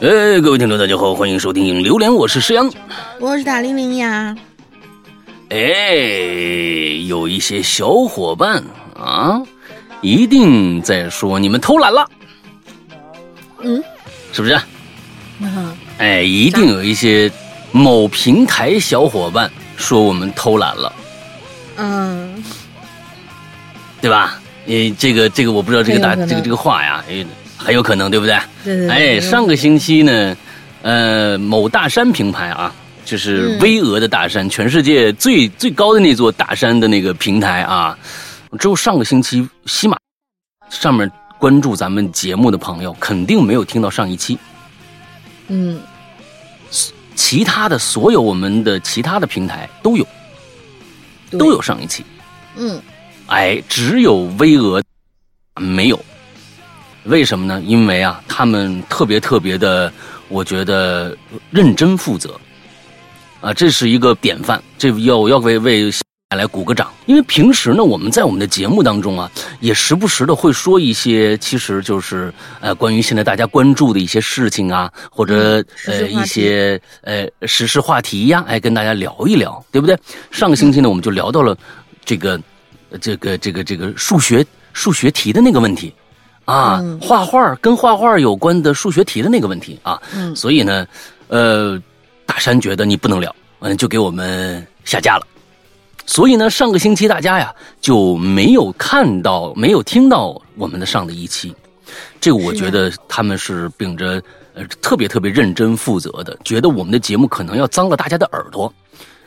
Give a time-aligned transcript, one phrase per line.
[0.00, 2.70] 哎，各位听众，大家好，欢迎收听《榴莲》，我是石阳，
[3.18, 4.32] 我是大玲玲呀。
[5.48, 5.58] 哎，
[7.08, 8.62] 有一些小伙伴
[8.94, 9.42] 啊，
[10.00, 12.08] 一定在说你们偷懒了，
[13.60, 13.82] 嗯，
[14.32, 14.56] 是不是？
[15.98, 17.28] 哎，一定有一些
[17.72, 20.92] 某平台小伙伴说我们偷懒了，
[21.76, 22.40] 嗯，
[24.00, 24.40] 对吧？
[24.66, 27.26] 诶，这个这个我不知道这个大这个这个话呀，哎，
[27.68, 28.34] 很有可能，对不对？
[28.64, 28.88] 对对对。
[28.88, 30.34] 哎，上个星期呢，
[30.80, 33.60] 呃，某大山平台啊，就是嗯。
[33.60, 37.98] 巍峨的大山，全世界最最高的那座大山的那个平台啊，
[38.58, 39.98] 只有上个星期喜马
[40.70, 44.38] 上面关注咱们节目的朋友，肯定没有听到上一期，
[45.48, 45.78] 嗯，
[47.14, 50.06] 其他的所有我们的其他的平台都有。
[51.38, 52.02] 都有上一期，
[52.56, 52.80] 嗯。
[53.26, 54.82] 哎，只有巍峨
[55.60, 56.02] 没有。
[57.08, 57.62] 为什么呢？
[57.64, 59.90] 因为啊，他们特别特别的，
[60.28, 61.16] 我觉得
[61.50, 62.38] 认真负责，
[63.40, 65.90] 啊，这是一个典范，这要要为为
[66.36, 66.92] 来鼓个掌。
[67.06, 79.98] 因为平时呢，我们在我们的节目当中啊，也时不时的会说一些，其实就是呃，关于现在大家关注的一些事情啊，或者嗯呃一些呃时事话题呀、哎，跟大家聊一聊，对不对？
[80.30, 81.56] 上个星期呢，我们就聊到了
[82.04, 82.38] 这个
[82.90, 84.44] 呃这个这个这个数学
[84.74, 85.90] 数学题的那个问题。
[86.48, 86.98] 啊，嗯。
[87.00, 90.34] 画画跟画画有关的数学题的那个问题啊，嗯。
[90.34, 90.86] 所以呢，
[91.28, 91.80] 呃，
[92.24, 95.26] 大山觉得你不能聊，嗯，就给我们下架了。
[96.06, 101.54] 所以呢，上个星期大家呀就没有看到、没有听到我们的上的一期，
[102.18, 104.22] 这个我觉得他们是秉着
[104.54, 108.72] 呃特别特别认真负责的，觉得我们的节目可能要脏了大家的耳朵。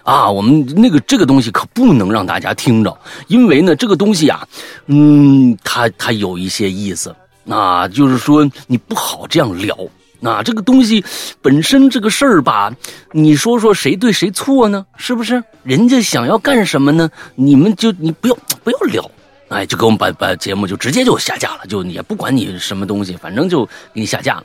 [0.04, 2.98] 啊，我们那个这个东西可不能让大家听着，
[3.28, 4.48] 因为呢，这个东西啊，
[4.88, 7.16] 嗯，它它有一些意思
[7.48, 9.78] 啊，就是说你不好这样聊。
[10.24, 11.04] 啊，这个东西
[11.42, 12.72] 本身这个事儿吧，
[13.12, 14.86] 你说说谁对谁错呢？
[14.96, 15.44] 是不是？
[15.64, 17.10] 人家想要干什么呢？
[17.34, 19.12] 你们就你不要不要聊，
[19.50, 24.44] 哎，就给我们把把节目就直接就下架了，就也不管你什么东西，反正就给你下架了。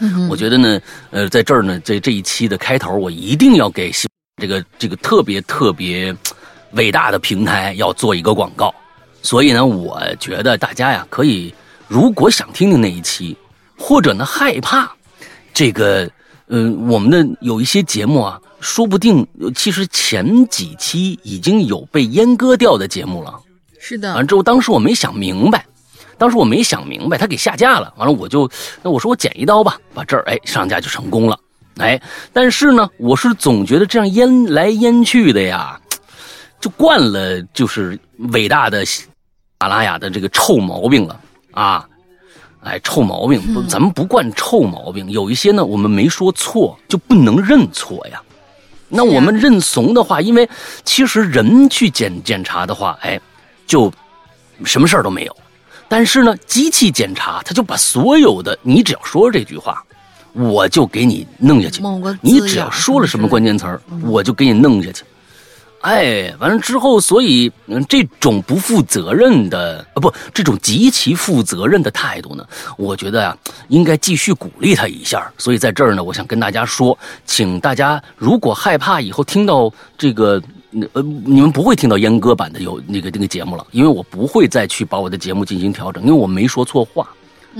[0.00, 0.80] 嗯我觉得呢，
[1.12, 4.08] 呃，在这儿呢，这这一期的开头，我一定要给西
[4.38, 6.14] 这个这个特别特别
[6.72, 8.74] 伟大的平台要做一个广告。
[9.20, 11.52] 所以呢，我觉得大家呀，可以
[11.88, 13.36] 如果想听听那一期，
[13.76, 14.90] 或者呢害怕
[15.52, 16.08] 这个，
[16.46, 23.34] 嗯、我们的有一些节目啊，说不定呃其实前几期已经有被阉割掉的节目了。
[23.80, 25.66] 是的完了，之后，当时我没想明白，
[26.16, 27.92] 当时我没想明白，他给下架了。
[27.96, 28.48] 完了，我就
[28.82, 31.38] 那我说我剪一刀吧，把这儿哎上架就成功了。
[31.78, 32.00] 哎，
[32.32, 35.80] 但是呢，我是总觉得这样烟来烟去的呀，
[36.60, 37.98] 就惯了就是
[38.32, 39.04] 伟大的喜
[39.60, 41.20] 马拉雅的这个臭毛病了
[41.52, 41.88] 啊。
[42.64, 45.08] 哎，臭毛病，不，咱们不惯臭毛病。
[45.10, 48.20] 有一些呢，我们没说错，就不能认错呀。
[48.88, 50.48] 那我们认怂的话，因为
[50.84, 53.18] 其实人去检检查的话，哎，
[53.66, 53.92] 就
[54.64, 55.36] 什么事儿都没有。
[55.88, 59.82] 但是呢，机器检查，它就把所有的你只要说这句话，
[60.38, 61.82] 我就给你弄下去。
[62.20, 65.02] 你只要说了什么关键，词儿，我就给你弄下去。
[65.80, 72.44] 哎，完了之后，所以嗯，这种不负责任的啊，不，这种极其负责任的态度呢，
[72.76, 73.36] 我觉得呀、
[73.68, 75.30] 应该继续鼓励他一下。
[75.38, 80.42] 所以在这儿呢，我想跟大家说，请大家如果害怕以后听到这个，
[80.94, 87.08] 呃，你们不会听到阉割版的有那个那个节目了，因为我不会再去把我的节目进行调整，因为我没说错话。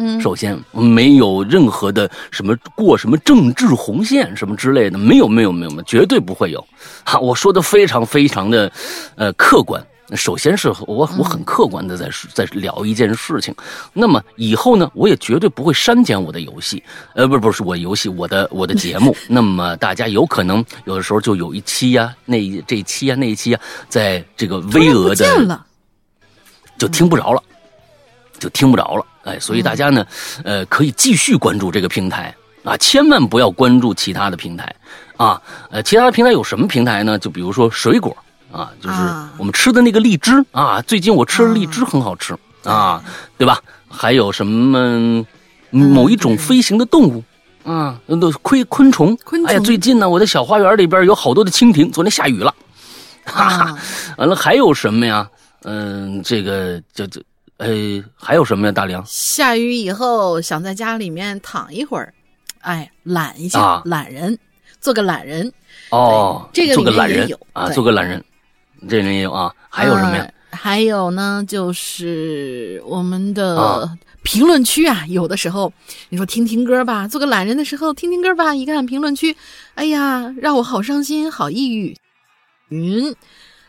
[0.00, 6.64] 嗯，首先没有任何的什么过什么政治红线什么之类的，没有没有没有，绝对不会有。
[7.04, 8.70] 哈，我说的非常非常的，
[9.16, 9.84] 呃，客观。
[10.14, 13.52] 首先是我我很客观的在在聊一件事情，
[13.92, 16.82] 那么以后呢，我也绝对不会删减我的游戏，
[17.14, 19.14] 呃，不是不是我游戏，我的我的节目。
[19.28, 25.60] 那么大家有可能有的时候就有一期呀、那一这一期呀、那一期呀、在这个巍峨的，
[26.78, 27.42] 就听不着了，
[28.38, 29.04] 就听不着了。
[29.24, 30.06] 哎，所以大家呢，
[30.44, 34.74] 呃，可以继续关注这个平台啊，千万不要关注其他的平台
[35.16, 35.40] 啊。
[35.70, 37.18] 呃，其他的平台有什么平台呢？
[37.18, 38.16] 就比如说水果
[38.50, 43.02] 啊，就是啊我们吃的那个荔枝啊，最近我吃的荔枝很好吃啊，
[43.36, 43.60] 对吧？
[43.88, 45.24] 还有什么
[45.70, 47.22] 某一种飞行的动物。
[47.64, 52.54] 啊，那昆昆虫，昆哎呀，最近呢，我的小花园里边有好多的蜻蜓，昨天下雨了，
[53.26, 53.78] 哈哈，啊，
[54.16, 55.28] 完了还有什么呀？
[55.64, 57.20] 嗯，这个就就
[57.58, 58.72] 呃，还有什么呀？
[58.72, 62.12] 大梁下雨以后想在家里面躺一会儿，
[62.60, 64.38] 哎，懒一下，啊懒人，
[64.80, 65.52] 做个懒人，
[65.90, 68.24] 哦，这个做个也有啊，做个懒人，
[68.88, 69.52] 这里面也有啊。
[69.68, 70.22] 还有什么呀？
[70.24, 75.70] 呃还有呢，就是我们啊的评论区啊，有的时候
[76.08, 79.36] 你说听听歌吧，做个懒人的时候听听歌吧，一看评论区，
[79.74, 81.94] 哎呀，让我好伤心，好抑郁，
[82.70, 83.14] 云，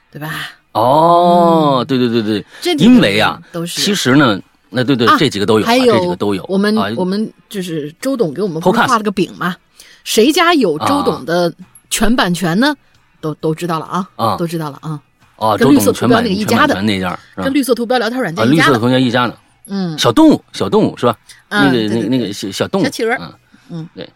[0.10, 0.59] 对吧？
[0.74, 3.82] 哦，对对对对，这因为啊，都是。
[3.82, 4.40] 其实呢，
[4.70, 6.46] 那对对，啊这几个都有啊，还这几个都有。
[6.48, 6.90] 我们、啊。
[6.96, 9.56] 我们就是周董给我们画了个饼嘛，
[10.04, 11.52] 谁家有周董的
[11.90, 12.76] 全版权呢？
[13.22, 14.38] 都都知道了啊，啊。
[14.38, 15.02] 都知道了啊，
[15.38, 17.54] 哦，跟周绿色图标董全版那个一家的那家跟？
[17.54, 19.38] 绿色图标聊天软啊，绿色件一家的，图标一家的，
[19.68, 21.18] 嗯，小动物，小动物是吧？
[21.50, 23.14] 嗯那个那个那个小小动物，小企鹅。
[23.16, 23.34] 嗯。
[23.72, 24.08] 嗯，对。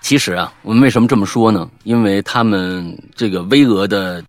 [0.00, 1.68] 其实啊，我们为什么这么说呢？
[1.84, 4.22] 因为他们这个巍峨的，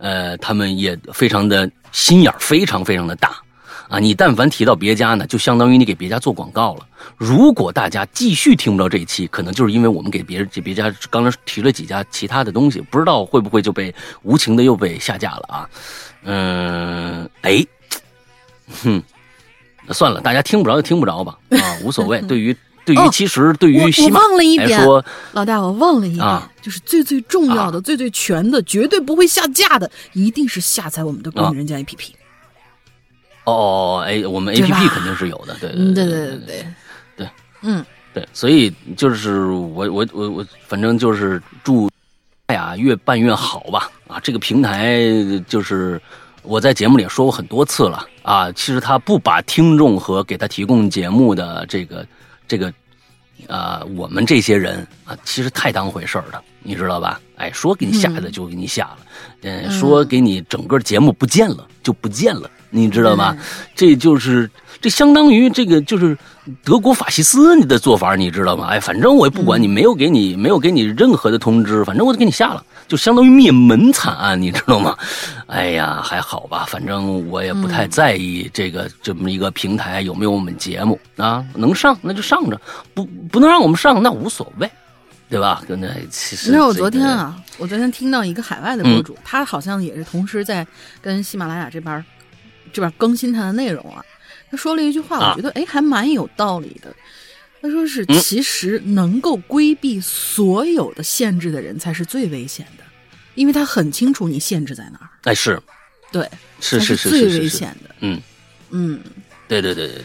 [0.00, 3.36] 呃，他们也非常的心眼儿非常非常的大
[3.88, 3.98] 啊！
[3.98, 6.86] 你但凡提到别家呢，就相当于你给别家做广告了。
[7.16, 15.68] 如果大家继续听不到这一期，可能就是因为我们给别人给别家刚才提了几家其他的东西，不知道会不会就被无情的又被下架了啊？
[16.22, 17.66] 嗯，哎，
[18.82, 19.02] 哼，
[19.86, 22.20] 那算了，大家听不着就听不着吧，啊，无所谓。
[22.28, 32.10] 对于对于哦其实对于喜马忘了一点来说，老大，我忘了一点，啊就是最最重要的、最最全的、绝对不会下架的，一定是下载我们的啊工人家 APP。
[33.44, 36.66] 哦哦哦，哎，我们 APP 肯定是有的，对嗯，对对对对对
[37.16, 37.30] 对，
[37.62, 41.90] 嗯，对，所以就是我我我我，反正就是祝
[42.46, 44.20] 哎呀越办越好吧啊！
[44.20, 45.00] 这个平台
[45.48, 46.00] 就是
[46.42, 52.06] 我在节目里也说过很多次了啊，其实他不把听众和给他提供节目的这个
[52.50, 52.72] 这个
[53.48, 57.20] 啊、我们这些人啊，其实太当回事儿了，你知道吧？
[57.36, 58.98] 哎，说给你下的就给你下了，
[59.42, 63.34] 嗯、嗯说给你整个节目不见了就不见了，你知道吗？
[63.74, 64.50] 这就是
[64.80, 66.18] 这相当于这个就是
[66.62, 68.66] 德国法西斯你的做法，你知道吗？
[68.66, 74.96] 哎，反正我也不管你，没有给你没有给你任何的通知，反正我就给你下了，就相当于灭门惨案，你知道吗？
[75.46, 82.60] 哎呀，还好吧，反正我也不太在意这个、这么一个平台有没有我们节目啊，能上那就上着，
[82.92, 84.68] 不不能让我们上那无所谓，
[85.28, 85.62] 对吧？
[85.68, 90.66] 跟那其实你知道我昨天啊，我昨天听到一个海外的嗯博主，他好像也是同时在
[91.00, 92.04] 跟喜马拉雅这边儿
[92.72, 94.02] 这边儿更新他的内容啊。
[94.50, 96.92] 他说了一句话，啊我觉得哎还蛮有道理的。
[97.62, 102.84] 他说是，嗯其实能够规避所有的限制的人才是最危险的，
[103.34, 105.08] 因为他很清楚你限制在哪儿。
[105.24, 105.60] 哎是
[106.12, 106.28] 对，
[106.60, 107.94] 是才是是最是是是，危险的。
[108.00, 108.20] 嗯。
[108.72, 109.00] 嗯，
[109.48, 110.04] 对对对对对，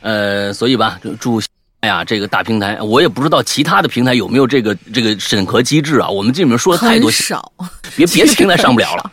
[0.00, 1.40] 呃，所以吧，就祝
[1.82, 6.08] 哎呀这个大平台，我也不知道其他的平台有没有这个这个审核机制啊。
[6.08, 7.52] 我们这里面说的太多，少，
[7.96, 9.12] 别别的平台上不了了。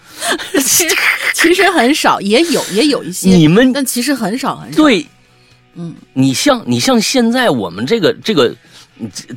[0.53, 0.95] 其实
[1.35, 4.77] 其实很少，也有也有一些，你们但其实很少很少。
[4.77, 5.05] 对，
[5.79, 8.53] 嗯，你像你像现在我们这个这个。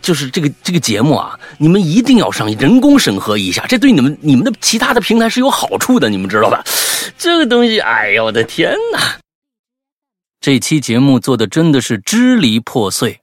[0.02, 6.64] 就是这个这个节目啊，你们一定要上人工审核一下，这对你们你们的其他的平台是有好处的，你们知道吧？
[7.16, 9.20] 这个东西，哎呀，我的天哪！
[10.40, 13.20] 这期节目做的真的是支离破碎。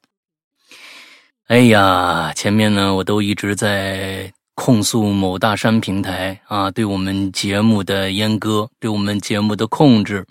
[1.48, 10.28] 哎呀，前面呢我都一直在控诉某大山平台啊对我们节目的阉割，对我们节目的控制。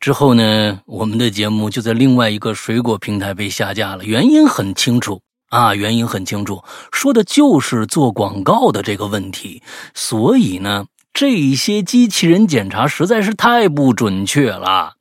[0.00, 9.62] 之后呢，我们的节目就在另外一个水果平台被下架了，原因很清楚啊，原因很清楚，说的就是做广告的这个问题。
[9.94, 14.94] 所以呢，这些机器人检查实在是太不准确了。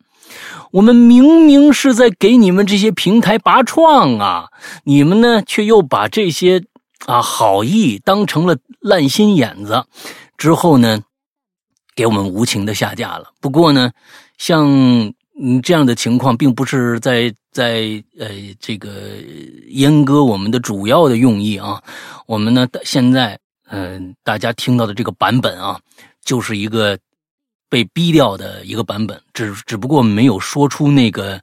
[0.73, 4.49] 我们明明是在给你们这些平台拔创啊，
[4.83, 6.63] 你们呢却又把这些
[7.05, 9.85] 啊好意当成了烂心眼子，
[10.37, 11.01] 之后呢，
[11.95, 13.31] 给我们无情的下架了。
[13.39, 13.91] 不过呢，
[14.37, 14.67] 像
[15.41, 18.29] 嗯这样的情况，并不是在在呃
[18.59, 19.17] 这个
[19.71, 21.81] 阉割我们的主要的用意啊。
[22.25, 23.39] 我们呢现在
[23.71, 25.79] 嗯、大家听到的这个版本啊，
[26.25, 26.97] 就是一个
[27.69, 31.39] 被逼掉的一个版本，只只不过没有说出那个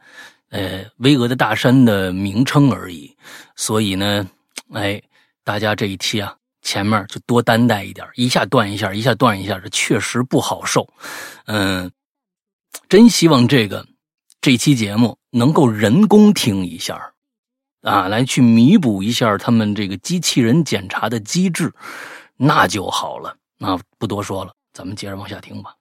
[0.50, 3.16] 呃巍峨的大山的名称而已。
[3.54, 4.26] 所以呢，
[4.72, 5.00] 哎，
[5.46, 10.92] 大家这一期啊，前面就多担待一点，一下断一下，一下断一下，这确实不好受。
[11.44, 11.88] 嗯，
[12.88, 13.86] 真希望这个
[14.40, 17.12] 这期节目能够人工听一下
[17.82, 21.72] 啊，来去弥补一下他们这个机器人检查的机制，
[22.36, 23.36] 那就好了。
[23.56, 25.76] 那不多说了，咱们接着往下听吧。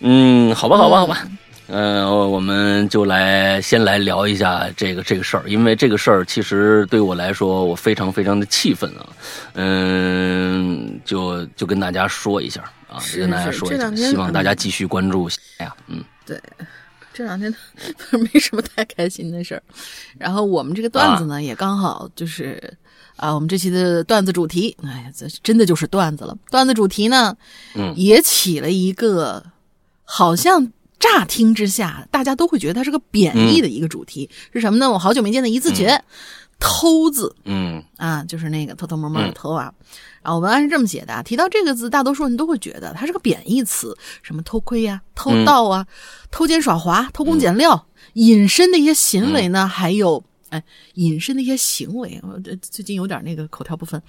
[0.00, 1.26] 嗯，好吧，好吧，好吧。
[1.68, 9.06] 嗯、我们就来先来聊一下这个这个事儿，因为这个事儿其实对我来说，我非常非常的气愤啊。
[9.54, 15.28] 嗯，就就跟大家说一下啊，是跟大家说一下，希望大家继续关注。
[15.58, 16.40] 哎呀，嗯，对，
[17.12, 17.54] 这两天
[18.32, 19.62] 没什么太开心的事儿。
[20.18, 22.58] 然后我们这个段子呢，也刚好就是
[23.16, 26.34] 啊，我们这期的段子主题，哎呀，这真的就是段子了。
[26.50, 27.36] 段子主题呢，
[27.74, 29.44] 嗯也起了一个
[30.04, 30.66] 好像
[30.98, 34.90] 乍听之下，大家都会觉得它是个贬义的一个主题，是什么呢？
[34.90, 36.02] 我好久没见的一字诀，
[36.58, 37.34] 偷字。
[37.44, 37.82] 嗯。
[37.96, 39.72] 啊，就是那个偷偷摸摸的偷啊。
[40.22, 45.86] 然后文案是这么写的啊，提到这个字，大多数人都会觉得它是个贬义词，什么偷窥呀、偷盗啊、
[46.30, 50.62] 偷奸耍滑、偷工减料，隐身的一些行为呢，还有哎，
[50.94, 54.02] 隐身的一些行为，我这最近有点那个口条不分，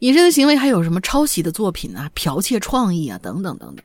[0.00, 3.84] 隐身的行为还有什么抄袭的作品啊、剽窃创意啊等等等等。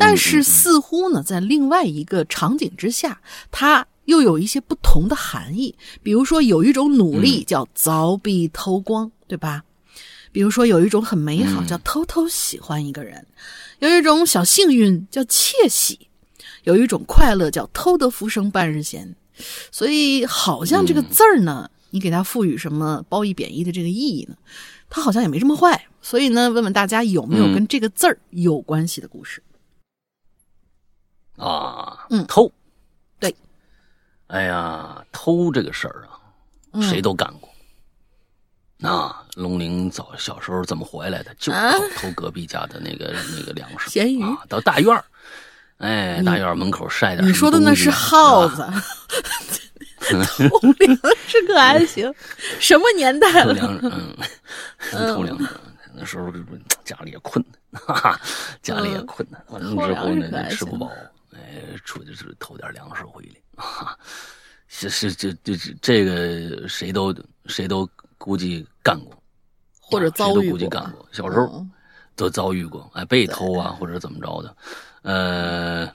[0.00, 3.20] 但是似乎呢，在另外一个场景之下，
[3.52, 5.76] 它又有一些不同的含义。
[6.02, 9.62] 比如说，有一种努力叫凿壁偷光，对吧？
[10.32, 13.26] 比如说，有一种很美好叫偷偷喜欢一个人，
[13.80, 16.08] 有一种小幸运叫窃喜，
[16.64, 19.14] 有一种快乐叫偷得浮生半日闲。
[19.70, 24.36] 所以，好像这个字儿呢，你给它赋予什么褒义贬义的这个意义呢？
[24.88, 25.86] 它好像也没这么坏。
[26.02, 29.42] 所以呢，问问大家有没有跟这个字儿有关系的故事？
[31.40, 32.50] 啊，嗯偷，
[33.18, 33.34] 对，
[34.28, 36.20] 哎呀，偷这个事儿啊，
[36.72, 37.48] 嗯谁都干过。
[38.82, 41.34] 那龙玲早小时候怎么回来的？
[41.38, 41.52] 就
[41.96, 43.88] 偷隔壁家的那个那个粮食。
[43.90, 45.04] 咸鱼啊，到大院儿，
[45.78, 47.26] 哎，大院儿门口晒点。
[47.26, 48.66] 你说的那是耗子，
[50.00, 52.12] 偷粮食可还行？
[52.58, 53.54] 什么年代了？
[53.82, 54.16] 嗯，
[55.14, 55.48] 偷粮食。
[55.92, 56.32] 那时候
[56.84, 58.20] 家里也困难，哈哈，
[58.62, 59.42] 家里也困难。
[59.48, 60.90] 完了之后呢，吃不饱，
[61.40, 63.98] 哎，出去是偷点粮食回来，哈，
[64.68, 67.14] 是是这这这这个谁都
[67.46, 69.14] 谁都估计干过，
[69.80, 71.70] 或者啊谁都遭遇过估计干过，小时候嗯
[72.16, 74.56] 都遭遇过，哎，被偷啊或者怎么着的，
[75.02, 75.92] 呃。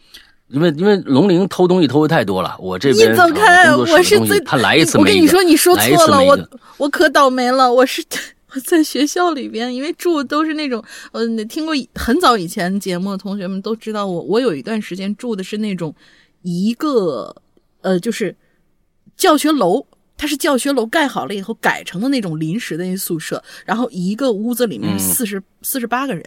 [0.50, 3.76] 因为因为龙鳞偷东西偷的太多了，我这你边走开！
[3.76, 6.38] 我是最的他来一次我跟你说，你说错了，我
[6.78, 7.74] 我可倒霉了。
[7.74, 8.04] 我是
[8.56, 15.94] 我在学校里边，因为住都是那种，呃，听过很早以前节目的同学们都知道我，我有一段时间住的是那种
[16.42, 17.36] 一个
[17.82, 18.36] 呃，就是
[19.18, 19.86] 教学楼。
[20.18, 26.24] 它是教学楼盖好了以后改成的那种临时的那宿舍，然后一个屋子里面嗯四十四十八个人，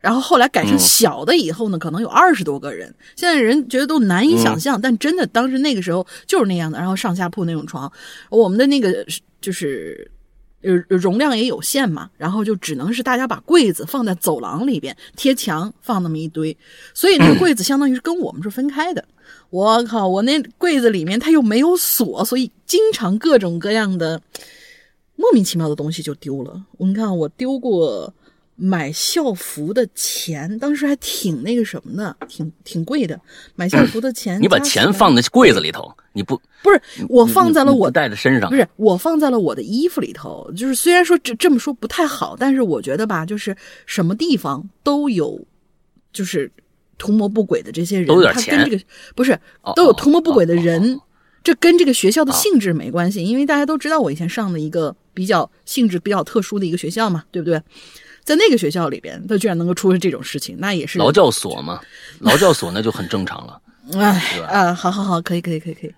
[0.00, 2.94] 然后后来改成嗯小的以后呢，可能有二十多个人。
[3.14, 6.78] 现在人觉得都难以想象，但真的当时那个时候就是那样的。
[6.78, 7.92] 然后上下铺那种床，
[8.30, 9.06] 我们的那个
[9.42, 10.10] 就是
[10.64, 16.56] 呃容量也有限嘛，然后就只能是大家把柜子放在走廊里边贴墙放那么一堆，
[16.92, 19.04] 所以那个柜子相当于是跟我们是分开的。
[19.50, 24.20] 我靠，我那柜子里面它又没有锁，所以经常各种各样的
[25.16, 26.60] 莫名其妙的东西就丢了。
[26.78, 28.12] 我你看，我丢过
[28.56, 33.20] 买校服的钱，当时还挺那个什么的，挺挺贵的。
[33.56, 40.50] 买校服的钱，你把钱放在柜子里头，你不不是我放在了我带在身上不，是我放在了我的衣服里头。
[40.56, 43.56] 就是虽然说这这么说不太好，但是我觉得吧，就是
[43.86, 45.44] 什么地方都有，
[46.12, 46.50] 就是
[46.96, 48.84] 图谋不轨的这些人，都有点他跟钱这个
[49.16, 49.32] 不是
[49.62, 51.00] 哦都有图谋不轨的哦哦人。
[51.42, 57.60] 这跟这个学校的性质没关系，因为大家都知道我以前上的一个比较性质比较特殊的一个学校嘛，对不对？
[58.24, 61.80] 在那个学校里边，他居然能够出这种事情，那也是劳教所嘛，
[62.20, 63.60] 劳教所那就很正常了。
[63.92, 65.94] 哎吧啊，好好好，可以可以可以可以。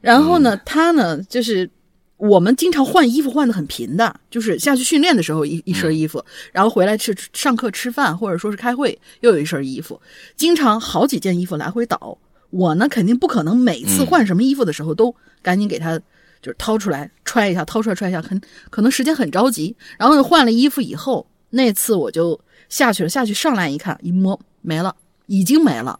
[0.00, 1.70] 然后呢，他呢，就是
[2.16, 10.00] 我们经常换衣服换的很频的，就是下去训练的时候一一身衣服，然后回来吃上课吃饭或者说是开会又有一身衣服，
[10.36, 12.18] 经常好几件衣服来回倒。
[12.50, 16.00] 我呢，肯定不可能每次换什么衣服的时候都赶紧给他
[16.42, 19.74] 就是掏出来揣一下，掏出来揣一下，很可能时间很着急。
[19.98, 24.94] 然后换了衣服以后，那次我就下去了，下去上来一看，一摸没了，
[25.26, 25.98] 已经没了。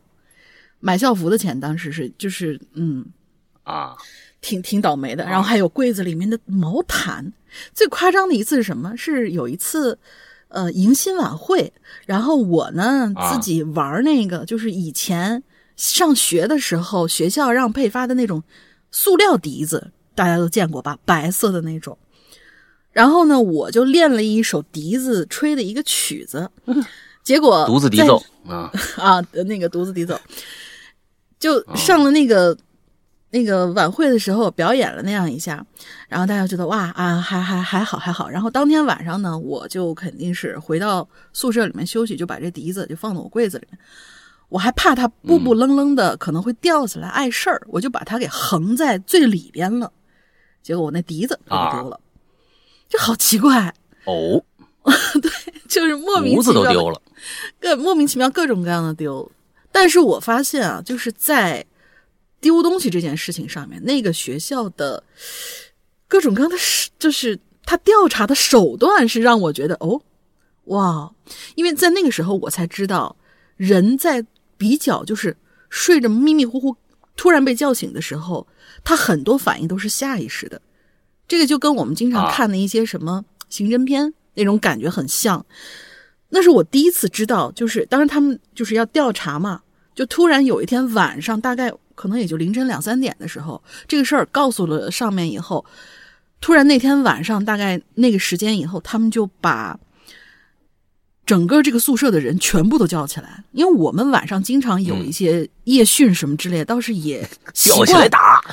[0.80, 3.04] 买校服的钱当时是就是嗯，
[3.64, 3.97] 啊，
[4.40, 5.25] 挺挺倒霉的。
[5.25, 7.32] 然后还有柜子里面的毛毯，
[7.75, 8.97] 最夸张的一次是什么？
[8.97, 9.99] 是有一次。
[10.52, 11.73] 呃，迎新晚会，
[12.06, 15.40] 然后我呢啊自己玩那个，就是以前
[15.76, 18.42] 上学的时候学校让配发的那种
[18.90, 20.99] 塑料笛子，大家都见过吧？
[21.07, 21.97] 白色的那种。
[22.93, 26.50] 然后呢，我就练了一首笛子吹的一个曲子，
[27.25, 30.21] 结果独自笛奏啊， 啊，那个独自笛奏，
[31.39, 32.55] 就上了那个、
[33.31, 35.65] 那个晚会的时候表演了那样一下，
[36.07, 43.79] 然后大家觉得哇啊还还还好还好，然后当天晚上呢，我就肯定是回到宿舍里面休息，就把这笛子就放到我柜子里面，
[44.50, 49.91] 我还怕它不不愣愣的可能会掉下来碍事儿，我就把它给横在最里边了，
[50.62, 51.57] 结果我那笛子丢
[51.88, 51.99] 了，
[52.88, 53.75] 就好奇怪，
[54.05, 54.45] 哦，
[55.21, 55.31] 对
[55.69, 57.02] 就是莫名胡其妙的子都丢了，
[57.59, 59.31] 各莫名其妙各种各样的丢。
[59.73, 61.64] 但是我发现啊，就是在
[62.40, 65.02] 丢东西这件事情上面，那个学校的
[66.09, 70.02] 各种各样的事，就是他调查的手段是让我觉得哦，
[70.64, 71.12] 哇，
[71.55, 73.14] 因为在那个时候我才知道，
[73.57, 74.26] 人在
[74.59, 75.37] 比较就是
[75.69, 76.76] 睡着迷迷糊糊，
[77.14, 78.47] 突然被叫醒的时候，
[78.85, 80.61] 他很多反应都是下意识的。
[81.29, 85.45] 这个就跟我们经常啊看的一些什么刑侦片、那种感觉很像。
[86.29, 89.61] 那是我第一次知道，就是当时他们就是要调查嘛，
[89.95, 95.65] 就突然有一天晚上，大概可能也就凌晨两三点的时候，这个事儿告诉了上面以后，
[96.41, 99.79] 突然那天晚上大概那个时间以后，他们就把
[101.31, 107.23] 整个这个宿舍的人全部都叫起来，因为我们晚上经常有一些夜训什么之类的，倒是也
[107.55, 108.45] 习吊起来惯，打，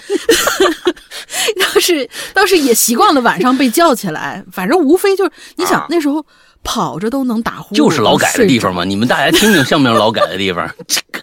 [1.60, 5.88] 倒是倒是也习惯了晚上被叫起来，反正无非就是你想、啊。
[5.90, 6.24] 那时候
[6.64, 8.84] 跑着都能打呼，就是劳改的地方嘛。
[8.84, 10.70] 你们大家听听像不像劳改的地方？
[10.88, 11.20] 这 个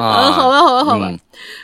[0.00, 1.18] 啊，嗯，好吧，好吧，好吧，嗯。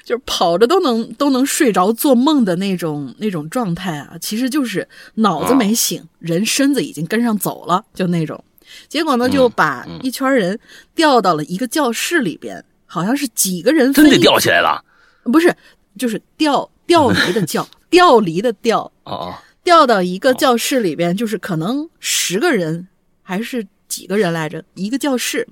[0.05, 8.43] 就是跑着都能都能睡着做梦的那种那种状态啊，其实就是脑子没醒，人身子已经跟上走了，就那种。
[8.89, 10.59] 结果呢，就把一圈人
[10.95, 14.85] 调到了一个教室里边，好像是几个人真的分一吊起来了。
[15.25, 15.55] 不是，
[15.99, 22.87] 就是调调离的 调，调离的调，哦哦，调到一个教室里边，就是可能十个人
[23.23, 25.49] 还是几个人来着，一个教室。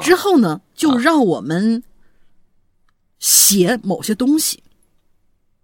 [0.00, 1.82] 之后呢，就让我们
[3.18, 4.62] 写某些东西，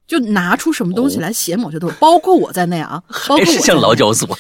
[0.07, 4.39] 就拿出什么东西来写某些东西，包括我在内啊， 包括我还是像劳教所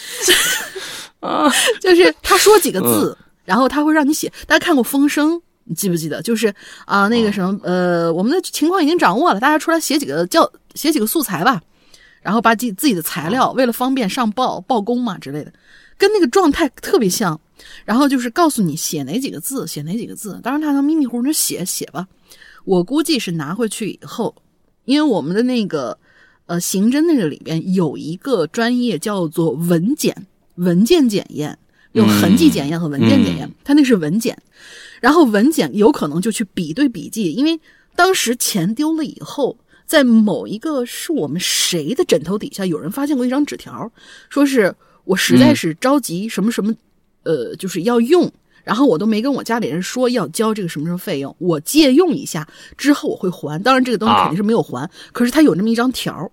[1.20, 1.50] 啊？
[1.80, 4.32] 就是他说几个字，然后他会让你写。
[4.46, 5.32] 大家看过《风声》，
[5.64, 6.22] 你记不记得？
[6.22, 11.60] 就是啊、那个什么，呃，我们的情况已经掌握了，大家出来写几个叫，写几个素材吧，
[12.22, 15.52] 然后把自己自己的材料，为了方便上报报功嘛之类的，
[15.97, 17.38] 跟那个状态特别像。
[17.84, 20.38] 然后就是告诉你写哪几个字，写哪几个字。
[20.45, 22.06] 当然他能迷迷糊糊就写写吧。
[22.64, 24.32] 我估计是拿回去以后，
[24.84, 25.99] 因为我们的那个
[26.47, 30.14] 呃刑侦那个里边有一个专业叫做文检，
[30.58, 31.58] 文件检验，
[31.92, 34.36] 有痕迹检验和文件检验，嗯它那是文检，
[35.00, 37.58] 然后文检有可能就去比对笔记，因为
[37.97, 39.56] 当时钱丢了以后。
[39.88, 43.90] 在某一个是我们谁的枕头底下，有人发现过一张纸条，
[44.28, 46.75] 说是我实在是着急什么什么，
[47.23, 48.30] 呃，就是要用，
[48.64, 53.62] 然后我都没跟我家里人说要交这个什么什么费用，我借用一下之后我会还。
[53.62, 56.30] 当然这个东西啊肯定是没有还，可是他有那么一张条，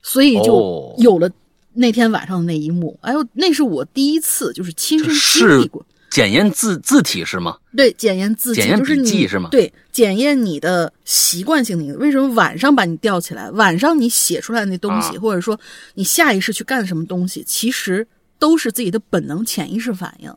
[0.00, 1.28] 所以就哦有了
[1.74, 2.98] 那天晚上的那一幕。
[3.02, 5.84] 哎呦，那是我第一次就是亲身经是历过。
[6.10, 7.56] 检验字字体是吗？
[7.76, 11.92] 对，检验字体检验就是你笔记是吗对，检验你的习惯性的。
[11.96, 13.50] 为什么晚上把你吊起来？
[13.50, 15.58] 晚上你写出来那东西，啊或者说
[15.94, 18.06] 你下意识去干什么东西，其实
[18.38, 20.32] 都是自己的本能、潜意识反应。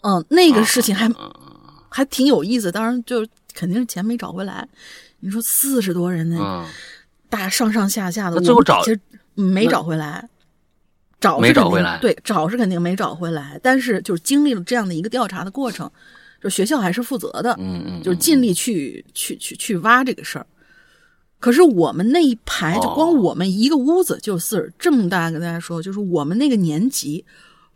[0.00, 1.30] 嗯，那个事情还、啊
[1.90, 2.72] 还挺有意思。
[2.72, 4.66] 当然，就肯定是钱没找回来。
[5.18, 6.66] 你说四十多人呢，嗯，
[7.28, 8.82] 大上上下下的，那最后找
[9.40, 10.28] 没找回来，
[11.20, 15.90] 找是没找回来对，找是肯定没找回来，但是就是经历了这样的一个调查的过程，
[16.42, 20.46] 就学校还是负责的，嗯嗯，就是尽力去去去去挖这个事儿。
[21.38, 27.24] 可是我们那一排，就光我们一个屋子就四十，这么大跟大家说，就是我们那个年级，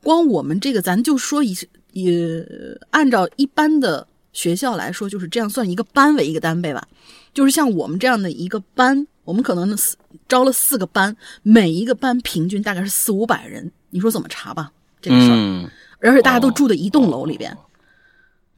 [0.03, 1.57] 光我们这个，咱就说一
[1.93, 2.47] 也
[2.91, 6.87] 按照一般的学校来说，就是这样算一个班为一个单位吧。
[7.33, 9.97] 就是像我们这样的一个班，我们可能四
[10.29, 14.71] 招了四个班，每一个班平均大概是四五百人，你说怎么查吧？
[15.01, 15.69] 这个事儿，嗯，
[16.01, 17.57] 而且大家都住在一栋楼里边，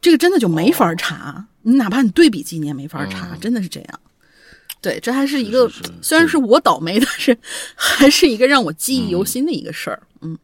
[0.01, 1.47] 这个真的就没法查。
[1.63, 4.01] 你哪怕你对比记，你也没法查，真的是这样。
[4.81, 5.69] 对，这还是一个
[6.01, 7.37] 虽然是我倒霉，但是
[7.75, 10.01] 还是一个让我记忆犹新的一个事儿。
[10.21, 10.39] 嗯，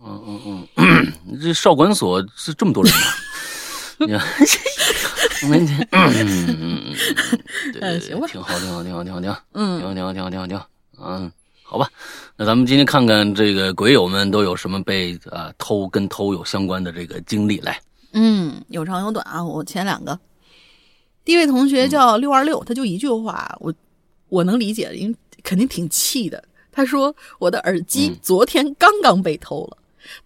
[0.00, 3.00] 嗯嗯嗯， 这少管所是这么多人吗？
[5.42, 6.96] 你看，我们嗯嗯
[7.80, 10.68] 嗯，行吧挺好，挺好，挺好，挺好，挺好，嗯挺好，挺好，挺好，挺好，挺好，
[10.98, 11.88] 嗯，好吧，
[12.36, 17.80] 那咱们今天看看这个鬼友们都有什么被啊偷跟偷有相关的这个经历来。
[18.12, 19.44] 嗯，有长有短啊。
[19.44, 20.18] 我前两个，
[21.24, 23.74] 第一位同学叫六二六，他就一句话，我
[24.28, 26.42] 我能理解，因为肯定挺气的。
[26.72, 29.78] 他说：“我的耳机昨天刚刚被偷了，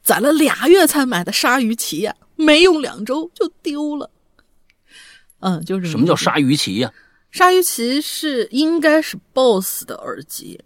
[0.03, 4.11] 攒了俩月才买的鲨鱼鳍呀、没用两周就丢了。”
[5.41, 6.93] 嗯，就是什么叫鲨鱼鳍呀？
[7.31, 10.61] 鲨鱼鳍是应该是 BOSS 的耳机，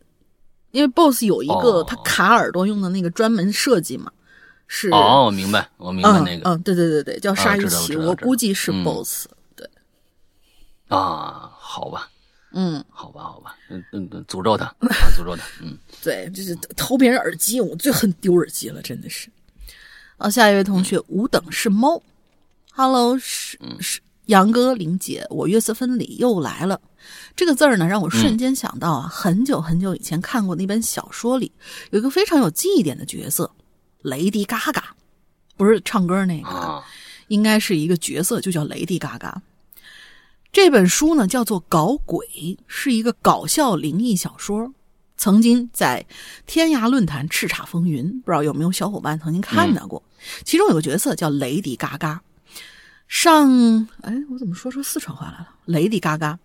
[0.70, 1.84] 因为 BOSS 有一个哦。
[1.87, 4.10] 它卡耳朵用的那个专门设计嘛，
[4.66, 8.82] 是哦，明白，我明白嗯那个嗯，对对对对，叫鲨鱼鳍，我估计是嗯。
[8.82, 9.68] BOSS，、对，
[10.88, 12.10] 啊，好吧，
[12.52, 19.28] 嗯，好吧，好吧，嗯嗯嗯，诅咒他，啊，诅咒他，嗯， 对，就是偷别人耳机，我最恨丢耳机了，真的是。
[20.16, 22.00] 啊，下一位同学五等是猫
[22.72, 26.80] ，Hello，是是杨哥玲姐，我月色分里又来了。
[27.37, 31.52] 这个字儿呢，让我瞬间想到啊，很久很久以前看过的一本小说里，
[31.90, 33.50] 有一个非常有记忆点的角色，
[34.02, 34.94] 雷迪嘎嘎，
[35.56, 36.82] 不是唱歌那个，啊，
[37.28, 39.42] 应该是一个角色，就叫雷迪嘎嘎。
[40.50, 42.26] 这本书呢叫做《搞鬼》，
[42.66, 44.72] 是一个搞笑灵异小说，
[45.18, 46.06] 曾经在
[46.46, 48.20] 天涯论坛叱咤风云。
[48.22, 50.02] 不知道有没有小伙伴曾经看到过？
[50.44, 52.22] 其中有个角色叫雷迪嘎嘎。
[53.07, 55.49] 上，哎，我怎么说出四川话来了？
[55.67, 56.38] 雷迪嘎嘎，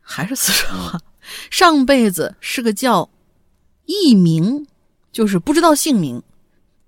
[0.00, 1.00] 还是四川话。
[1.50, 3.10] 上辈子是个叫
[3.84, 4.66] 艺名，
[5.12, 6.22] 就是不知道姓名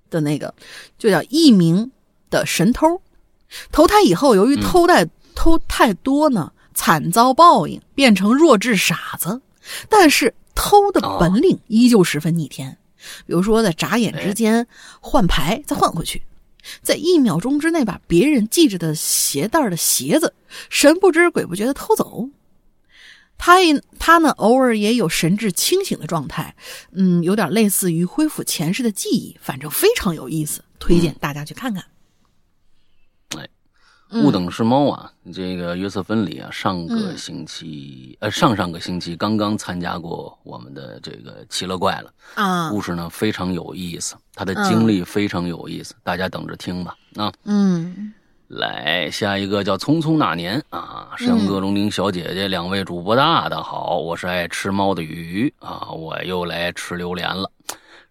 [0.08, 0.54] 的那个，
[0.98, 1.90] 就叫艺名
[2.30, 3.02] 的神偷。
[3.70, 9.40] 投胎以后，由于偷带偷太多呢，惨遭报应，变成弱智傻子。
[9.88, 12.78] 但是偷的本领依旧十分逆天，
[13.26, 14.66] 比如说在眨眼之间
[15.00, 16.22] 换牌，再换回去。
[16.82, 20.32] 在一秒钟之内把别人系着的鞋带的鞋子
[20.68, 22.28] 神不知鬼不觉的偷走，
[23.38, 26.54] 他也他呢偶尔也有神志清醒的状态，
[26.92, 31.82] 嗯，有点类似于恢复前世的记忆，反正非常有意思，推荐大家去看看。
[31.82, 31.86] 哎，
[34.12, 44.16] 吾等是猫啊，这个约瑟芬里啊，上个星期呃上上个星期刚刚参加过我们的这个奇了怪了啊，故事呢非常有意思。
[44.34, 46.96] 他的经历非常有意思，大家等着听吧。
[47.16, 48.12] 啊，嗯，
[48.48, 57.50] 来下一个叫《匆匆那年》啊，山歌龙鳞小姐姐，两位主播大的好，我是爱吃猫的鱼啊，我又来吃榴莲了。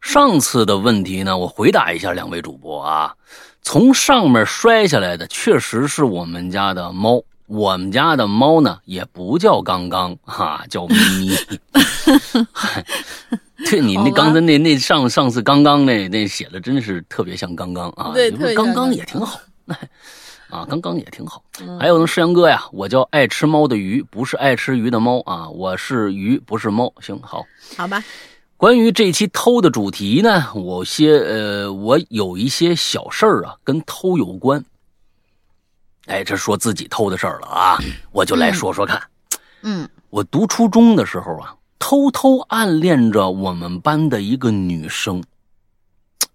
[0.02, 3.14] 上次的问题呢，我回答一下两位主播啊，
[3.62, 11.38] 从上面摔下来的确实是我们家的猫，我们家的猫呢也不叫刚刚哈，叫咪咪。
[13.70, 19.40] 对你那刚才那那上上次刚刚那那写的真是特别像刚刚啊，对， 刚刚也挺好，
[20.50, 21.44] 啊，刚刚也挺好。
[21.80, 26.92] 还有呢，世阳哥呀，我叫爱吃猫的鱼，不是爱吃鱼的猫啊，我是鱼，不是猫。
[27.02, 27.46] 行，好，
[27.78, 28.02] 好吧。
[28.60, 34.62] 关于这期偷的主题呢，我些呃，我有一些小事儿啊，跟偷有关。
[36.08, 37.78] 哎，这说自己偷的事儿了啊，
[38.12, 39.02] 我就来说说看。
[39.62, 41.56] 嗯，我读初中的时候啊。
[41.80, 45.24] 偷偷暗恋着我们班的一个女生，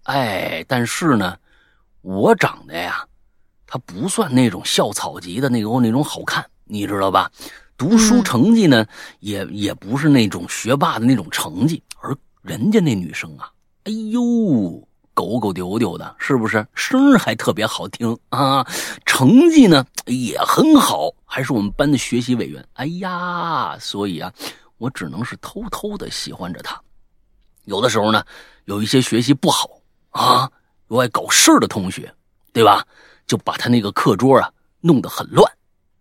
[0.05, 1.37] 哎，但是呢，
[2.01, 3.05] 我长得呀，
[3.67, 7.31] 她不算那种校草级的那种那种好看，你知道吧？
[7.77, 8.87] 读书成绩呢，
[9.19, 11.94] 也也不是那种学霸的那种成绩，而
[12.45, 13.51] 人家那女生啊，
[13.85, 16.65] 哎呦，狗狗丢丢的，是不是？
[16.75, 18.65] 声儿还特别好听啊，
[19.05, 22.63] 成绩呢也很好，还是我们班的学习委员。
[22.73, 24.31] 哎呀，所以啊。
[24.77, 26.77] 我只能是偷偷的喜欢着她，
[27.63, 28.21] 有的时候呢，
[28.65, 29.69] 有一些学习不好
[30.09, 30.51] 啊，
[30.89, 32.13] 又爱搞事的同学，
[32.51, 32.85] 对吧？
[33.25, 35.49] 就把他那个课桌啊弄得很乱，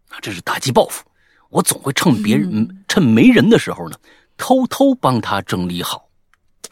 [0.08, 1.04] 啊，这是打击报复。
[1.50, 3.96] 我总会趁别人趁没人的时候呢，
[4.36, 6.03] 偷偷帮他整理好。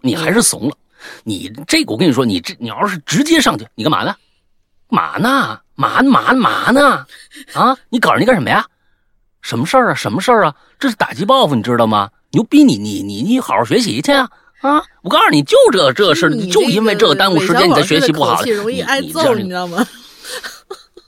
[0.02, 0.76] 你还是怂了，
[1.24, 4.14] 你这个我跟你说，你这你要是直接上去，你干嘛呢？
[4.88, 5.58] 嘛呢？
[5.74, 7.06] 嘛嘛嘛呢？
[7.54, 8.66] 啊，你搞人家干什么呀？
[9.40, 9.94] 什么事儿啊？
[9.94, 10.54] 什么事儿啊？
[10.78, 12.10] 这是打击报复，你知道吗？
[12.32, 12.62] 牛逼！
[12.62, 14.28] 你你你你好好学习去啊！
[14.60, 14.82] 啊！
[15.02, 18.42] 我告诉你就这这事你就因为这个耽误时间，你才学习不好。
[18.44, 19.86] 容易挨揍，你知道吗？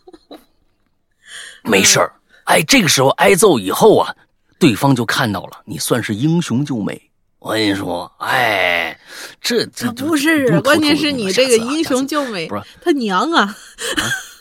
[1.62, 2.12] 没事儿，
[2.44, 4.14] 哎，这个时候挨揍以后啊，
[4.58, 7.10] 对方就看到了，你算是英雄救美。
[7.44, 8.98] 我跟你说，哎，
[9.38, 13.54] 这这不是，关键是你这个英雄救美，不是他娘啊，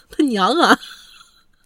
[0.09, 0.79] 他娘啊！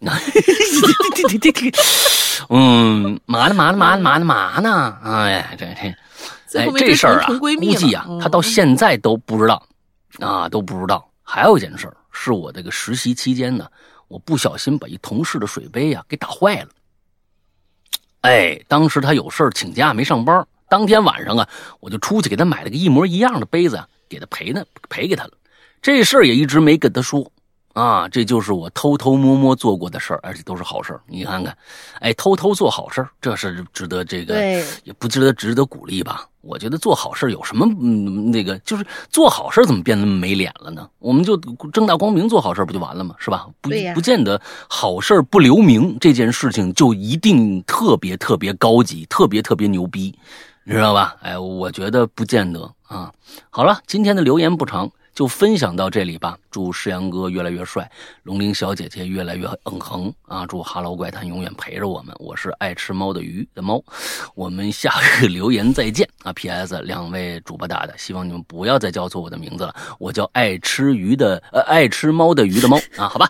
[2.50, 4.98] 嗯，嘛呢嘛呢嘛呢嘛呢嘛呢？
[5.04, 5.64] 哎，这
[6.50, 9.64] 这，哎，这事儿啊，估计啊，他到现在都不知道，
[10.18, 11.08] 啊，都不知道。
[11.22, 13.64] 还有一件事儿，是我这个实习期间呢，
[14.08, 16.68] 我不小心把一同事的水杯呀给打坏了。
[18.22, 21.48] 哎，当时他有事儿请假没上班，当天晚上啊，
[21.80, 25.30] 我就出去给他买了个一模一样的杯子，给他赔呢，赔给他了。
[25.80, 27.30] 这事儿也一直没跟他说。
[27.74, 31.00] 啊，这就是我偷偷摸摸做过的事儿，而且都是好事儿。
[31.06, 31.56] 你看看，
[32.00, 34.34] 哎，偷偷做好事儿，这是值得这个，
[34.82, 36.26] 也不值得值得鼓励吧？
[36.40, 40.90] 我觉得做好事有什么嗯，那个就是做好事怎么变那么没脸了呢？
[40.98, 41.36] 我们就
[41.72, 43.14] 正大光明做好事不就完了吗？
[43.16, 43.46] 是吧？
[43.60, 50.12] 不不见得好事不留名这件事情就一定特别特别高级，特别特别牛逼，
[50.57, 51.16] 你知道吧？
[51.22, 53.12] 哎，我觉得不见得啊。
[53.50, 54.90] 好了，今天的留言不长。
[55.18, 56.38] 就分享到这里吧。
[56.48, 57.90] 祝世阳哥越来越帅，
[58.22, 60.46] 龙玲小姐姐越来越嗯哼啊！
[60.46, 62.14] 祝哈喽怪谈永远陪着我们。
[62.20, 63.82] 我是爱吃猫的鱼的猫，
[64.36, 66.80] 我们下个留言再见啊！P.S.
[66.82, 73.28] 两位主播大的，希望你们不要再叫错我的名字了，我叫爱吃鱼的呃爱吃猫的鱼的猫啊，好吧，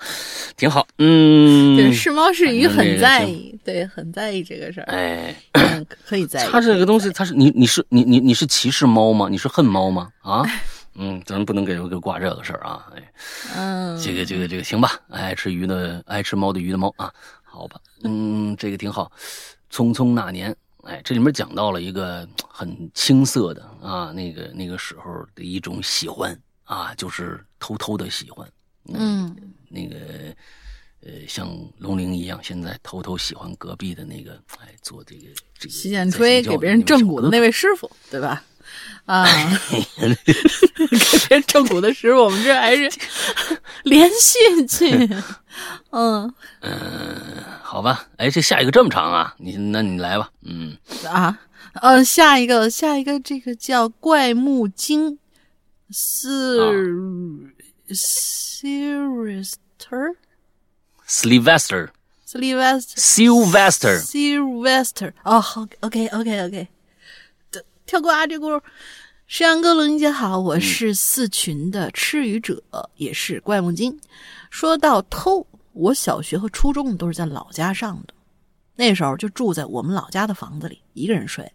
[0.58, 0.86] 挺好。
[0.98, 4.84] 嗯，对，是猫是鱼很在意，对，很在意这个事儿。
[4.92, 5.34] 哎，
[6.04, 6.48] 可以在意。
[6.50, 9.28] 它这个东西，它是你你是你你你是歧视猫吗？
[9.30, 10.10] 你是恨猫吗？
[10.20, 10.44] 啊？
[10.98, 12.92] 嗯，咱不能给给挂这个事儿啊！
[12.94, 13.12] 哎，
[13.56, 17.12] 嗯，这个这个这个行吧，爱吃鱼的爱吃猫的鱼的猫啊。
[17.42, 19.10] 好吧，嗯，这个挺好。
[19.70, 28.48] 匆匆那年，哎，这里面讲到了一个很青涩的啊，那个那个时候的一种喜欢啊，就是偷偷的喜欢。
[28.92, 29.34] 嗯，
[29.68, 29.96] 那个
[31.00, 35.22] 呃，像龙玲一样，现在偷偷喜欢隔壁的那个，哎，做这个
[35.58, 38.44] 这个洗剪吹给别人正骨的那位师傅，对吧？
[39.06, 39.26] 啊，
[39.70, 40.16] 给别
[41.30, 42.90] 人正骨的师傅，我们这还是
[43.84, 45.08] 连续剧。
[45.90, 46.32] 嗯。
[46.60, 50.76] 嗯，好吧，哎，这下一个这么长啊，你那你来吧，嗯。
[51.06, 51.38] 啊，
[51.82, 55.18] 呃，下一个下一个这个叫怪木精，
[55.90, 56.58] 是
[57.90, 59.56] Sylvester
[61.08, 61.88] Sylvester
[62.26, 66.68] Sylvester Sylvester Sylvester 哦，好，OK OK OK，
[67.88, 68.60] 跳过啊这轱辘。
[69.26, 72.62] 山羊哥、龙姐好，我是四群的吃鱼者，
[72.96, 73.98] 也是怪木精。
[74.50, 78.12] 说到偷，我小学和初中都是在老家上的，
[78.76, 81.50] 那时候就住在我们老家的房子里，一个人睡。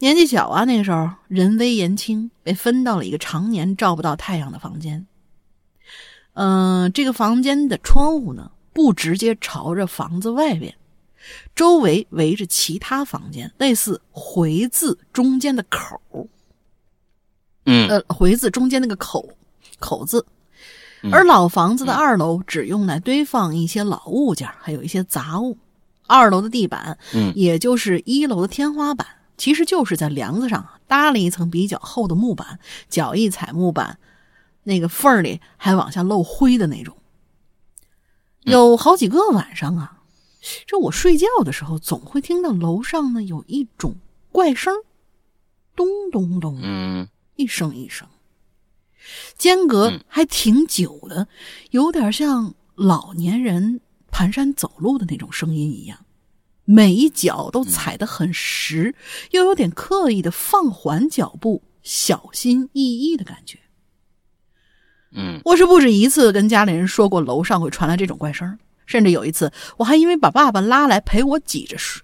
[0.00, 5.06] 年纪小啊，那时候人微言轻，被分到了一个常年照不到太阳的房间。
[6.34, 10.76] 嗯，这个房间的窗户呢，不直接朝着房子外边，
[11.54, 16.00] 周围围着其他房间，类似回字中间的口
[17.64, 19.28] 嗯，呃，回字中间那个口
[19.78, 20.24] 口字。
[21.12, 25.56] 而老房子的二楼只用来堆放一些老物件，还有一些杂物。
[26.08, 32.58] 二楼的地板，嗯，也就是一楼的天花板，其实就是在梁子上搭了一层比较厚的木板，
[32.88, 33.98] 脚一踩木板，
[34.62, 36.96] 那个缝儿里还往下漏灰的那种。
[38.42, 39.95] 有好几个晚上啊，
[40.66, 43.96] 这我睡觉的时候总会听到楼上呢有一种
[44.30, 44.74] 怪声，
[45.74, 48.06] 咚咚咚，嗯，一声一声。
[49.38, 51.28] 间隔还挺久的，
[51.70, 56.04] 有点像老年人蹒跚走路的那种声音一样，
[56.64, 58.94] 每一脚都踩得很实，
[59.30, 63.60] 又有点刻意的放缓脚步，小心翼翼的感觉。
[65.12, 72.02] 嗯，我是不止一次跟家里人说过楼上会传来这种怪声，甚至有一次我还因为把爸爸拉来陪我挤着睡，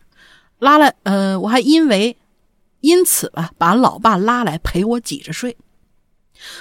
[0.59, 2.17] 拉来呃，我还因为
[2.81, 5.57] 因此吧把老爸拉来陪我挤着睡。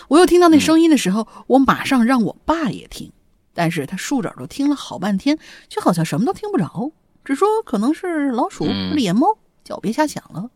[0.07, 3.11] 我又听到那声音的时候，我马上让我爸也听，
[3.53, 6.91] 但是他竖着耳朵听了好半天，却好像什么都听不着，
[7.25, 9.27] 只说可能是老鼠或者野猫
[9.63, 10.51] 叫我，别瞎想了。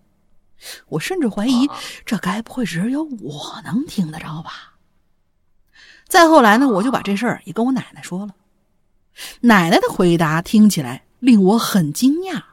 [0.88, 1.68] 我甚至怀疑，
[2.06, 4.76] 这该不会只有我能听得着吧？
[6.08, 8.36] 再后来呢，我就把这事儿也跟我奶奶说了，
[9.42, 12.44] 奶奶的回答听起来令我很惊讶。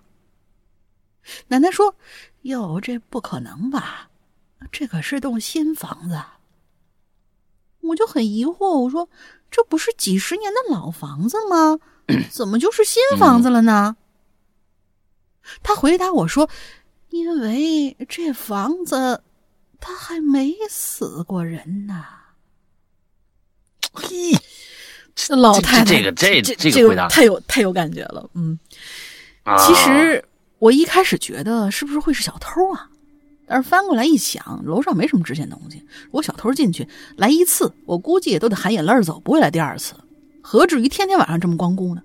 [1.49, 1.95] 奶奶说
[2.43, 4.11] ：“哟，这不可能吧？
[4.71, 6.23] 这可是栋新房子。”
[7.83, 9.09] 我就很疑惑，我说
[9.51, 11.81] ：“这不是几十年的老房子吗？
[12.31, 13.97] 怎么就是新房子了呢？”
[15.65, 16.49] 他回答我说
[17.11, 19.25] ：“因为这房子，
[19.81, 22.05] 他还没死过人呢。”
[23.93, 24.39] 嘿，这
[25.29, 28.29] 老太太，这个这这这个回答太有太有感觉了。
[28.35, 28.59] 嗯，
[29.43, 30.25] 啊其实
[30.59, 32.89] 我一开始觉得是不是会是小偷啊？
[33.47, 35.83] 但是翻过来一想，楼上没什么值钱东西。
[36.07, 39.95] 如果小偷进去来一次，我估计也都得含眼泪走，不会来第二次。
[40.41, 42.03] 何至于天天晚上这么光顾呢？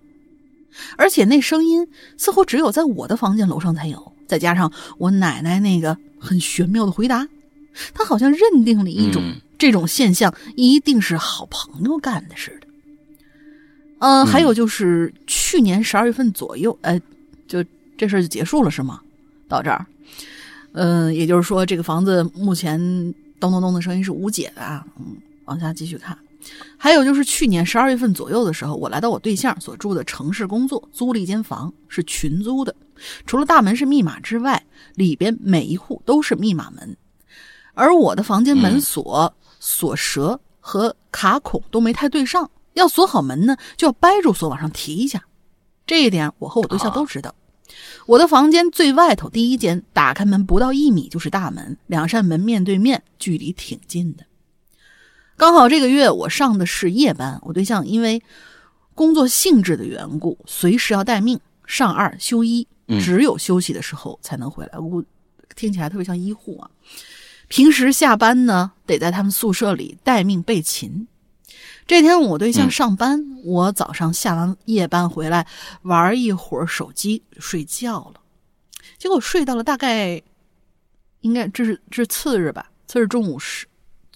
[0.97, 7.27] 而且那声音似乎只有在我的房间楼上才有，再加上我奶奶那个很玄妙的回答，
[7.93, 12.66] 她好像认定了一种、嗯这种现象一定是好朋友干的似的。
[13.99, 16.99] 嗯、还有就是去年十二月份左右，呃，
[17.47, 17.63] 就
[17.97, 19.01] 这事儿就结束了是吗？
[19.47, 19.85] 到这儿，
[20.73, 22.79] 嗯、也就是说这个房子目前
[23.39, 24.85] 咚咚咚的声音是无解的啊。
[24.99, 26.17] 嗯，往下继续看。
[26.77, 32.73] 还有就是去年十二月份左右的时候，我来到我对象所住的城市工作，租了一间房，是群租的。
[33.25, 34.63] 除了大门是密码之外，
[34.95, 36.95] 里边每一户都是密码门，
[37.73, 45.23] 而我的房间门锁、锁舌和卡孔都没太对上，要锁好门呢，就要掰住锁往上提一下。
[45.85, 47.33] 这一点我和我对象都知道。
[48.05, 54.23] 我的房间最外头第一间，打开门不到一米就是大门，两扇门面对面，距离挺近的。
[55.35, 58.21] 刚好这个月我上的是夜班，我对象因为
[58.95, 64.79] 工作性质的缘故，随时要待命，上二休一，嗯只有休息的时候才能回来。
[64.79, 65.03] 我
[65.55, 66.69] 听起来特别像医护啊。
[67.47, 71.07] 平时下班呢，得在他们宿舍里待命备勤。
[71.87, 72.71] 这天我对象嗯。
[72.71, 75.47] 上班，我早上下完夜班回来
[75.83, 78.21] 玩一会儿手机睡觉了，
[78.97, 80.21] 结果睡到了大概，
[81.21, 83.65] 应该这是这是次日吧，次日中午十，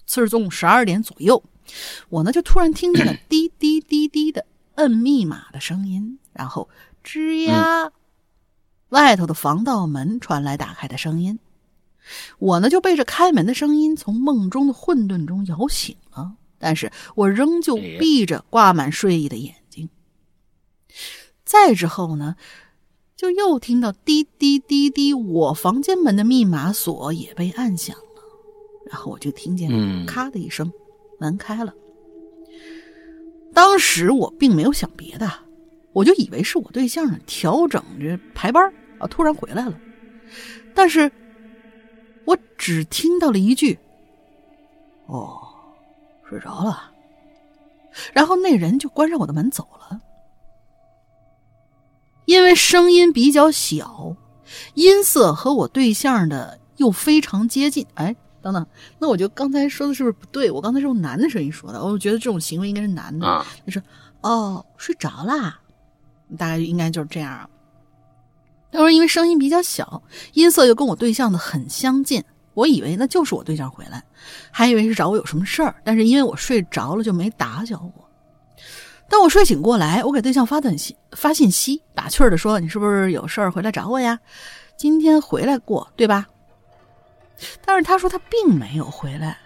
[0.06, 1.42] 次日中午十二点左右，
[2.10, 6.68] 我呢就突然听见了 滴滴滴滴的摁密码的声音，然后
[7.02, 7.90] 吱呀，
[8.90, 11.38] 外头的防盗门传来打开的声音。
[12.38, 16.01] 我呢就被这开门的声音从梦中的混沌中摇醒了，
[16.62, 19.90] 但是我仍旧闭着挂满睡意的眼睛。
[21.44, 22.36] 再之后呢，
[23.16, 28.22] 就又听到滴滴滴滴，我房间门的密码锁也被按响了，
[28.86, 30.72] 然后我就听见咔的一声，
[31.18, 31.74] 门开了。
[33.52, 35.28] 当时我并没有想别的，
[35.92, 39.76] 我就以为是我对象调整着排班啊，突然回来了，
[40.72, 41.10] 但是。
[42.24, 43.76] 我只听到了一句
[45.06, 45.42] ：“哦，
[46.32, 46.90] 睡着了。”
[48.12, 50.00] 然后那人就关上我的门走了。
[52.24, 54.16] 因为声音比较小，
[54.74, 57.86] 音色和我对象的又非常接近。
[57.94, 58.66] 哎，等等，
[58.98, 60.50] 那我就刚才说的是不是不对？
[60.50, 63.26] 我刚才是用男的声音说的，我觉得这种行为应该是男的。
[63.66, 63.82] 他说
[64.22, 65.60] ：“哦，睡着啦。”
[66.38, 67.50] 大概应该就是这样。
[68.70, 74.02] 他说：“因为声音比较小，音色又跟我对象的很相近，我以为那就是我对象回来，
[74.50, 75.74] 还以为是找我有什么事儿。
[75.84, 78.08] 但是因为我睡着了，就没打搅我。
[79.08, 84.18] 当我睡醒过来，我给对象发短信、发信息，打趣的说：‘你是不是有事儿回来找我呀？
[84.76, 86.26] 今天回来过对吧？’
[87.64, 89.38] 但是他说他并没有回来。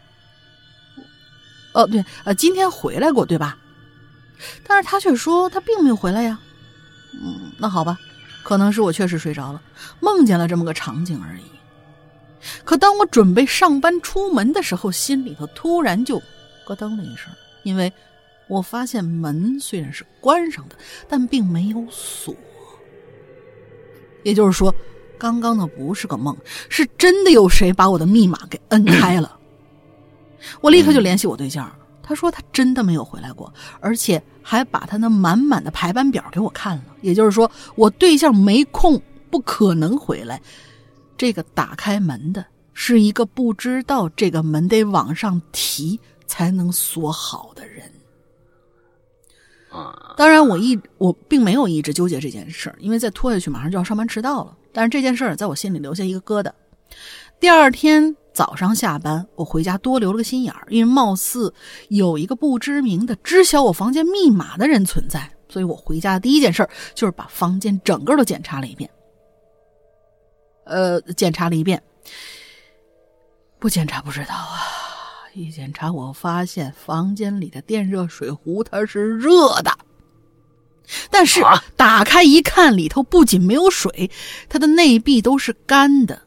[1.73, 3.59] 哦，对，呃，今天回来过对吧？
[4.67, 6.39] 但是他却说他并没有回来呀。
[7.15, 7.99] 嗯，那好吧。”
[8.45, 9.61] 可能是我确实睡着了，
[9.99, 11.43] 梦见了这么个场景而已。
[12.65, 16.21] 可当我准备上班出门的时候，心里头突然就
[16.65, 17.33] 咯噔了一声，
[17.63, 17.93] 因为
[18.49, 20.77] 我发现门虽然是关上的，
[21.09, 22.35] 但并没有锁。
[24.23, 24.75] 也就是说，
[25.19, 26.37] 刚刚那不是个梦，
[26.69, 29.39] 是真的有谁把我的密码给摁开了。
[30.61, 31.71] 我立刻就联系我对象。
[32.09, 36.85] 他说他真的没有回来过，而且还把他那满满的排班表给我看了。
[37.03, 40.41] 也就是说，我对象没空，不可能回来。
[41.17, 47.91] 这个打开门的是一个不知道这个门得往上提才能锁好的人。
[49.71, 54.57] 啊，当然，我一我并没有一直纠结这件事儿，因为再拖下去马上就要上班迟到了。
[54.73, 56.51] 但是这件事儿在我心里留下一个疙瘩。
[57.41, 58.17] 第二天。
[58.37, 61.55] 早上下班，我回家多留了个心眼儿，因为貌似
[61.89, 68.91] 有一个不知名的知晓我房间密码的人存在，所以我回家的第一件事就是把房间整个都检查了一遍。
[70.67, 71.83] 呃，检查了一遍，
[73.59, 74.61] 不检查不知道啊！
[75.33, 79.71] 一检查，我发现房间里的电热水壶它是热的，
[81.11, 81.43] 但是
[81.77, 84.11] 打开一看，里头不仅没有水，
[84.49, 86.21] 它的内壁都是干的。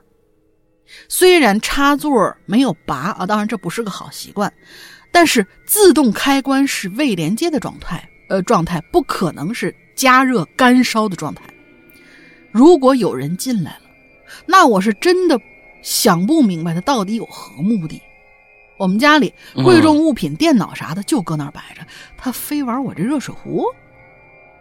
[1.07, 4.51] 虽然插座没有拔啊，当然这不是个好习惯，
[5.11, 11.43] 但是自动开关是未连接的状态，呃，状态不可能是加热干烧的状态。
[12.51, 13.88] 如果有人进来了，
[14.45, 15.39] 那我是真的
[15.81, 18.01] 想不明白他到底有何目的。
[18.77, 21.81] 我们家里贵重物品、电脑啥的就搁那儿摆着，
[22.17, 23.65] 他非玩我这热水壶。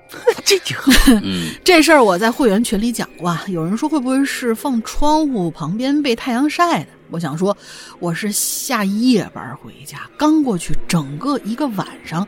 [0.42, 0.74] 这就，
[1.22, 3.38] 嗯，这事儿我在会员群里讲过。
[3.46, 6.88] 有人说会不会是放窗户旁边被太阳晒的？
[7.10, 7.56] 我想说，
[7.98, 12.26] 我是下夜班回家，刚过去整个一个晚上，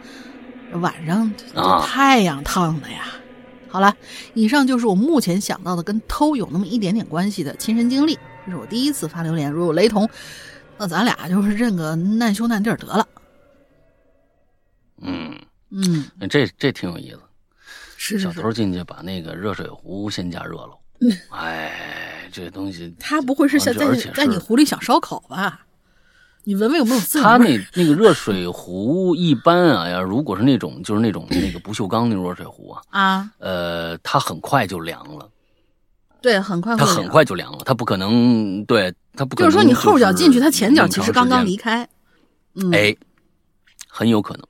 [0.75, 1.33] 晚上
[1.83, 3.07] 太阳烫的呀。
[3.71, 3.97] 好了，
[4.35, 8.19] 以上就是我目前想到的跟偷有那么一点点关系的亲身经历。
[8.45, 10.09] 这是我第一次发榴莲，如有雷同，
[10.77, 13.07] 那咱俩就是认个难兄难弟得了。
[15.03, 17.21] 嗯嗯，这这挺有意思。
[17.97, 20.71] 是小偷进去把那个热水壶先加热了。
[21.31, 25.65] 哎，这东西他不会是在在在你壶里想烧烤吧？
[26.45, 35.29] 你闻闻有没有刺他那那个热水壶一般啊，要如果是那种就是那种那个不锈钢那种热水壶啊啊，呃，它很快就凉了。
[36.23, 39.51] 对，很快它很快就凉了，它不可能，对，它不可能。
[39.51, 41.89] 就是说你后脚进去，它前脚其实刚刚离开。
[42.73, 42.95] 哎，
[43.89, 44.45] 很有可能，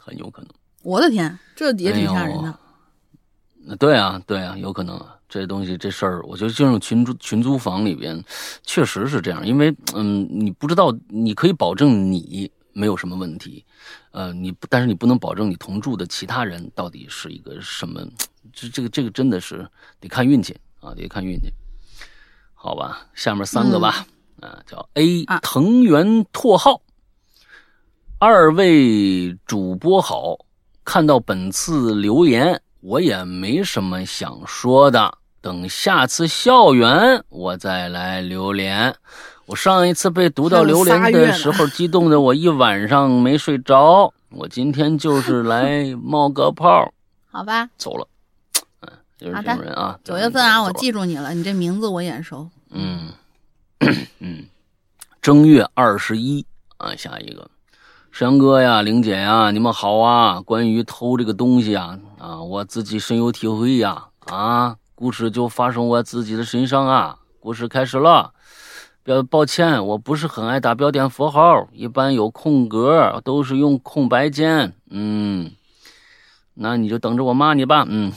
[0.00, 0.50] 很有可能。
[0.82, 3.76] 我的天，这也挺吓人的。
[3.76, 8.22] 对啊，对啊，有可能啊，这东西这事儿，我觉得进入群租群租房里边，
[8.64, 13.64] 确实是这样，因为嗯，你不知道，你可以保证你没有什么问题，
[14.10, 18.06] 呃，你但是你不能保证你同住的其他人到底是一个什么，
[18.52, 19.66] 这这个这个真的是
[20.00, 21.50] 得看运气啊，得看运气。
[22.52, 24.04] 好吧，下面三个吧，
[24.42, 26.82] 啊，叫 A 藤原拓浩，
[28.18, 30.44] 二位主播好，
[30.84, 32.60] 看到本次留言。
[32.82, 38.94] 我也没什么想说的，等下次校园我再来榴莲。
[39.46, 44.14] 我上一次被读到榴莲的时候，激动的我一晚上没睡着。
[44.30, 46.94] 我今天就是来冒个泡，
[47.32, 48.06] 好吧，走了。
[48.82, 48.88] 嗯
[49.18, 49.98] 就是这种人啊。
[50.04, 52.48] 九月份啊，我记住你了，你这名字我眼熟。
[52.70, 53.08] 嗯
[54.20, 54.46] 嗯，
[55.20, 57.50] 正月二十一啊，下一个，
[58.12, 60.40] 山哥呀，玲姐呀，你们好啊！
[60.40, 67.18] 关于偷这个东西啊啊，我自己深有体会呀啊，故事就发生我自己的身上啊。
[67.40, 68.32] 故事开始了。
[69.02, 74.76] 表抱歉，我不是很爱打标点符号，一般有空格都是用空白键。
[74.90, 75.50] 嗯，
[76.54, 77.84] 那你就等着我骂你吧。
[77.88, 78.12] 嗯，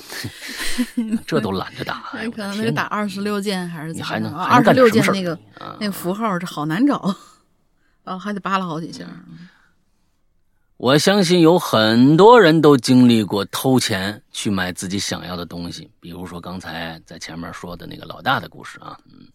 [1.26, 7.02] 这都懒得打，哎可能那我的天哪个打二十六键还是怎么你还能着二十六键那个啊那个符号这好难找，
[8.06, 9.06] 哦，还得扒拉好几下。
[10.78, 19.26] 我相信有很多人都经历过偷钱去买自己想要的东西，比如说刚才在前面说的那个老大的故事啊，嗯，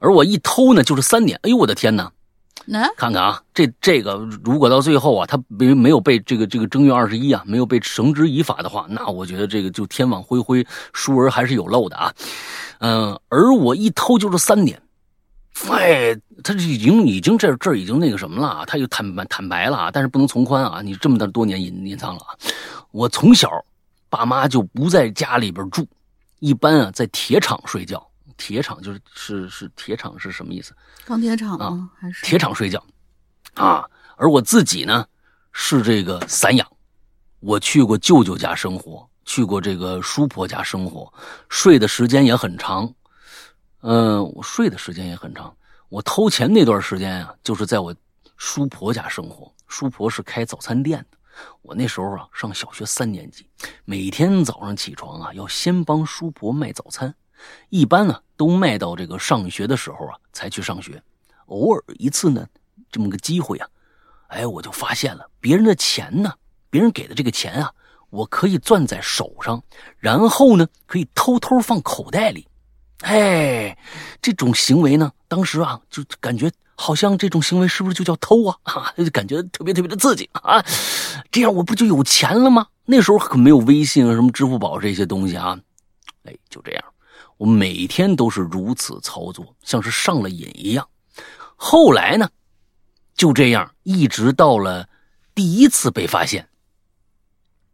[0.00, 2.10] 而我一偷呢就是三年，哎呦我的天哪！
[2.64, 12.12] 那看看啊，这这个如果到最后啊，他没没有被这个这个正月二十一啊，没有被绳之以法的话，那我觉得这个就天网恢恢，疏而还是有漏的啊。
[12.80, 14.82] 嗯、而我一偷就是三年，
[15.70, 22.36] 哎，他这已经已经这这已经那个什么了啊，他就坦白坦白了啊，但是不能从宽啊，你这么的多年隐隐藏了啊。
[22.92, 23.50] 我从小
[24.08, 25.86] 爸妈就不在家里边住，
[26.38, 28.06] 一般啊在铁厂睡觉。
[28.38, 30.74] 铁厂就是是是铁厂是什么意思？
[31.06, 31.90] 钢铁厂啊吗？
[31.98, 32.84] 还是铁厂睡觉，
[33.54, 33.82] 啊，
[34.16, 35.06] 而我自己呢
[35.52, 36.68] 是这个散养，
[37.40, 41.10] 我去过舅舅家生活，去过这个叔婆家生活，
[41.48, 42.92] 睡的时间也很长，
[43.82, 45.54] 嗯、我睡的时间也很长。
[45.88, 47.94] 我偷钱那段时间啊，就是在我
[48.36, 51.16] 叔婆家生活，叔婆是开早餐店的。
[51.62, 53.48] 我那时候啊上小学三年级，
[53.84, 57.14] 每天早上起床啊要先帮叔婆卖早餐，
[57.68, 61.02] 一般呢都卖到这个上学的时候啊才去上学。
[61.46, 62.46] 偶尔一次呢，
[62.90, 63.68] 这么个机会啊，
[64.28, 66.34] 哎，我就发现了别人的钱呢，
[66.70, 67.72] 别人给的这个钱啊，
[68.10, 69.62] 我可以攥在手上，
[69.98, 72.48] 然后呢可以偷偷放口袋里。
[73.02, 73.76] 哎，
[74.22, 78.56] 这种行为呢，当时啊就感觉好像这种行为是不是就叫偷啊？
[78.64, 80.64] 啊，就感觉特别特别的刺激啊！
[81.30, 82.66] 这样我不就有钱了吗？
[82.84, 85.58] 那时候可没有微信啊、什么支付宝这些东西啊。
[86.24, 86.84] 哎，就这样，
[87.36, 90.88] 我每天都是如此操作，像是上了瘾一样。
[91.54, 92.28] 后来呢，
[93.14, 94.88] 就这样一直到了
[95.34, 96.48] 第一次被发现，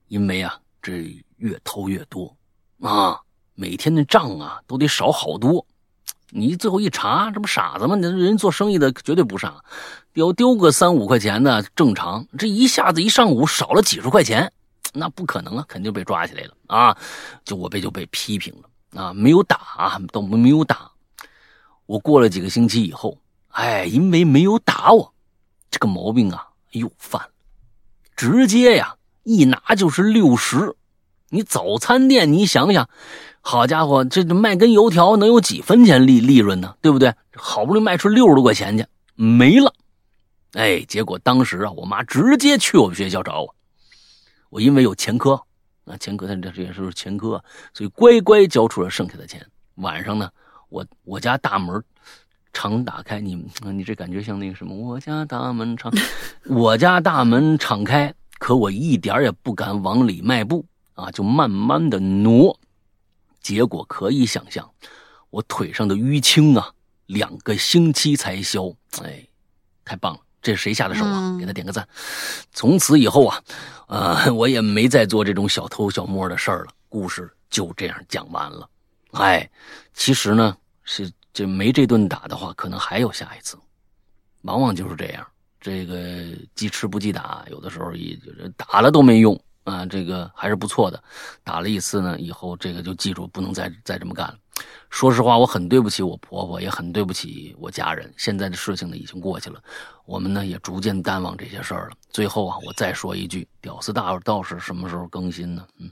[0.08, 2.36] 因为啊，这越偷越多
[2.80, 3.18] 啊，
[3.54, 5.66] 每天的账啊都得少好多。
[6.34, 7.94] 你最后一查，这不傻子吗？
[7.96, 9.62] 人人做生意的绝对不傻，
[10.14, 14.50] 丢丢个三五块钱的正常，这一下子一上午少了几十块钱，
[14.94, 16.96] 那不可能啊，肯定被抓起来了啊！
[17.44, 20.90] 就我被就被批评了啊，没有打啊，都没有打。
[21.84, 25.12] 我过了几个星期以后，哎，因为没有打我，
[25.70, 27.28] 这个毛病啊又犯了，
[28.16, 30.74] 直接呀一拿就是六十。
[31.34, 32.90] 你早餐店，你想想，
[33.40, 36.76] 好家伙，这这卖根油条能有几分钱利利润呢？
[36.82, 37.14] 对不对？
[37.34, 39.72] 好不容易卖出六十多块钱去，没了。
[40.52, 43.54] 哎，结果当时啊，我妈直接去我们学校找我，
[44.50, 45.40] 我因为有前科，
[45.86, 49.42] 啊，前科，他这这也是前科，所以乖乖交出了剩下的钱。
[49.76, 50.28] 晚上呢，
[50.68, 51.82] 我我家大门
[52.52, 55.90] 常打开，你你这感觉像那个什么，我家大门常，
[56.46, 62.58] 我家大门敞开，可我一点也不敢往里迈步啊，就慢慢的挪。
[63.40, 64.70] 结果可以想象，
[65.30, 66.72] 我腿上的淤青啊，
[67.06, 68.72] 两个星期才消。
[69.02, 69.26] 哎，
[69.84, 70.20] 太棒了！
[70.40, 71.18] 这是谁下的手啊？
[71.18, 71.88] 嗯给他点个赞。
[72.52, 73.42] 从此以后啊，
[73.88, 76.72] 呃，我也没再做这种小偷小摸的事儿了。
[76.88, 78.68] 故事就这样讲完了。
[79.12, 79.50] 哎，
[79.94, 83.58] 其实呢，是这没这顿打的话，可能还有下一次。
[84.42, 85.26] 往往就是这样，
[85.60, 89.86] 这个记吃不记打，有的时候也就是打了都没用啊。
[89.86, 91.02] 这个还是不错的，
[91.44, 94.36] 打了一次呢，以后这个就记住，不能再再这么干了。
[94.90, 98.12] 说实话，我很对不起我婆婆，也很对不起我家人。
[98.16, 99.60] 现在的事情呢已经过去了，
[100.04, 101.96] 我们呢也逐渐淡忘这些事儿了。
[102.10, 105.66] 最后啊，我再说一句，屌丝大道士什么时候更新呢？
[105.78, 105.90] 嗯。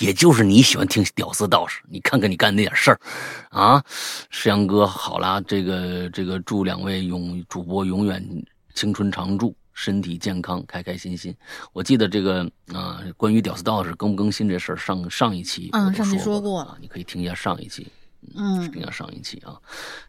[0.00, 3.00] 也就是你喜欢听屌丝道士，你看看你干那点事儿，
[3.48, 3.82] 啊，
[4.28, 8.22] 石阳哥好啦，这个这个祝两位永主播永远
[8.74, 11.36] 青春常驻，身体健康，开开心心。
[11.74, 17.86] 我记得这个啊、关于屌丝道士更不更新这事儿，上上一期嗯上期说说过了啊，你可以听一下上一期，
[18.34, 19.60] 嗯听一下上一期啊，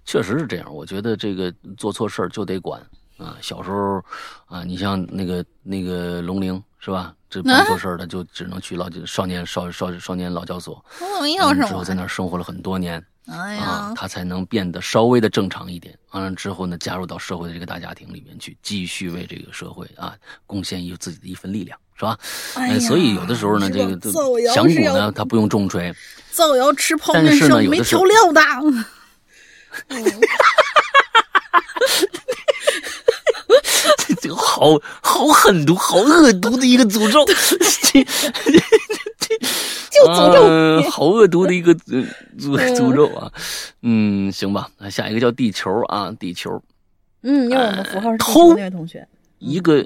[0.05, 0.73] 确实是这样。
[0.73, 2.81] 我觉得这个做错事儿就得管
[3.17, 3.37] 啊。
[3.41, 4.01] 小时候
[4.45, 7.13] 啊，你像那个那个龙陵是吧？
[7.29, 10.81] 这办错事儿的就只能去老少年少少少年劳教所，
[11.53, 11.93] 之后在？
[11.93, 15.97] 那儿生活了很多年哎啊呀，，他才能变得稍微的正常一点。
[16.11, 20.15] 完了之后呢，加入到社会的这个大家庭里面去，继续为这个社会啊
[20.45, 22.17] 贡献一自己的一份力量是吧？
[22.55, 25.93] 哎呀所以有的时候呢，这个这造谣响鼓呢，他不用重锤，
[26.31, 28.41] 造谣吃泡面上没调料的。
[33.97, 37.33] 这 这个好好狠毒、好恶毒的一个诅咒，这
[39.91, 42.07] 就诅咒嗯好恶毒的一个诅
[42.37, 43.31] 诅诅咒啊！
[43.81, 46.61] 嗯，行吧，那下一个叫地球啊，地球
[47.21, 49.07] 嗯，因为我们符号偷球那位同学。
[49.39, 49.85] 一个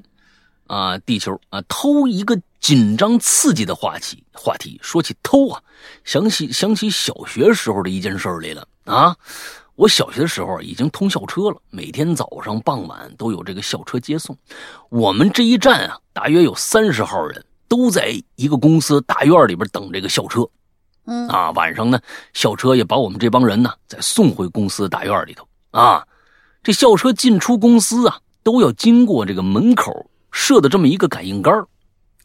[0.68, 4.80] 啊，地球啊，偷一个紧张刺激的话题话题。
[4.82, 5.62] 说起偷啊，
[6.04, 9.16] 想起想起小学时候的一件事儿来了啊。
[9.76, 14.38] 我小学的时候已经通校车了，每天早上傍晚都有这个校车接送。
[14.90, 20.46] 我们这一站啊，大约有三十号人，都在一个公司大院里边等这个校车。
[21.06, 21.98] 嗯啊，晚上呢，
[22.34, 26.06] 校车也把我们这帮人呢再送回公司大院里头啊。
[26.62, 31.66] 这校车进出公司啊，都要经过这个门口设的这么一个感应杆儿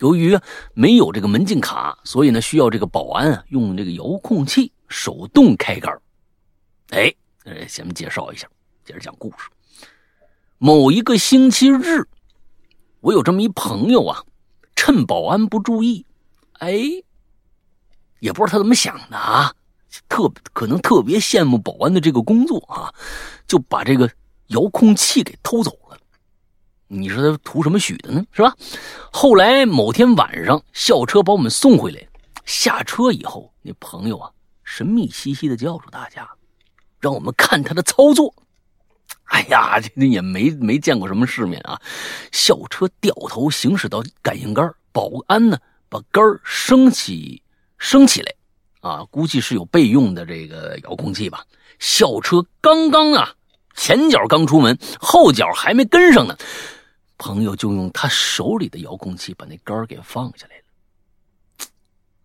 [0.00, 0.36] 由于
[0.74, 5.96] 没有这个门禁卡，所以呢，需要这个保安啊用这个遥控器手动开杆
[6.90, 8.48] 哎，呃，先介绍一下，
[8.84, 9.48] 接着讲故事。
[10.58, 12.04] 某一个星期日，
[13.00, 14.22] 我有这么一朋友啊，
[14.86, 16.06] 趁保安不注意，
[16.60, 16.78] 哎，
[18.20, 19.52] 也不知道他怎么想的啊，
[20.08, 22.94] 特可能特别羡慕保安的这个工作啊，
[23.48, 24.08] 就把这个
[24.46, 25.98] 遥控器给偷走了。
[26.86, 28.24] 你说他图什么许的呢？
[28.30, 28.54] 是吧？
[29.10, 32.06] 后来某天晚上，校车把我们送回来，
[32.44, 34.30] 下车以后，那朋友啊，
[34.62, 36.30] 神秘兮兮的叫住大家，
[37.00, 38.32] 让我们看他的操作。
[39.26, 41.80] 哎呀，这也没没见过什么世面啊！
[42.32, 45.58] 校车掉头行驶到感应杆，保安呢
[45.88, 47.42] 把杆升起
[47.76, 48.32] 升起来，
[48.80, 51.44] 啊，估计是有备用的这个遥控器吧。
[51.78, 53.34] 校车刚刚啊，
[53.74, 56.36] 前脚刚出门，后脚还没跟上呢，
[57.18, 60.62] 朋友就用他手里的遥控器把那杆给放下来了。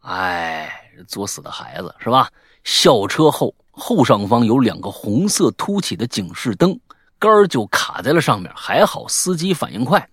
[0.01, 0.71] 哎，
[1.07, 2.31] 作死的孩子是吧？
[2.63, 6.79] 校车后后上方有两个红色凸起的警示灯，
[7.17, 8.51] 杆就卡在了上面。
[8.55, 10.09] 还好司机反应快，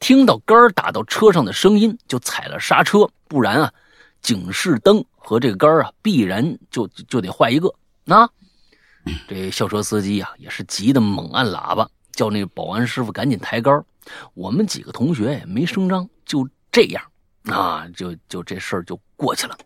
[0.00, 3.72] 听到杆打到车上的声音就踩了刹车，不然啊，
[4.20, 7.72] 警示灯和这个杆啊必然就就得坏一个。
[8.04, 8.28] 那
[9.28, 13.84] 这校车司机啊也是急得猛按喇叭，叫那保安师傅赶紧抬杆。
[14.34, 17.02] 我们几个同学也没声张，就这样
[17.44, 19.56] 啊，就就这事儿就过去了。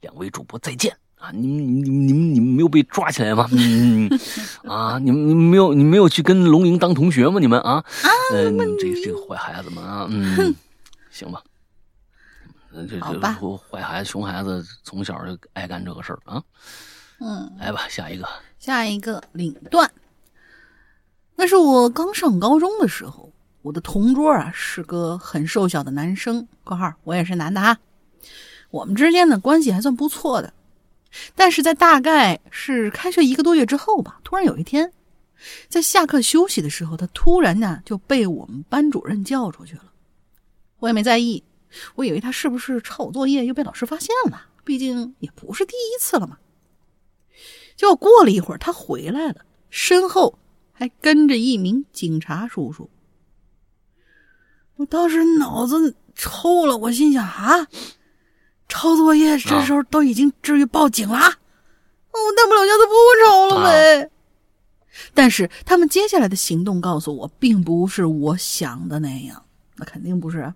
[0.00, 1.30] 两位主播再见啊！
[1.32, 3.48] 你们、你们、你们、你们没有被抓起来吗？
[3.52, 4.10] 嗯
[4.66, 7.38] 啊，你们、你们没有、你没有去跟龙莹当同学吗？
[7.38, 7.84] 你们啊？
[8.34, 10.52] 嗯、这这个坏孩子们啊，嗯，
[11.12, 11.40] 行吧。
[12.72, 13.38] 呃这这好吧
[13.70, 16.42] 坏孩子、熊孩子从小就爱干这个事儿啊。
[17.20, 18.26] 嗯，来吧，下一个。
[18.58, 19.88] 下一个领段，
[21.36, 27.78] 那是我刚上高中的时候，我的同桌啊是个很瘦小的男生（括号我也是男的啊），
[28.70, 30.52] 我们之间的关系还算不错的。
[31.34, 34.92] 但是在大概是开学一个多月之后吧，突然有一天，
[35.68, 39.92] 在下课休息的时候，他突然呢就被我们班主任叫出去了。
[40.78, 41.42] 我也没在意，
[41.94, 46.38] 我以为他是不是抄我作业又被老师发现了，毕竟也不是第一次了嘛。
[47.76, 50.38] 结果过了一会儿，他回来了，身后
[50.72, 52.88] 还跟着一名警察叔叔。
[54.76, 57.66] 我当时脑子抽了，我心想啊，
[58.72, 61.28] 抄作业这时候都已经至于报警啦？
[61.28, 64.10] 哦，大不了下次不抄了呗。
[65.12, 69.44] 但是他们接下来的行动告诉我，并不是我想的那样，
[69.76, 70.54] 那肯定不是啊。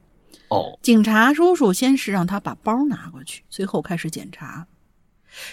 [0.49, 4.67] 哦，警察叔叔先是让他把包拿过去，随后开始检查，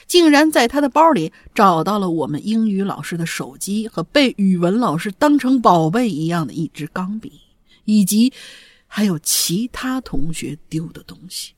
[0.08, 7.42] 竟然在他的包里找到了我们英语老师的手机和被语文老师当成宝贝一样的一支钢笔，
[7.84, 8.32] 以及
[8.88, 11.54] 还有其他同学丢的东西。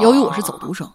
[0.00, 0.92] 由于我是走读生，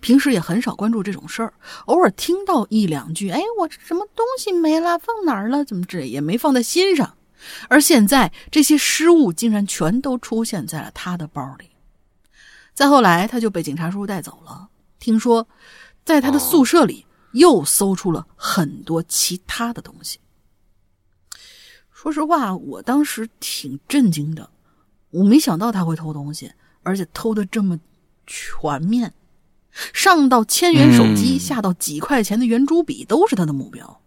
[0.00, 1.54] 平时也很少关注这种事儿，
[1.86, 7.16] 偶尔听到一两句，哎，我什么东西没了，放哪儿了，怎么这，也没放在心上。
[7.68, 11.70] 而现在，这些失物竟然全都出现在了他的包里。
[12.72, 14.68] 再后来，他就被警察叔叔带走了。
[14.98, 15.46] 听说，
[16.04, 20.18] 在他的宿舍里又搜出了很多其他的东西。
[21.92, 24.48] 说实话，我当时挺震惊的，
[25.10, 26.50] 我没想到他会偷东西，
[26.84, 27.80] 而且偷的这么
[28.26, 29.12] 全面，
[29.92, 34.00] 上到千元手机，嗯下到几块钱的圆珠笔，都是他的目标。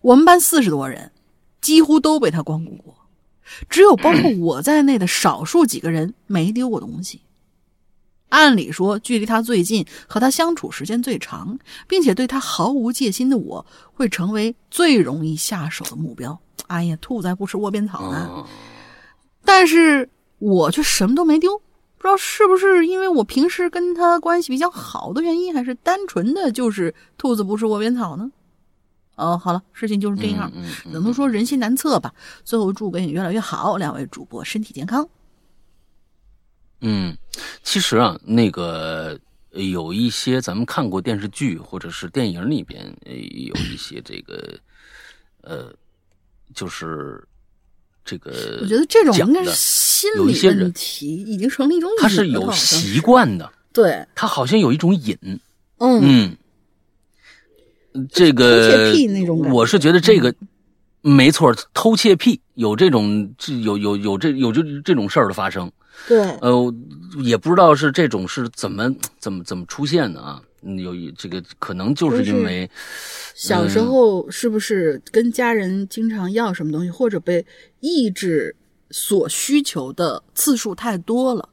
[0.00, 1.12] 我们班四十多人，
[1.60, 2.96] 几乎都被他光顾过，
[3.68, 7.20] 只有包括我在内的少数几个人没丢过东西。
[8.28, 16.38] 按理说，距离他最近、和他相处时间最长，并且对他毫无戒心的我，会成为最容易下手的目标。
[16.66, 18.28] 哎呀，兔子还不吃窝边草呢。
[18.32, 18.46] 嗯
[19.48, 21.58] 但是我却什么都没丢。
[21.98, 28.30] 不知道是不是因为我平时跟他关系比较好的原因，还是单纯的就是兔子不吃窝边草呢？
[29.16, 32.12] 哦，好了，事情就是这样，只能说人心难测吧。
[32.44, 35.08] 最后祝给你越来越好，两位主播身体健康。
[36.82, 37.16] 嗯，
[37.62, 39.18] 其实啊，那个
[39.52, 44.60] 有一些咱们看过电视剧或者是电影里边，有一些这个，
[45.40, 45.72] 呃，
[46.54, 47.26] 就是
[48.06, 48.30] 这个，
[48.62, 55.18] 我觉得这种应该是心理问题，已经成了一种他是有习惯的，对他好像有一种瘾，
[55.78, 56.36] 嗯嗯。
[58.12, 58.94] 这个
[59.50, 60.34] 我是觉得这个
[61.00, 65.72] 没错，偷窃癖有这种，有有有这有这这种事儿的发生。
[66.06, 66.74] 对，呃，
[67.22, 70.42] 也不知道是这种是怎么怎么怎么出现的啊？
[70.62, 72.68] 有这个可能就是因为
[73.34, 77.44] 小时候是不是跟家人经常要什么东西，或者被
[77.80, 78.54] 抑制
[78.90, 81.48] 所需求的次数太多了，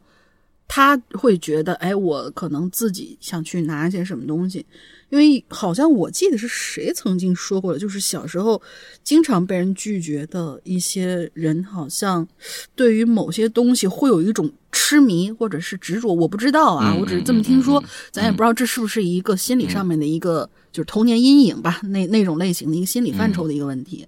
[0.67, 4.65] 他会觉得，哎，我可能自己想去拿一些什么东西。
[5.13, 8.59] 因为好像我记得是谁曾经说过的，就是小时候
[9.03, 12.27] 经常被人拒绝的一些人，好像
[12.73, 16.11] 对于某些东西会有一种痴迷或者是执着。
[16.11, 24.07] 我不知道啊，我只是这么听说，咱也不知道这是不是一个心理上面的一个就是童年阴影吧，那那种类型的一个心理范畴的一个问题。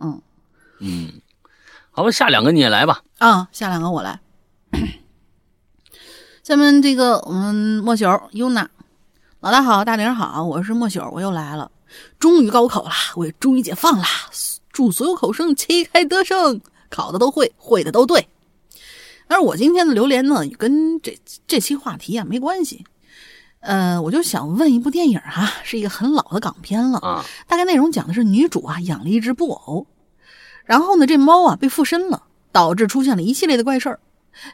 [0.00, 0.22] 嗯
[0.78, 1.14] 嗯，
[1.90, 3.02] 好吧，下两个你也来吧。
[3.18, 4.20] 啊，下两个我来。
[6.44, 8.70] 下面这个我们莫朽优娜。
[9.40, 11.70] 老大好，大玲好，我是莫朽，我又来了。
[12.18, 14.04] 终于高考了，我也终于解放了。
[14.72, 16.60] 祝所有考生旗开得胜，
[16.90, 18.28] 考的都会，会的都对。
[19.28, 21.16] 但是我今天的榴莲呢，跟这
[21.46, 22.84] 这期话题啊没关系。
[23.60, 27.24] 呃，我就想问一部电影哈，是一个很老的港片了啊。
[27.46, 29.86] 大概内容讲的是女主啊养了一只布偶，
[30.64, 34.00] 然后呢这猫啊被附身了，导致出现了一系列的怪事儿。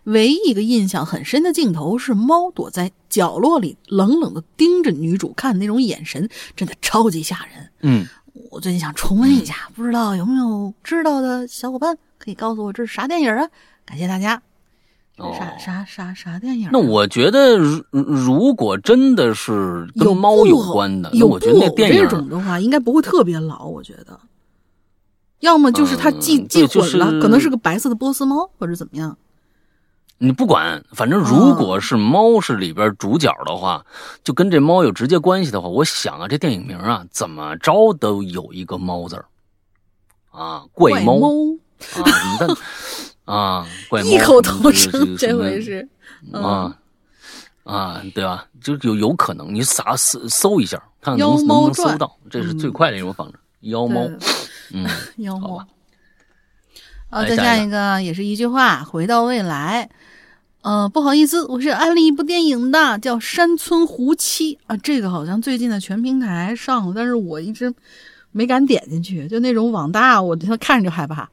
[0.05, 7.71] 唯一一个印象很深的镜头是猫躲在角落里，冷冷的盯着女主看，那种眼神真的超级吓人。
[7.81, 8.07] 嗯，
[8.51, 13.49] 我最近想重温一下，不知道有没有知道的小伙伴可以告诉我这是啥电影啊？
[13.85, 14.43] 感谢大家。
[15.17, 16.69] 啥啥啥啥电影？
[16.73, 23.65] 那我觉得，如如果真的是跟猫有关的，那我觉得那电影这种的话，应该不会特别老。
[23.65, 24.19] 我觉得，
[25.39, 29.17] 要么就是它记记混了，可能是个白色的波斯猫，或者怎么样。
[30.19, 33.85] 你不管，反正如果是猫是里边主角的话，
[34.23, 39.27] 就跟这猫有直接关系的话，我想啊，这电影名啊，怎么着都有一个“猫”字儿
[40.31, 41.15] 啊，怪猫
[41.95, 42.49] 啊，你看
[43.25, 45.87] 啊，怪猫异口同声，这回是
[46.33, 46.75] 啊
[47.65, 48.47] 啊，对吧？
[48.63, 53.35] 就有有可能，你撒搜搜一下，看看能能不能搜到，这是最快的一种方式。
[53.61, 54.09] 妖猫，
[54.73, 54.87] 嗯，
[55.19, 55.67] 妖猫。
[57.11, 59.89] 好，再下一个也是一句话，回到未来。
[60.65, 64.75] 呃，不好意思，我是安利一部电影的，叫《山村湖妻》啊。
[64.79, 67.75] 这个好像最近在全平台上了，但是我一直
[68.33, 71.29] 没敢点进去，就那种网大，我看着就害怕。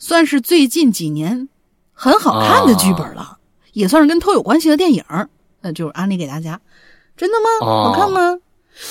[0.00, 1.48] 算是最近几年
[1.92, 3.38] 很好看的剧本了，
[3.72, 5.04] 也算是跟偷有关系的电影。
[5.60, 6.60] 那就是安利给大家，
[7.16, 7.64] 真的吗？
[7.64, 8.36] 好看吗？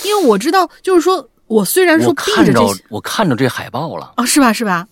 [0.05, 4.53] 因为我知道，就是说我虽然说看着这，我看着这海报了啊，是吧？
[4.53, 4.88] 是吧？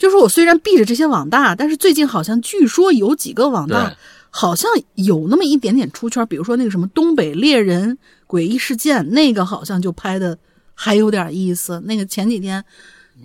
[0.00, 3.94] 就是我虽然避着这些网大，但是最近好像据说有几个网大
[4.30, 10.38] 好像有那么一点点出圈，比如说那个什么东北猎人诡异事件，那个好像就拍的
[10.74, 11.78] 还有点意思。
[11.84, 12.64] 那个前几天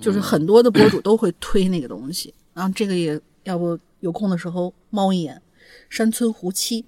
[0.01, 5.41] 就是很多的博主都会推那个东西，然后这个也要不有空的时候猫一眼，
[5.89, 6.83] 山村湖妻，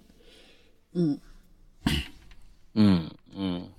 [0.91, 1.17] 嗯
[2.73, 3.69] 嗯嗯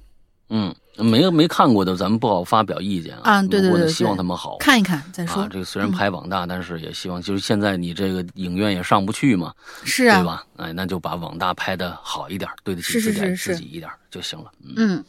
[0.49, 0.75] 嗯。
[0.99, 3.21] 没有没看过的，咱们不好发表意见啊。
[3.25, 5.49] 啊，对对对，希望他们好看一看再说。
[5.49, 10.45] 这个虽然拍网大，但是也希望就是现在你这个影院也上不去嘛，是啊，对吧？
[10.57, 14.51] 哎，那就把网大拍的好一点，对得起自己自己一点就行了。
[14.77, 15.05] 嗯，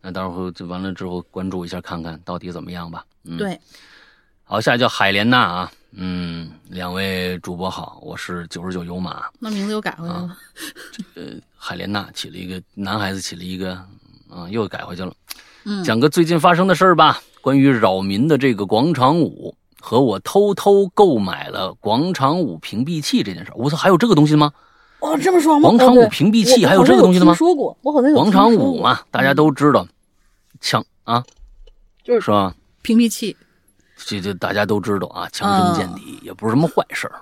[0.00, 3.04] 那到时候就完了之后关注一下，看看到底怎么样吧。
[3.24, 3.60] 嗯，对。
[4.44, 9.24] 好，下叫海莲娜啊，嗯，两位主播好，我是九十九油马。
[9.38, 10.36] 那名字又改回来了。
[10.92, 13.84] 这个海莲娜起了一个男孩子，起了一个。
[14.30, 15.12] 啊，又改回去了。
[15.64, 23.52] 嗯，讲个最近发生的事儿吧，关于扰民的这个广场舞和我偷偷购买了广场舞屏蔽器这件事。
[23.56, 24.52] 我操，还有这个东西吗？
[25.00, 25.68] 哦，这么说吗？
[25.68, 27.34] 广场舞屏蔽器还有这个东西的吗？
[27.34, 29.86] 说过，我好像有广场舞嘛，大家都知道，
[30.60, 31.22] 枪啊，
[32.02, 32.54] 就是是吧？
[32.82, 33.36] 屏蔽器，
[33.96, 37.20] 这这大家都知道啊，强身健体也不是什么坏事儿。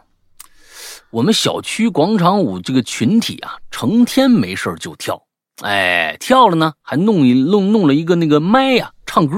[1.10, 5.20] 我们小区广场舞这个群体啊，成天没事就跳。
[5.62, 9.36] 哎，跳了呢，还弄一弄弄了一个那个麦呀，唱歌。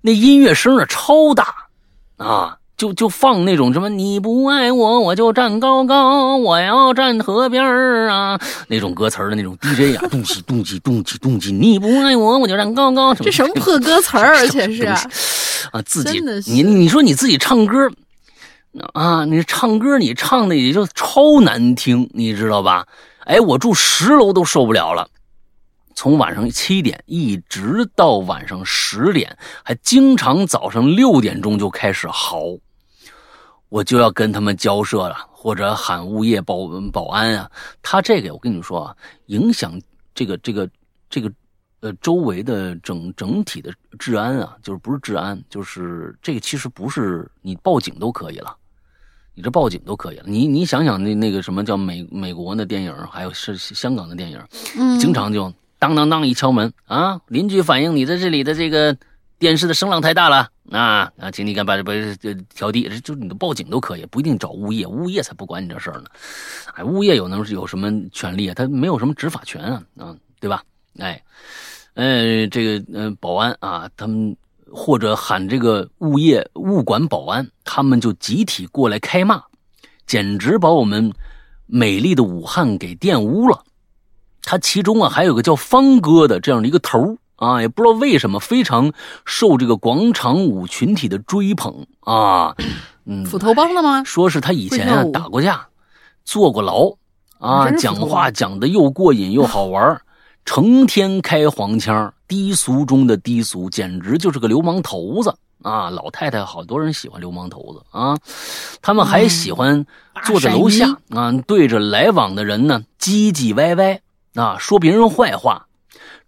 [0.00, 1.68] 那音乐声啊超大，
[2.16, 14.84] 啊，就就放那种什么你不爱我我就站高高，我要站河边儿啊那种歌词的那种 DJ 啊，动起动起动起动起，你不爱我我就站高高，这什么破歌词儿，而且是
[15.70, 17.88] 啊，自己你你说你自己唱歌
[18.94, 22.84] 啊，你唱歌你唱的也就超难听，你知道吧？
[23.26, 25.08] 哎，我住十楼都受不了了。
[25.94, 32.58] 从晚上七点一直到晚上十点，还经常早上六点钟就开始嚎，
[33.68, 37.50] 我就要跟他们交涉了，或者喊物业保保安啊。
[37.82, 38.96] 他这个我跟你说啊，
[39.26, 39.78] 影响
[40.14, 40.68] 这个这个
[41.10, 41.30] 这个
[41.80, 48.56] 呃周围的整整体的治安啊，就是不是治安，就是这个其实不是你报警都可以了，
[49.34, 50.24] 你这报警都可以了。
[50.26, 54.40] 你你想想那那个什么叫美美国的电影，还有是香港的电影，
[54.78, 55.52] 嗯，经常就。
[55.78, 56.24] 当当当！
[56.24, 58.96] 一敲门啊，邻居反映你在这里的这个
[59.36, 66.04] 电视的声浪太大了啊啊，请你赶把把这调低，就你的报警都可以，不一定找物业，物业才不管你这事儿呢。
[66.74, 68.54] 哎，物业有能有什么权利啊？
[68.54, 70.62] 他没有什么执法权啊啊，对吧？
[71.00, 71.20] 哎，
[71.94, 74.36] 呃，这个呃保安啊，他们
[74.72, 79.42] 或者喊这个物业物管保安，他们就集体过来开骂，
[80.06, 81.12] 简直把我们
[81.66, 83.62] 美丽的武汉给玷污了。
[84.42, 88.92] 他其中啊还有个叫方哥的这样的一个头啊，也不知道为什么非常
[89.24, 92.54] 受这个广场舞群体的追捧啊。
[93.04, 94.02] 嗯， 斧头帮的吗？
[94.04, 95.68] 说是他以前啊打过架，
[96.24, 96.96] 坐过牢
[97.38, 100.00] 啊，讲话讲的又过瘾又好玩，
[100.44, 105.88] 成天开黄腔，低俗中的低俗，简直就是个流氓头子啊！
[105.90, 108.18] 老太太好多人喜欢流氓头子啊，
[108.82, 109.86] 他们还喜欢
[110.24, 114.00] 坐在楼下啊，对着来往的人呢唧唧歪歪。
[114.34, 115.66] 啊，说别人坏话。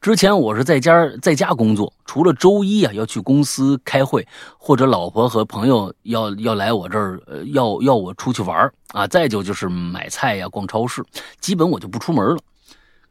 [0.01, 4.27] 之前我是在家在家工作，除了周一啊要去公司开会，
[4.59, 11.03] 或者老婆和朋友要要来我这儿，呃，要要我出去玩啊，再就就是买菜呀、逛超市，
[11.41, 12.39] 基本我就不出门了。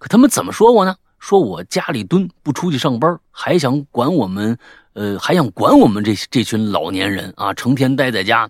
[0.04, 0.94] 可他们怎么说我呢？
[1.18, 4.58] 说我家里蹲，不出去上班，还想管我们，
[4.92, 8.50] 呃，还想管我们这这群老年人啊，成天待在家，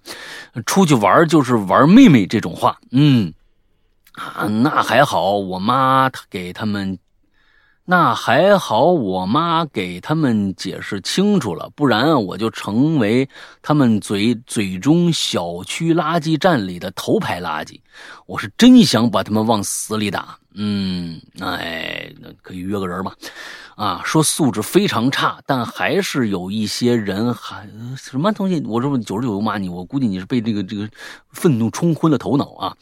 [0.66, 3.32] 出去玩就是玩妹妹这种话，嗯。
[4.14, 6.98] 啊，那还好，我妈她给他们，
[7.86, 13.28] 那还好，我妈给他们解释清楚了，不然我就成为
[13.62, 17.78] 他们嘴嘴中小区垃圾站里的头牌垃圾。
[18.26, 20.38] 我是真想把他们往死里打。
[20.56, 23.12] 嗯，哎，那可以约个人吗。
[23.76, 27.68] 啊，说素质非常差，但还是有一些人还
[27.98, 28.62] 什么东西？
[28.66, 30.88] 我这九十九骂你，我估计你是被这个这个
[31.32, 32.78] 愤怒冲昏了头脑啊。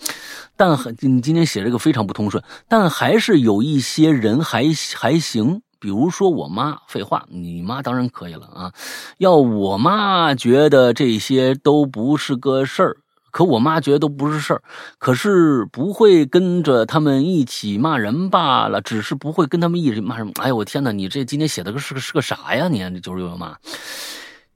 [0.55, 4.65] 但你今天写这个非常不通顺，但还是有一些人还
[4.95, 5.61] 还行。
[5.79, 8.71] 比如说我妈，废话，你妈当然可以了啊。
[9.17, 12.97] 要我妈觉得这些都不是个事儿。
[13.31, 14.61] 可我妈觉得都不是事儿，
[14.99, 20.31] 可是不会跟着他们一起骂人罢了，只是不会跟他们一起骂人。
[20.41, 20.91] 哎呦，我天哪！
[20.91, 22.67] 你这今天写的个是个是个啥呀？
[22.67, 23.57] 你看这九十九妈，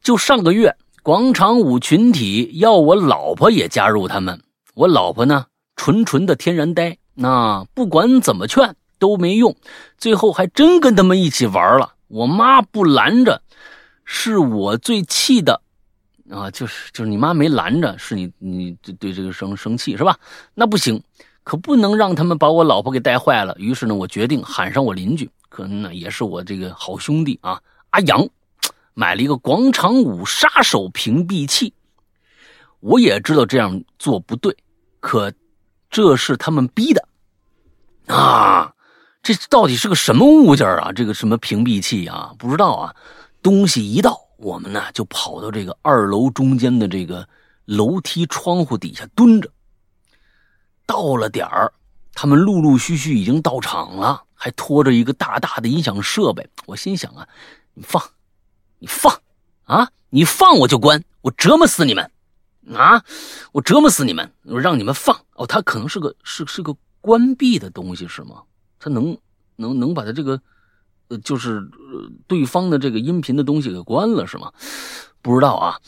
[0.04, 4.42] 就上个月广场舞群体要我老婆也加入他们，
[4.74, 5.46] 我老婆呢
[5.76, 9.56] 纯纯的天然呆，那不管怎么劝都没用，
[9.98, 11.94] 最后还真跟他们一起玩了。
[12.08, 13.42] 我妈不拦着，
[14.04, 15.62] 是我最气的。
[16.30, 20.18] 啊，就是就是你妈没拦着，是你你对对这个生生气是吧？
[20.54, 21.02] 那不行，
[21.44, 23.56] 可不能让他们把我老婆给带坏了。
[23.60, 27.62] 于是呢，我决定喊上我邻居，可能呢也是我这个好兄弟啊，
[27.92, 28.28] 阿阳，
[28.94, 31.74] 买了一个广场舞杀手屏蔽器。
[32.80, 34.56] 我也知道这样做不对，
[35.00, 35.32] 可
[35.90, 37.08] 这是他们逼的
[38.08, 38.74] 啊！
[39.24, 40.92] 这到底是个什么物件啊？
[40.92, 42.34] 这个什么屏蔽器啊？
[42.38, 42.96] 不知道啊，
[43.42, 44.25] 东西一到。
[44.46, 47.28] 我们呢就跑到这个二楼中间的这个
[47.66, 49.50] 楼梯窗户底下蹲着。
[50.86, 51.74] 到了点儿，
[52.14, 56.48] 他们陆陆续续已经到场了，还拖着一个大大的音响设备。
[56.68, 57.28] 我心想啊，
[57.74, 58.04] 你放，
[58.78, 59.20] 你放，
[59.64, 62.12] 啊，你放我就关，我折磨死你们，
[62.76, 63.04] 啊，
[63.52, 65.20] 我折磨死你们，我让你们放。
[65.34, 66.72] 哦，它可能是个是是个
[67.02, 68.44] 关闭的东西是吗？
[68.78, 69.18] 它能
[69.56, 70.40] 能能把它这个。
[71.08, 71.62] 呃，就是，
[72.28, 74.52] 对方的这个音频的东西给关了是吗？
[75.22, 75.80] 不知道啊。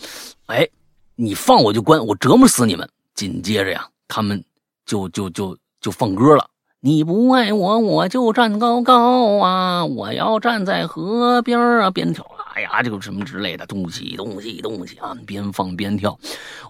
[0.47, 0.68] 哎，
[1.15, 2.88] 你放我就关，我折磨死你们。
[3.15, 4.43] 紧接着呀，他们
[4.86, 6.47] 就就就就放歌了。
[6.80, 9.84] 你不爱我，我就站高高啊！
[9.84, 12.24] 我要站在河边啊，边跳。
[12.53, 16.18] 哎呀，这个什么之类的东西，东西，东西啊，边放边跳。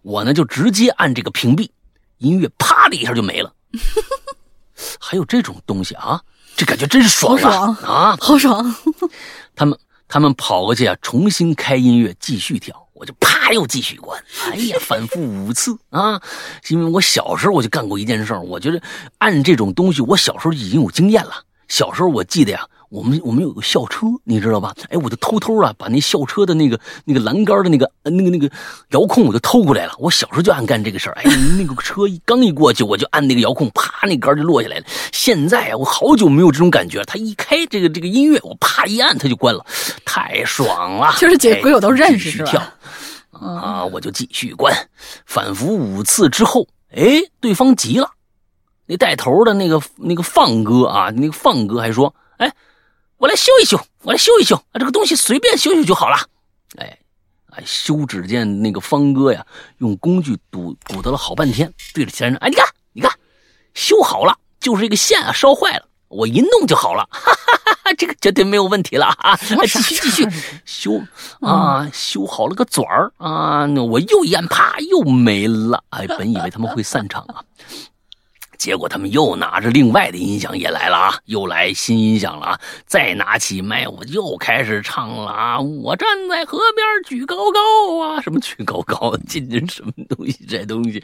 [0.03, 1.69] 我呢就直接按这个屏蔽，
[2.19, 3.53] 音乐啪的一下就没了。
[4.99, 6.21] 还有这种东西啊？
[6.57, 7.37] 这感觉真是爽
[7.83, 8.17] 啊！
[8.19, 8.75] 好爽！
[9.55, 9.77] 他们
[10.07, 12.75] 他们跑过去啊，重新开音乐继续跳。
[12.93, 16.19] 我就啪又继续关，哎呀， 反复五次啊！
[16.69, 18.81] 因为我小时候我就干过一件事，我觉得
[19.19, 21.43] 按这种东西，我小时候已经有经验了。
[21.67, 22.67] 小时候我记得呀。
[22.89, 24.73] 我们我们有个校车，你知道吧？
[24.89, 28.49] 哎，我就偷偷啊，把那校车的那个那个栏杆的那个那个那个
[28.91, 29.93] 遥控，我就偷过来了。
[29.99, 31.13] 我小时候就爱干这个事儿。
[31.15, 31.23] 哎，
[31.57, 34.85] 那个车一刚一过去，我就按那个遥控，啪，那杆就落下来了。
[35.11, 37.03] 现在啊，我好久没有这种感觉了。
[37.03, 39.65] 它一开这个这个音乐，我啪一按，它就关了，
[40.05, 41.13] 太爽了。
[41.17, 42.73] 就是这鬼友都认识是吧？
[43.31, 44.73] 啊，我就继续关，
[45.25, 46.65] 反复五次之后，
[46.95, 48.11] 哎，对方急了。
[48.85, 52.49] 那带头的那个那个放哥啊，那个放哥还说，哎。
[53.17, 54.77] 我来修一修，我来修一修啊！
[54.77, 56.17] 这个东西随便修修就好了。
[56.77, 56.99] 哎，
[57.51, 59.43] 哎，修只见那个方哥呀，
[59.79, 63.11] 用工具堵堵得了好半天，对着先生，哎，你看，你看，
[63.73, 69.35] 修好了，就是这个线啊烧坏了，我一弄就好了， 哈哈哈哈这个绝对没有问题了啊！
[69.35, 70.27] 继续继续
[70.63, 71.01] 修
[71.41, 75.83] 啊，修好了个嘴儿啊，那我又一按，啪，又没了。
[75.89, 77.41] 哎，本以为他们会散场啊。
[78.57, 82.61] 结果他们又拿着另外的音响也来了啊，又来新音响了啊！
[82.85, 85.59] 再拿起麦，我又开始唱了啊！
[85.59, 90.45] 我站在河边举高高啊，什么举高高，进这什么东西？
[90.45, 91.01] 这东西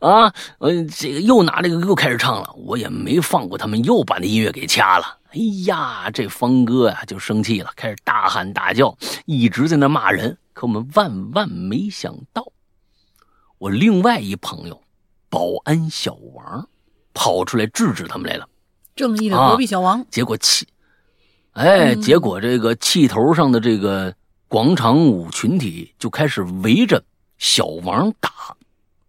[0.00, 5.18] 啊，嗯，这个又拿这个又开始唱了，我也没放过他们，又把那音乐给掐了。
[5.30, 8.96] 哎呀，这方哥呀就生气了，开始大喊大叫，
[9.26, 10.36] 一直在那骂人。
[10.52, 12.50] 可我们万万没想到，
[13.58, 14.82] 我另外一朋友
[15.30, 16.68] 保安小王。
[17.14, 18.48] 跑出来制止他们来了，
[18.94, 20.04] 正义的隔壁小王。
[20.10, 20.66] 结果气，
[21.52, 24.14] 哎，结果这个气头上的这个
[24.46, 27.02] 广场舞群体就开始围着
[27.38, 28.30] 小王打。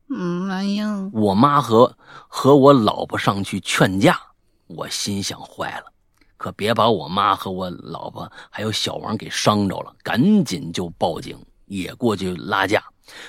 [0.10, 1.96] 嗯，哎呀，我妈和
[2.28, 4.20] 和我老婆上去劝架，
[4.66, 5.86] 我心想坏了，
[6.36, 11.38] 可别把我妈和我老婆还有小王给伤着了，赶紧就报警，
[11.68, 12.84] 也过去拉架。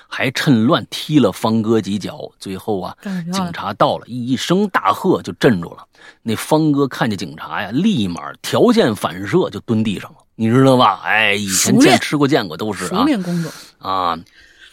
[0.09, 2.97] 还趁乱踢了方哥几脚，最后啊，
[3.33, 5.85] 警察到了，一声大喝就镇住了。
[6.23, 11.01] 那方哥看见警察呀，立马条件反射就蹲地上了，你知道吧？
[11.05, 14.19] 哎，以前见吃过见过都是啊，熟练工作啊。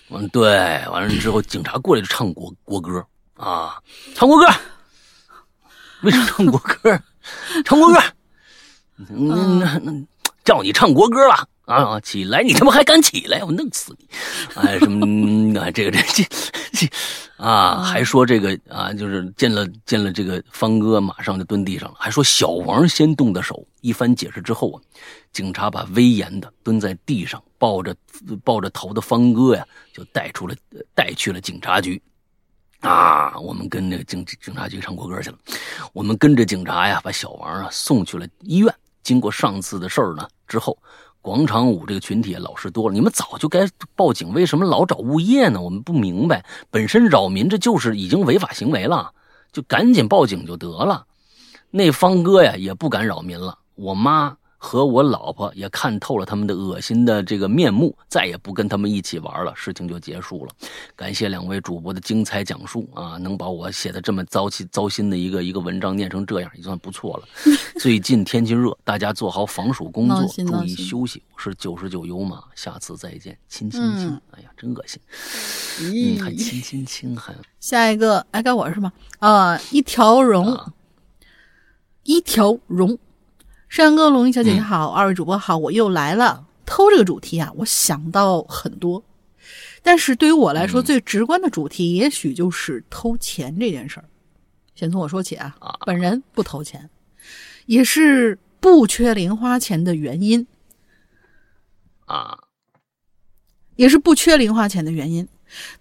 [0.09, 0.57] 完，对，
[0.89, 3.05] 完了之后警察过来就唱国国歌
[3.35, 3.77] 啊，
[4.15, 4.47] 唱国歌。
[6.03, 7.01] 为什么唱国歌？
[7.65, 7.99] 唱国歌。
[9.09, 9.91] 嗯，那那
[10.45, 11.47] 叫你唱国歌了。
[11.67, 11.99] 啊！
[11.99, 12.41] 起来！
[12.41, 13.43] 你他妈还敢起来？
[13.43, 14.07] 我弄死你！
[14.55, 15.69] 哎，什么啊？
[15.69, 16.23] 这个这这
[16.71, 16.87] 这
[17.35, 17.83] 啊！
[17.83, 21.95] 还说这个啊，就是见了见了这个方哥，马上就蹲地上了。
[21.99, 23.67] 还说小王先动的手。
[23.81, 24.81] 一番解释之后啊，
[25.33, 27.93] 警察把威严的蹲在地上抱着
[28.45, 30.55] 抱着头的方哥呀，就带出了
[30.95, 32.01] 带去了警察局。
[32.79, 33.37] 啊！
[33.39, 35.37] 我们跟那个警警察局唱国歌去了。
[35.91, 38.73] 我们跟着警察呀，把小王啊送去了医院。
[39.03, 40.77] 经过上次的事儿呢之后。
[41.27, 43.67] 广场舞这个群体老实多了，你们早就该
[43.97, 45.59] 报警，为什么老找物业呢？
[45.59, 49.11] 我们不明白，本身扰民这就是已经违法行为了，
[49.51, 51.05] 就赶紧报警就得了。
[51.69, 54.37] 那方哥呀也不敢扰民了，我妈。
[54.57, 60.51] 和我老婆也看透了他们的恶心的这个面目，再也不跟他们一起玩了，事情就结束了。
[60.95, 67.27] 感谢两位主播的精彩讲述啊，能把我写的这么糟心糟心的一个一个文章念成这样，也算不错了。
[67.79, 71.21] 最近天气热，大家做好防暑工作，注意休息。
[71.35, 74.19] 我是九十九油马，下次再见，亲亲亲。
[74.31, 74.99] 哎呀，真恶心，
[75.81, 77.33] 嗯，还亲亲亲还。
[77.61, 78.91] 下一个，哎，该我是吗？
[79.19, 80.57] 啊，一条龙，
[82.03, 82.97] 一条龙。
[83.69, 86.45] 山哥、龙吟小姐姐好，二位主播好，我又来了。
[86.65, 89.03] 偷这个主题啊，我想到很多，
[89.81, 94.05] 但是对于我来说，最直观的主题也许就是偷钱这件事儿。
[94.75, 95.55] 先从我说起啊，
[95.85, 96.89] 本人不偷钱，
[97.65, 100.45] 也是不缺零花钱的原因
[102.05, 102.37] 啊，
[103.75, 105.27] 也是不缺零花钱的原因。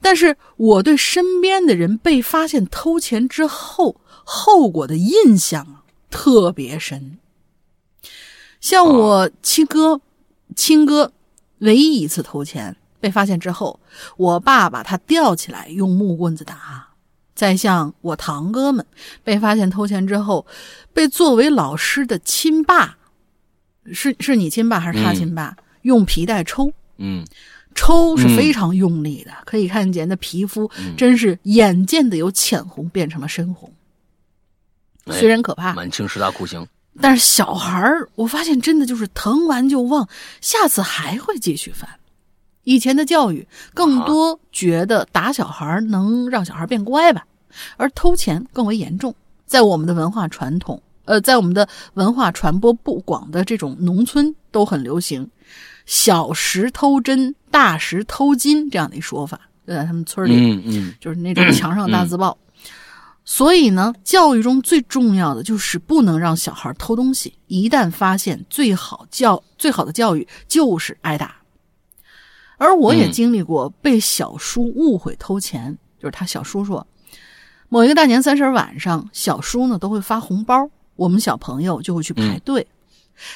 [0.01, 7.19] 但是我对身边的人被发现偷钱之后后果的印象特别深。
[8.61, 10.01] 像我七哥、
[10.55, 11.13] 亲哥，
[11.59, 13.79] 唯一一次偷钱被发现之后，
[14.17, 16.55] 我爸把他吊起来用木棍子打；
[17.35, 18.85] 再像我堂哥们
[19.23, 20.47] 被发现偷钱之后，
[20.93, 22.97] 被作为老师的亲爸，
[23.93, 27.25] 是是你亲爸还是他亲爸，用皮带抽，嗯，
[27.75, 33.73] 抽是非常用力的，可以看见那皮肤真是眼见的由浅红变成了深红，
[35.13, 36.67] 虽然可怕，满清十大酷刑。
[37.01, 40.09] 但是小孩儿，我发现真的就是疼完就忘，
[40.41, 41.89] 下次还会继续犯。
[42.65, 47.25] 以前的教育更多觉得打小孩能让小孩变乖吧，
[47.77, 49.15] 而偷钱更为严重。
[49.47, 55.31] 在我们的文化传统，呃，在我们的文化传播不广的这种农村，都很流行
[55.87, 62.37] “小时偷针，大时偷金这样的一说法，就在他们村里，嗯嗯就是那种墙上大字报。
[63.29, 67.35] 所以呢，教育中最重要的就是不能让小孩偷东西。
[67.49, 71.35] 一旦发现，最好教最好的教育就是挨打。
[72.57, 76.87] 而我也嗯经历过被小叔误会偷钱，就是他小叔说，
[77.69, 82.69] 某一个大年三十晚上，小叔呢都会发红包，我们小朋友就会去排队。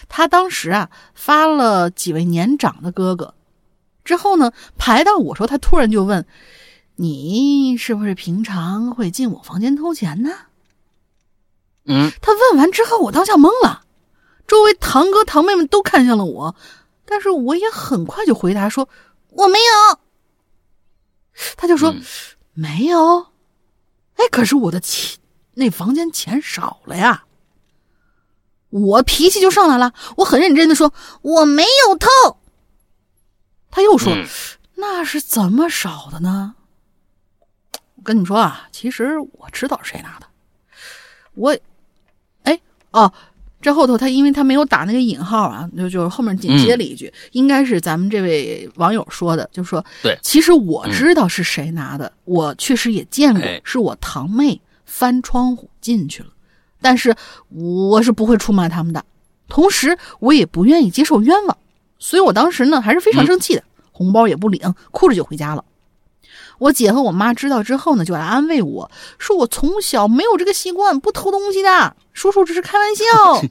[0.09, 3.35] 他当时啊发了几位年长的哥哥，
[4.05, 6.25] 之后呢排到我时候，他突然就问
[7.01, 10.31] ：“你是不是平常会进我房间偷钱呢？”
[11.89, 13.85] 嗯他问完之后，我当下懵了，
[14.47, 16.55] 周围堂哥堂妹们都看向了我，
[17.07, 18.87] 但是我也很快就回答说
[19.33, 19.99] ：“我没有。”
[21.57, 22.03] 他就说：“嗯
[22.53, 23.29] 没有。”
[24.17, 25.19] 哎，可是我的钱
[25.55, 27.25] 那房间钱少了呀，
[28.69, 30.93] 我脾气就上来了，我很认真的说
[31.23, 32.09] ：“我没有偷。”
[33.73, 34.27] 他又说：“嗯
[34.75, 36.57] 那是怎么少的呢？”
[38.01, 40.27] 我跟你们说啊，其实我知道是谁拿的，
[41.35, 41.55] 我，
[42.45, 42.59] 哎
[42.93, 43.13] 哦，
[43.61, 56.31] 这后头他因为他没有打那个引号啊，就就是后面紧接了一句，应该是咱们这位网友说的，就说对其实我知道是谁拿的，我确实也见过哎，是我堂妹翻窗户进去了，
[56.81, 57.15] 但是
[57.51, 59.05] 我是不会出卖他们的，
[59.47, 61.59] 同时我也不愿意接受冤枉，
[61.99, 65.63] 所以我当时呢还是非常生气的，红包也不领，哭着就回家了。
[66.61, 73.43] 我姐和我妈知道之后呢，就来安慰我说：“我从小没有这个习惯，不偷东西的，叔叔只是开玩笑。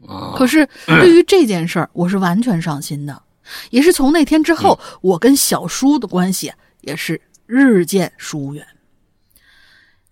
[0.06, 3.22] ”啊，可是对于这件事儿，我是完全上心的，
[3.70, 8.64] 也是从那天之后，我跟小叔的关系也是日渐疏远。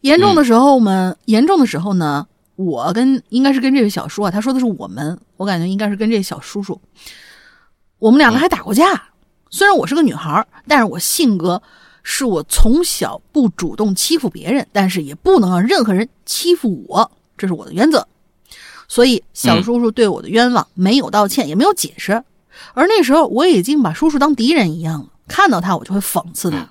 [0.00, 6.80] 严重的时候们，严重的时候呢，我跟应该是跟这位小叔啊，他说的是我们，我感觉应该是跟这小叔叔，
[7.98, 9.10] 我们两个还打过架。
[9.50, 11.62] 虽然我是个女孩儿，但是我性格
[12.02, 18.06] 是我从小不主动欺负别人，但是也不能让任何人欺负我，这是我的原则。
[18.88, 22.22] 所以小叔叔对我的冤枉没有道歉，也没有解释。
[22.74, 26.70] 而那时候我已经把叔叔当敌人一样了，看到他我就会讽刺他。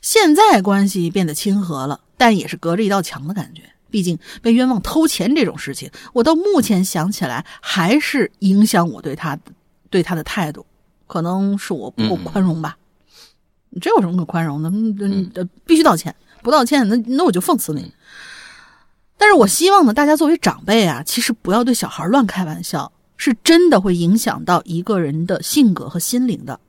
[0.00, 3.62] 现在关系变得亲和了，但也是隔着一道墙的感觉。
[3.90, 9.36] 毕竟被冤枉偷钱这种事情，我到目前想起来还是影响我对他
[9.90, 10.64] 对他的态度。
[11.10, 12.76] 可能是我不够宽容吧？
[13.80, 14.70] 这有什么可宽容的？
[14.70, 17.92] 嗯，呃，必须道歉，不道歉那那我就讽刺你。
[19.18, 26.60] 但是我希望呢，大家作为长辈啊，其实不要对小孩乱开玩笑，是真的会影响到一个人的性格和心灵的。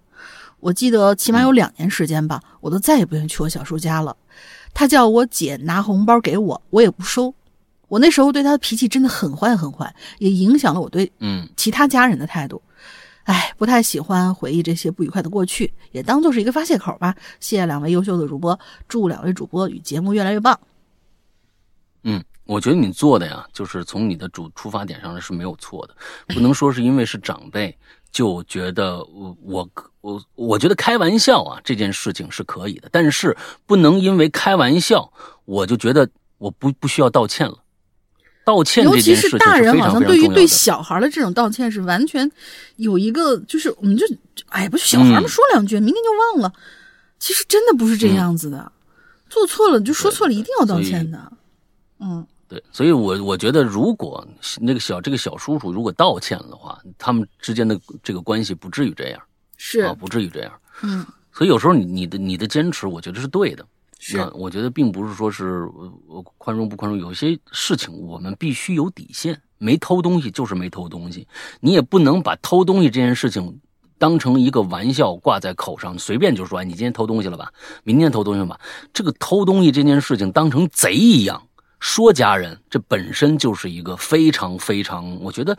[0.59, 4.17] 我记得起码有两年时间吧，我都再也不愿意去我小叔家了。
[4.73, 7.33] 他叫我姐拿红包给我，我也不收。
[7.87, 12.59] 我那时候对他的脾气真的很坏很坏，也影响了我对嗯其他家人的态度。
[13.23, 17.15] 哎，不太喜欢回忆这些不愉快的过去，也当做是一个发泄口吧。
[17.39, 20.59] 谢谢两位优秀的主播，祝两位主播与节目越来越棒。
[22.03, 25.95] 嗯，我觉得你做的呀，就是从你的主出发点上是没有错的，
[26.33, 27.77] 不能说是因为是长辈
[28.11, 29.69] 就觉得我我
[30.01, 35.13] 我我觉得开玩笑啊这件事情是可以的，但是不能因为开玩笑
[35.45, 36.09] 我就觉得
[36.39, 37.57] 我不不需要道歉了。
[38.43, 40.27] 道歉尤其是大人，好像对于。
[40.29, 42.29] 对小孩的这种道歉是完全
[42.77, 44.05] 有一个，就是我们就
[44.49, 46.53] 哎，不是小孩们嗯说两句，明天就忘了。
[47.19, 48.71] 其实真的不是这样子的，
[49.29, 51.31] 做错了就说错了，一定要道歉的。
[51.99, 54.27] 嗯，对，所以我我觉得，如果
[54.59, 59.21] 那个小这个小叔叔如果道歉了的话，他们之间的这个关系不至于这样
[59.57, 60.51] 是啊，，不至于这样。
[60.81, 63.63] 嗯，所以有时候你你的你的坚持，我觉得是对的。
[64.03, 65.63] 是，我觉得并不是说是
[66.07, 69.39] 我宽容不宽容，有些事情我们必须有底线。
[69.59, 71.27] 没偷东西就是没偷东西，
[71.59, 73.59] 你也不能把偷东西这件事情
[73.99, 78.59] 当成一个玩笑挂在口上，随便就说哎，你今天偷东西了吧，明天偷东西吧。
[78.91, 81.43] 这个偷东西这件事情当成贼一样
[81.79, 85.55] 说家人，这本身就是一个非常非常，我觉得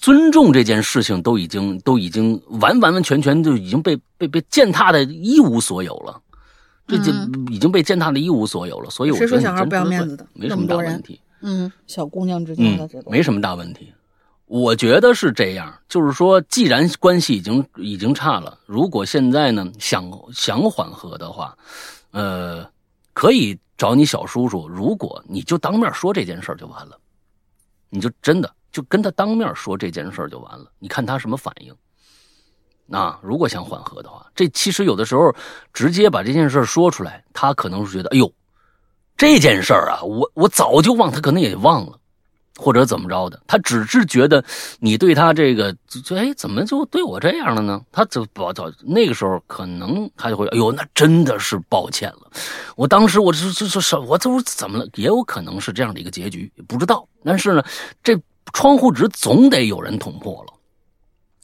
[0.00, 6.22] 尊重这件事情都已经都已经完完完全全就已经被被被践踏的一无所有了。
[6.86, 7.12] 这就
[7.50, 11.20] 已经被践踏的一无所有了，所以我觉得你说小孩不要面子的没什么大问题。
[11.40, 13.92] 嗯，小姑娘之间的嗯这，种，没什么大问题。
[14.46, 21.56] 我觉得是这样，就是说，既然关系已经已经差了，如果现在呢想想缓和的话，
[22.10, 22.66] 呃，
[23.14, 26.98] 可以找你小叔叔，如果你就当面说这件事儿就完了，
[27.88, 31.74] 你就真的就跟他当面说这件事儿就完了，你看他什么反应。
[32.86, 35.34] 那如果想缓和的话，这其实有的时候
[35.72, 38.32] 直接把这件事说出来，他可能是觉得，哎呦，
[39.16, 41.98] 这件事儿啊，我我早就忘，他可能也忘了。
[42.56, 44.44] 或者怎么着的，他只是觉得
[44.78, 47.82] 你对他这个，就哎，怎么就对我这样了呢？
[47.90, 52.30] 他就不早那个时候可能他就会，哎呦，那真的是抱歉了。
[52.76, 54.86] 我当时我这这这是，我这怎么了？
[54.94, 57.04] 也有可能是这样的一个结局，不知道。
[57.24, 57.64] 但是呢，
[58.04, 58.16] 这
[58.52, 60.53] 窗户纸总得有人捅破了。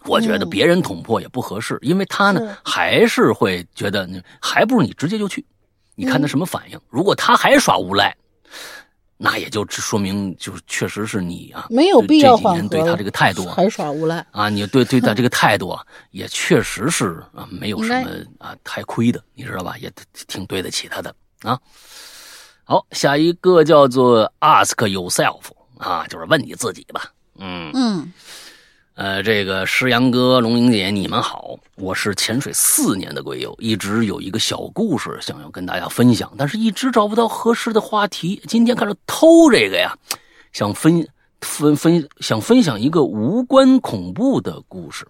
[0.05, 4.09] 我觉得别人捅破也不合适，因为他呢还是会觉得，
[4.41, 5.45] 还不如你直接就去，
[5.95, 6.81] 你看他什么反应。
[6.89, 8.17] 如果他还耍无赖。
[9.23, 19.77] 那也就说明，就是确实是你啊，没有必要这几年对他这个态度还耍无赖啊，你对对他 这个态度啊，也确实是啊，没有什么啊太亏的，你知道吧？
[19.77, 19.93] 也
[20.27, 21.61] 挺对得起他的啊。
[22.65, 25.43] 好，下一个叫做 Ask Yourself
[25.77, 27.13] 啊，就是问你自己吧。
[27.37, 28.11] 嗯嗯。
[29.01, 38.43] 呃，这个石阳哥、龙玲姐，你们好，我是潜水四年的鬼友，一直有一个小故事想要跟大家分享，但是一直找不到合适的话题。
[38.47, 39.97] 今天看到偷这个呀，
[40.53, 41.09] 想分
[41.41, 45.09] 分分想分享一个无关恐怖的故事。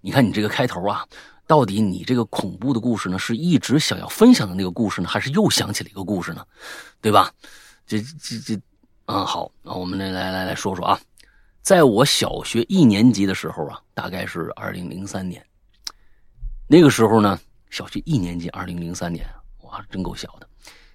[0.00, 1.06] 你看你这个开头啊，
[1.46, 6.44] 到底你这个恐怖的故事呢，是一直想要分享的那个故事呢，还是又想起了一个故事呢？
[7.00, 7.30] 对吧？
[7.86, 8.60] 这这这，
[9.04, 10.98] 啊，好，那我们来来来来说说啊。
[11.62, 15.44] 在我小学一年级的时候啊，大概是二零零三年。
[16.66, 17.38] 那个时候呢，
[17.70, 19.24] 小学一年级，二零零三年，
[19.62, 20.48] 哇，真够小的。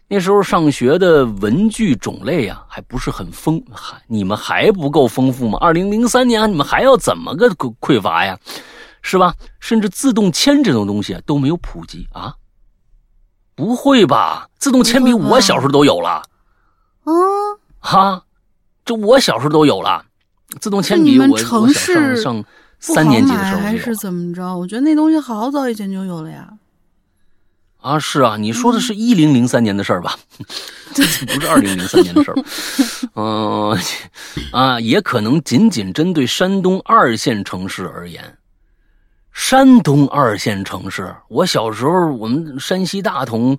[0.09, 5.57] 那时候上学的文具种类啊，还不是很丰，还你们还不够丰富吗？
[5.61, 7.47] 二零零三年，你们还要怎么个
[7.79, 8.37] 匮乏呀？
[9.01, 9.33] 是吧？
[9.61, 12.35] 甚至自动铅这种东西都没有普及啊？
[13.55, 14.49] 不会吧？
[14.57, 16.21] 自动铅笔我小时候都有了。
[17.03, 17.11] 啊？
[17.79, 18.23] 哈？
[18.83, 20.03] 这我小时候都有了。
[20.59, 22.43] 自动铅笔，我我城市上
[22.79, 24.55] 三年级的时候还是怎么着？
[24.57, 26.47] 我觉得那东西好早以前就有了呀。
[27.79, 30.17] 啊，是啊，你说的是一零零三年的事儿吧？
[30.93, 31.03] 这
[31.33, 32.43] 不是二零零三年的事儿。
[33.15, 33.77] 嗯，
[34.51, 38.21] 啊，也可能仅仅针对山东二线城市而言。
[39.31, 43.57] 山东二线城市，我小时候我们山西大同。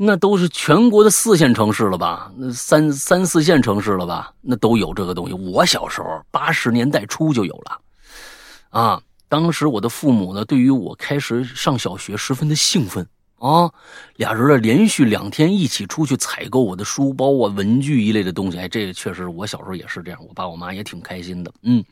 [0.00, 2.30] 那都是全国的四线城市了吧？
[2.36, 4.32] 那三三四线城市了吧？
[4.40, 5.34] 那都有这个东西。
[5.34, 7.80] 我小时候八十年代初就有了，
[8.70, 13.04] 啊，当时我的父母呢，对于我开始上小学十分的兴奋
[13.40, 13.68] 啊，
[14.14, 18.58] 俩人呢连续两天一起出去采购我的书包啊、文具一类的东西。
[18.58, 21.52] 哎，这个确实我小时候也是这样，我爸我妈也挺开心的。
[21.62, 21.84] 嗯，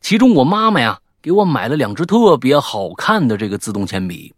[0.00, 4.32] 其中我妈妈呀给我买了两支特别好看的这个自动铅笔。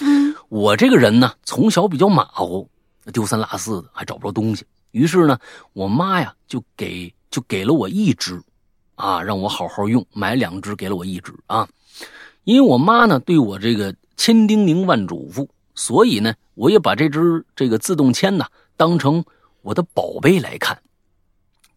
[0.00, 2.68] 嗯我这个人呢，从小比较马虎，
[3.12, 4.64] 丢三落四的，还找不着东西。
[4.92, 5.38] 于是呢，
[5.72, 8.40] 我妈呀就给就给了我一支，
[8.94, 10.04] 啊，让我好好用。
[10.12, 11.68] 买两支，给了我一支啊。
[12.44, 19.24] 因为我妈呢对我这个千叮咛万嘱咐，所以呢，我也把这支这个自动铅呢当成
[19.62, 20.80] 我的宝贝来看。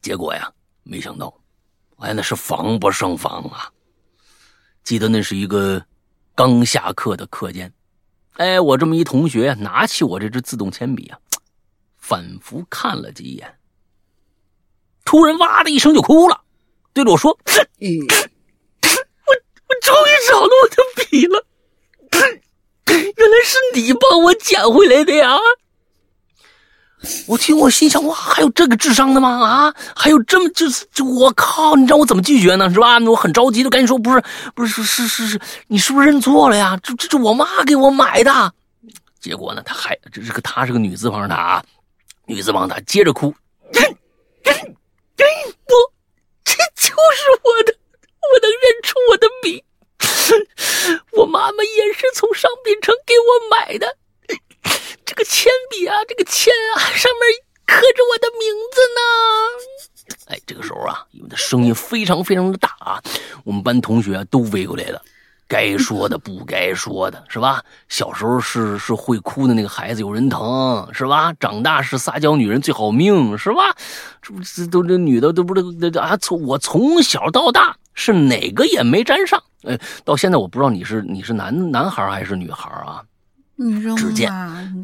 [0.02, 0.50] 结果呀，
[0.84, 1.34] 没想到，
[1.98, 3.70] 哎，那是防不胜防啊！
[4.84, 5.84] 记得那是一个
[6.36, 7.72] 刚下课的课间。
[8.40, 11.20] 哎，我这么一同学拿起我这支自动铅笔啊，
[11.98, 13.60] 反复看了几眼，
[15.04, 16.42] 突然哇的一声就哭了，
[16.94, 17.38] 对着我说：“我
[19.28, 21.46] 我终于找到我的笔了，
[22.94, 25.38] 原来是你帮我捡回来的呀！”
[27.28, 29.30] 我听，我心想，哇，还有这个智商的吗？
[29.40, 32.70] 啊，还有这么就是就我靠，你让我怎么拒绝呢？
[32.74, 33.00] 是吧？
[33.00, 34.22] 我很着急的赶紧说，不是，
[34.54, 36.78] 不是，是是是，你是不是认错了呀？
[36.84, 38.54] 这这这我妈给我买的。
[39.20, 41.64] 结果呢，他还这是个他是个女字旁的啊，
[42.26, 43.32] 女字旁的接着哭，
[43.72, 43.86] 不，
[46.44, 47.74] 这就是我的，
[48.22, 49.64] 我能认出我的笔，
[51.18, 53.96] 我妈妈也是从商品城给我买的。
[55.10, 59.02] 这个铅笔啊，这个铅啊，上面刻着我的名字呢。
[60.28, 63.02] 哎，这个时候啊，因为他声音非常非常的大啊，
[63.44, 65.02] 我们班同学都围过来了，
[65.48, 67.64] 该说的不该说的，是吧？
[67.88, 71.34] 小时候是是会哭的那个孩子有人疼，是吧？
[71.40, 73.76] 长大是撒娇女人最好命，是吧？
[74.22, 79.42] 这不这都这女的都不这啊，从我从小到大是哪个也没沾上。
[79.64, 79.76] 哎，
[80.06, 83.02] 到现在我不知道你是你是男男孩还是女孩啊？
[83.98, 84.32] 只见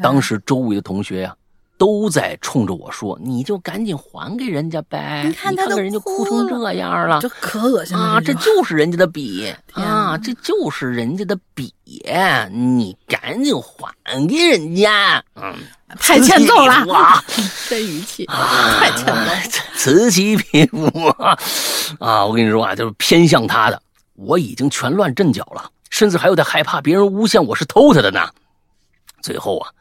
[0.01, 1.35] 当时周围的同学呀，
[1.77, 5.23] 都在冲着我说：“你就赶紧还给人家呗！
[5.25, 8.21] 你看看人家哭成这样了，这可恶心了啊！
[8.21, 11.73] 这就是人家的笔啊，这就是人家的笔，
[12.51, 15.23] 你赶紧还给人家！
[15.35, 15.53] 嗯，
[15.99, 17.23] 太欠揍了哇！
[17.69, 19.31] 这 语气太欠揍了，
[19.75, 20.85] 此起彼伏
[21.99, 22.25] 啊！
[22.25, 23.81] 我跟你说啊，就是偏向他的，
[24.15, 28.29] 我已经全乱阵脚了，甚至还有点害怕别人诬陷我是偷他的呢。
[29.25, 29.71] 最后啊，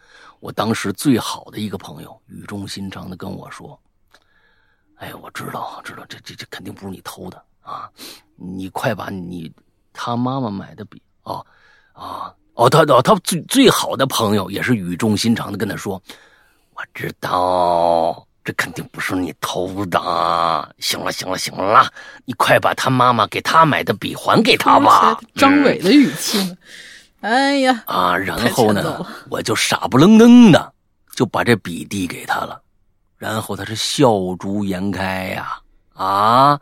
[0.41, 3.79] 我当时最好的一个朋友语重心长的跟我说
[4.97, 7.91] ：“哎，我知道，知道，这这这肯定不是你偷的啊！
[8.37, 9.53] 你快把你
[9.93, 11.45] 他妈妈买的笔哦
[11.93, 16.01] 啊哦，他他他最最好的朋友也是语重心长的跟他说
[16.73, 20.01] ：“我知道，这肯定不是你偷的。
[20.79, 21.93] 行了，行了，行了，
[22.25, 25.21] 你快把他妈妈给他买的笔还给他吧。
[25.37, 26.57] ”张伟的语气呢？
[27.25, 28.15] 哎呀啊！
[28.19, 30.75] 然后呢，我就傻不愣登的
[31.17, 32.61] 就把这笔递给他了。
[33.17, 35.59] 然后他是笑逐颜开呀，
[35.95, 36.61] 啊，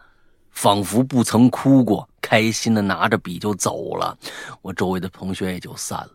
[0.52, 4.16] 仿佛不曾哭过，开心的拿着笔就走了。
[4.60, 6.10] 我周围的同学也就散了。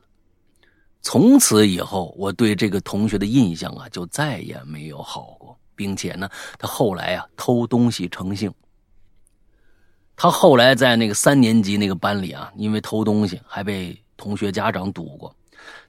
[1.02, 8.50] 从此以后，我对这个同学的印象啊，就再也没有好过，并且呢，他后来啊，偷东西成性。
[10.16, 15.34] 他后来在那个三年级那个班里啊，因为偷东西还被同学家长堵过。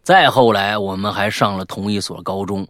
[0.02, 2.66] 再后来，我们还上了同一所高中。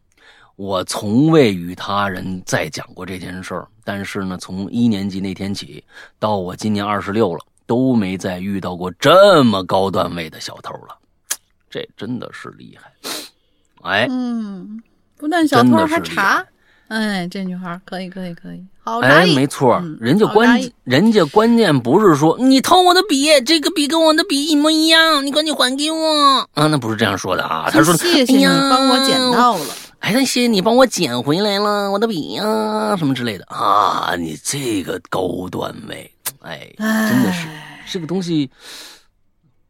[0.57, 5.85] 我从未与他人再讲过这件事儿，但是呢，从一年级那天起，
[6.19, 10.99] 到我今年二十六了，都没再遇到过这么高段位的小偷了。
[11.71, 12.93] 这真的是厉害！
[13.83, 14.83] 哎，嗯，
[15.17, 16.45] 不但小偷还查，
[16.89, 26.67] 哎，这女孩可以，可以，可以，好哎，没错，人家关人家关键不是说你偷我的笔，这个笔跟我的笔一模一样，你赶紧还给我啊！
[26.67, 29.67] 那不是这样说的啊，他说谢谢你帮我捡到了。
[30.01, 34.15] 哎，那谢谢你帮我捡回来了我的笔呀，什么之类的啊！
[34.17, 36.11] 你这个高端位，
[36.41, 37.49] 哎，真的是
[37.91, 38.49] 这个东西，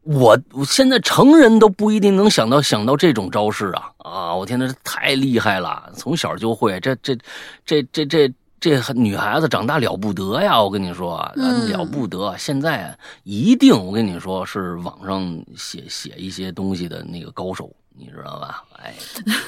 [0.03, 4.35] 我我现在成人都不一定能想到想到这种招式啊啊！
[4.35, 7.15] 我天呐，太厉害了，从小就会，这这
[7.65, 8.33] 这这这这
[8.95, 10.61] 女孩子长大了不得呀！
[10.61, 12.35] 我跟你说，了不得！
[12.37, 17.71] 现在一定，我跟你说是网上写写一些东西的那个高手。
[18.01, 18.63] 你知道吧？
[18.81, 18.93] 哎，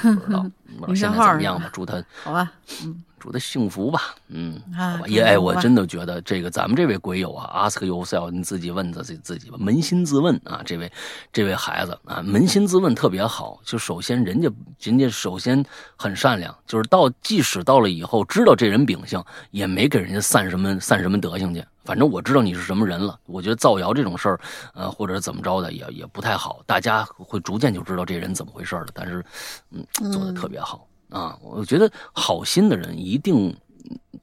[0.02, 0.46] 不知道，
[0.86, 1.70] 不知道现在怎么样吧？
[1.72, 2.52] 祝他好吧，
[2.84, 5.08] 嗯，祝他幸福吧，嗯，好吧。
[5.08, 10.92] 也哎，我真的觉得这个咱们这位鬼友啊，ask yourself，你自己问自己自己吧，扪心自问啊，这位
[11.32, 13.62] 这位孩子啊，扪心自问特别好。
[13.64, 14.50] 就首先人家
[14.80, 15.64] 人家首先
[15.96, 21.64] 很善良，就是到即使到了以后知道这人秉性，也没给人家散什么散什么德行去。
[21.84, 23.20] 反正我知道你是什么人了。
[23.26, 24.40] 我觉得造谣这种事儿，
[24.74, 26.62] 呃，或者怎么着的，也也不太好。
[26.66, 28.88] 大家会逐渐就知道这人怎么回事了。
[28.94, 29.24] 但是，
[29.72, 31.38] 嗯，做的特别好啊！
[31.42, 33.56] 我觉得好心的人一定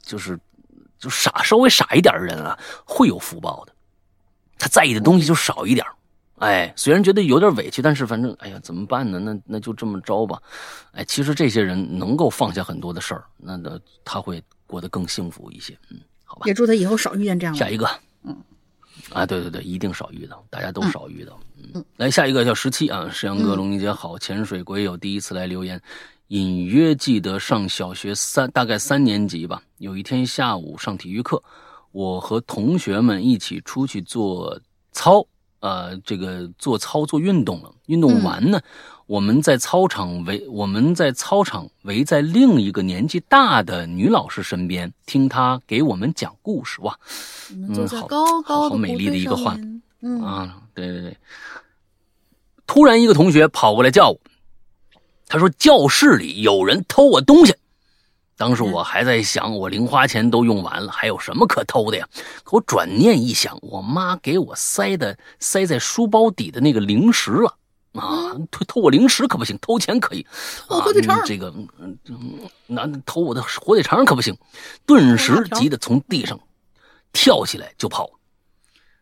[0.02, 0.36] 就是
[0.98, 3.72] 就傻，稍微傻一点的人啊，会有福报的。
[4.58, 5.86] 他在意的东西就少一点
[6.38, 9.18] 哎，虽然觉得有点委屈，但是反正哎呀，怎么办呢？
[9.18, 10.40] 那那就这么着吧。
[10.92, 15.78] 哎，其实这些人能够放下很多的事儿，那那他会过得更幸福一些。
[15.90, 16.00] 嗯。
[16.24, 17.58] 好吧，也祝他以后少遇见这样的。
[17.58, 17.88] 下一个，
[18.22, 18.36] 嗯，
[19.14, 21.40] 啊，对对对，一定少遇到，大家都少遇到。
[21.74, 25.80] 嗯，来下一个叫十七啊，石阳哥，龙宁姐好，潜水鬼友第一次来留言，
[26.28, 29.62] 隐约记得上小学三，大概三年级吧。
[29.78, 31.42] 有一天下午上体育课，
[31.92, 34.60] 我和同学们一起出去做
[34.92, 35.26] 操，
[35.60, 37.70] 呃，这个做操做运动了。
[37.86, 38.60] 运动完呢。
[39.06, 46.78] 我们在操场围，我们在操场围在另一个年纪大的女老师身边，听她给我们讲故事。
[46.82, 46.94] 哇，
[47.50, 49.56] 嗯，好，好美丽的一个画，
[50.02, 51.16] 嗯啊，对对对。
[52.66, 54.20] 突然，一个同学跑过来叫我，
[55.28, 57.54] 他说：“教室里有人偷我东西。”
[58.36, 62.08] 当时我还在想，我零花钱都用完了，还有什么可偷的呀？
[62.44, 67.54] 可我转念一想，我妈给我塞的塞在书包底的那个零食了。
[67.94, 70.24] 啊，偷偷我零食可不行，偷钱可以。
[70.68, 71.52] 偷火腿肠，这个，
[72.68, 74.36] 那偷我的火腿肠可不行。
[74.86, 76.38] 顿时急得从地上
[77.12, 78.08] 跳起来就跑，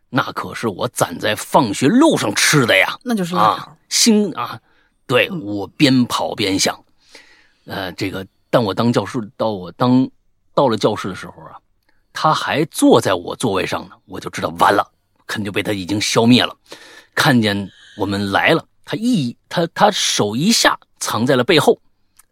[0.09, 2.97] 那可是我攒在放学路上吃的呀。
[3.05, 4.59] 那就是啊，心啊，
[5.07, 6.85] 对我边跑边想，
[7.66, 10.09] 呃，这个，但我当教室到我当
[10.55, 11.57] 到了教室的时候啊，
[12.12, 14.91] 他还坐在我座位上呢，我就知道完了，
[15.27, 16.57] 肯定被他已经消灭了。
[17.15, 18.66] 看见我们来了。
[18.89, 21.81] 他一他他手一下藏在了背后，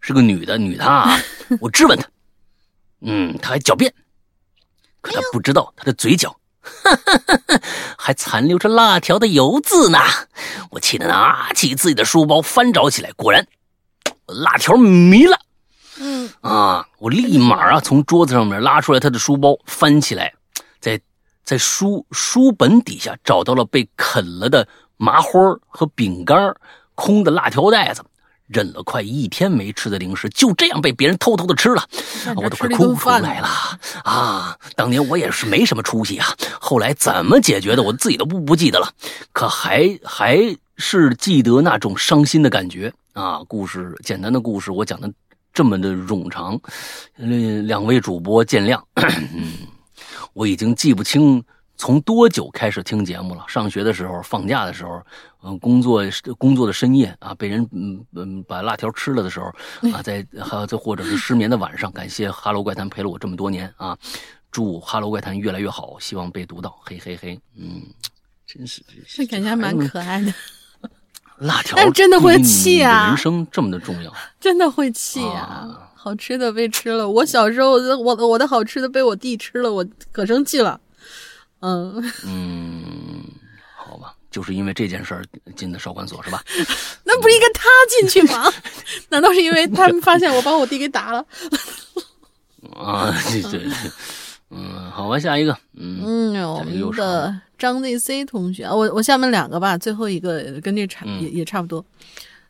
[0.01, 1.19] 是个女的女的啊！
[1.61, 2.09] 我质问他，
[3.01, 3.93] 嗯，他还狡辩，
[5.01, 6.39] 可他不知道他的嘴角
[7.99, 9.99] 还残留着辣条的油渍呢。
[10.71, 13.47] 我气得拿起自己的书包翻找起来，果然
[14.27, 15.39] 辣条迷了。
[15.99, 20.35] 嗯啊，我立马啊从桌子上面拉出来他的书包，翻起来，
[20.81, 21.01] 在
[21.45, 24.67] 在书书本底下找到了被啃了的。
[24.97, 25.31] 麻花
[25.67, 26.55] 和饼干，
[26.95, 28.05] 空的辣条袋子，
[28.47, 31.83] 忍了快一天没吃的零食，就这样被别人偷偷的吃了，
[32.37, 33.49] 我都快哭出来了
[34.05, 34.57] 啊！
[34.77, 36.27] 当年我也是没什么出息啊，
[36.61, 38.89] 后来怎么解决的，我自己都不不记得了，
[39.33, 40.39] 可还还
[40.77, 43.41] 是记得那种伤心的感觉啊！
[43.49, 45.11] 故事简单的故事，我讲的
[45.53, 46.61] 这么的冗长，
[47.17, 47.27] 呃，
[47.63, 48.81] 两位主播见谅。
[49.35, 49.53] 嗯，
[50.35, 51.43] 我已经记不清
[51.77, 53.45] 从多久开始听节目了。
[53.49, 55.03] 上学的时候，放假的时候，
[55.43, 56.03] 嗯，工作
[56.39, 59.47] 工作的深夜啊，被人嗯嗯把辣条吃了的时候
[59.93, 63.97] 啊，在还有这或者是失眠的晚上，感谢哈喽怪谈陪了我这么多年啊！
[64.51, 67.83] 祝哈喽怪谈越来越好，希望被读到，嘿嘿嘿，嗯，
[68.47, 70.33] 真是这感觉还蛮可爱的。
[71.39, 73.09] 辣条， 但真的会气啊！
[73.09, 75.91] 人生这么的重要， 真的会气啊！
[75.97, 80.81] 好吃的被吃了，我小时候我我的好吃的被我弟吃了，我可生气了。
[81.67, 83.25] 嗯嗯，
[83.75, 85.25] 好吧，就是因为这件事儿
[85.57, 86.43] 进的少管所是吧？
[87.05, 88.53] 那不是应该他进去吗？
[89.09, 91.25] 难道是因为他们发现我把我弟给打了？
[92.77, 93.71] 啊，对对，
[94.51, 97.41] 嗯，好吧，下一个，嗯，我们的。
[97.57, 101.83] 张 ZC 同学，我我下面两个吧，最后一个跟这差也也差不多，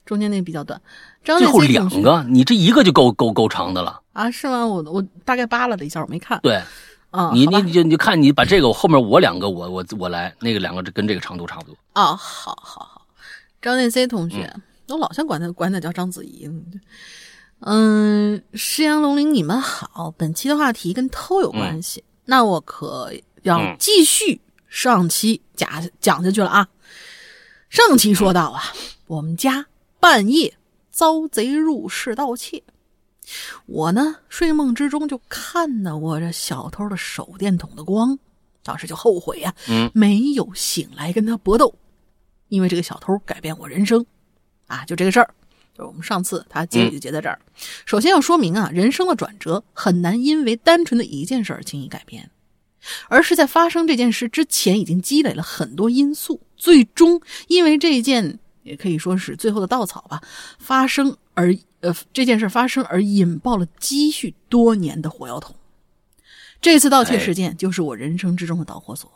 [0.06, 0.80] 中间那个比较短。
[1.22, 4.30] 张最后两个，你这一个就够够够长的了啊？
[4.30, 4.66] 是吗？
[4.66, 6.40] 我我大概扒拉了一下，我没看。
[6.42, 6.60] 对，
[7.14, 11.76] 啊，你你你就你就看你把这个后面我两个我我我来，那个两个跟这个长度差不多。
[11.94, 13.06] 哦，好好好，
[13.62, 14.52] 张建 C 同学，
[14.88, 16.50] 我老想管他管他叫章子怡。
[17.60, 20.12] 嗯，诗阳龙鳞，你们好。
[20.18, 23.12] 本期的话题跟偷有关系，那我可
[23.42, 24.40] 要继续。
[24.68, 25.70] 上期讲
[26.00, 26.66] 讲下去了啊，
[27.70, 28.60] 上期说到啊，
[29.06, 29.66] 我们家
[30.00, 30.56] 半夜
[30.90, 32.64] 遭贼入室盗窃，
[33.66, 38.18] 我呢睡梦之中就看到过这小偷的手电筒的光，
[38.62, 41.74] 当时就后悔呀，嗯，没有醒来跟他搏斗，
[42.48, 44.04] 因为这个小偷改变我人生，
[44.66, 45.34] 啊，就这个事儿，
[45.76, 47.38] 就是我们上次他结语就结在这儿。
[47.86, 52.30] 首先要说明啊，人生的转折很难因为单纯的一件事儿轻易改变。
[53.08, 57.18] 而是在发生这件事之前，已经积累了很多因素，最终
[57.48, 60.20] 因为这件也可以说是最后的稻草吧，
[60.58, 65.54] 发生而呃这件事发生而引爆了积蓄多年的火药桶。
[66.60, 69.10] 这次盗窃事件就是我人生之中的导火索。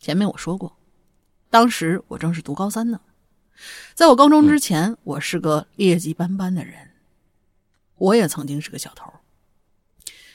[0.00, 0.76] 前面我说过，
[1.50, 3.00] 当时我正是读高三呢，
[3.94, 6.90] 在我高中之前，我是个劣迹斑斑的人，
[7.96, 9.12] 我也曾经是个小偷。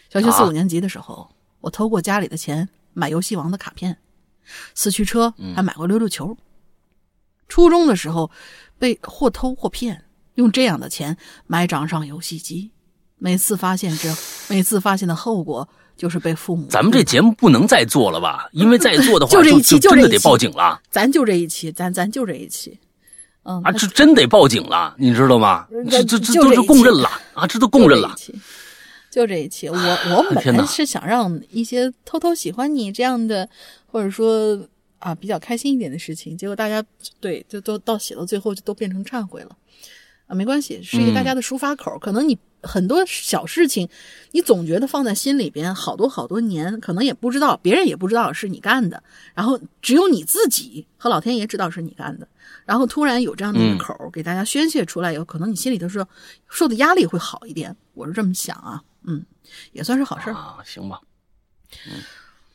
[0.09, 1.33] 小学四五年级的时候。
[1.59, 3.97] 我偷过家里的钱买游戏王的卡片，
[4.75, 6.37] 四驱车还买过溜溜球。
[7.49, 8.29] 初中的时候
[8.77, 10.05] 被或偷或骗，
[10.37, 11.15] 用这样的钱
[11.45, 12.71] 买掌上游戏机。
[13.19, 14.11] 每次发现之
[14.49, 16.67] 每次发现的后果就是被父母。
[16.69, 18.47] 咱们这节目不能再做了吧？
[18.53, 20.79] 因为再做的话，就这一期就真的得报警了。
[20.89, 22.79] 咱就这一期，咱咱就这一期。
[23.43, 25.67] 嗯啊，这真得报警了，你知道吗？
[25.89, 28.13] 这这这都是供认了啊，这都供认了。
[29.09, 33.49] 就这一期，我我本来是想让一些偷偷喜欢你这样的，
[33.87, 34.59] 或者说
[34.99, 36.83] 啊比较开心一点的事情，结果大家
[37.19, 39.55] 对就都到写到最后就都变成忏悔了
[40.27, 41.97] 啊，没关系，是一个大家的抒发口。
[41.99, 43.87] 可能你很多小事情，
[44.31, 49.01] 你总觉得放在心里边好多好多年，可能也不知道，别人也不知道是你干的，
[49.33, 52.27] 然后只有你自己和老天爷知道是你干的，
[52.65, 56.07] 然后突然有这样的一个口给大家宣泄出来，有可能你心里头说
[56.49, 58.81] 受的压力会好一点，我是这么想啊。
[59.05, 59.25] 嗯，
[59.71, 60.99] 也算是好事啊，行吧。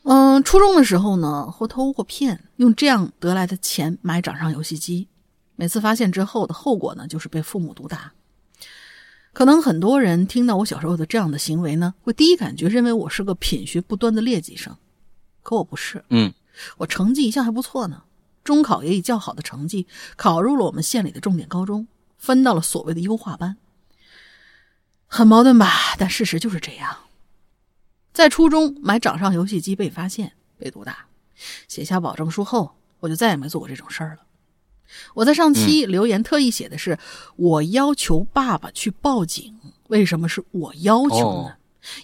[0.03, 5.07] 嗯，初中的时候呢，或偷或骗，用这样得来的钱买掌上游戏机，
[5.55, 8.13] 每次发现之后的后果呢，就是被父母毒打。
[9.33, 14.75] 可能很多人听到我小时候的这样的行为呢，会第一感觉认为我是个品学不端的劣迹生，
[15.41, 16.03] 可我不是。
[16.09, 16.31] 嗯，
[16.77, 18.03] 我成绩一向还不错呢，
[18.43, 23.57] 中考也以较好的成绩考入了我们县里的重点高中，分到了所谓的优化班。
[25.07, 26.97] 很矛盾吧，但事实就是这样。
[28.11, 31.07] 在初中买掌上游戏机被发现被毒打，
[31.67, 34.19] 写下保证书后，我就再也没做过这种事儿了。
[35.13, 36.97] 我在上期留言特意写的是
[37.35, 39.55] 我要求爸爸去报警，
[39.87, 41.55] 为什么是我要求呢？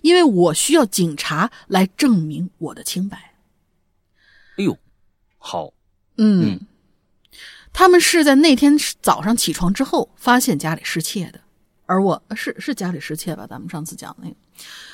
[0.01, 3.18] 因为我需要警察来证明我的清白。
[4.57, 4.77] 哎呦，
[5.38, 5.72] 好，
[6.18, 6.60] 嗯，
[7.72, 11.39] 他们是在那天早上起床之后发现家里失窃的。
[11.85, 13.47] 而我是是家里失窃吧？
[13.49, 14.35] 咱们上次讲那个，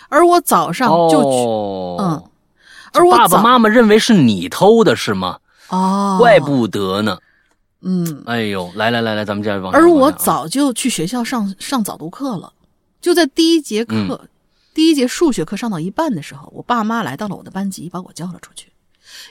[0.08, 2.30] 而我早上就去，嗯，
[2.94, 5.40] 而我爸爸妈妈认为是你偷的是吗？
[5.70, 7.18] 哦，怪不得呢。
[7.88, 9.72] 嗯，哎呦，来来来来，咱们接着往。
[9.72, 12.52] 而我早就去学校上上早读课了，
[13.00, 14.28] 就在第一节课，
[14.74, 18.72] 第一节数学课上到一半的时候，我爸妈来到了我的班级，把我叫了出去，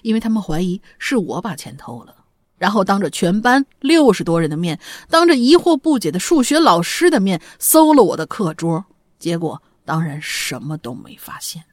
[0.03, 2.15] 因为他们怀疑是我把钱偷了。
[2.57, 4.79] 然后当着全班六十多人的面，
[5.11, 8.85] 当着疑惑不解的数学老师的面，搜了我的课桌，
[9.19, 11.65] 结果当然什么都没发现。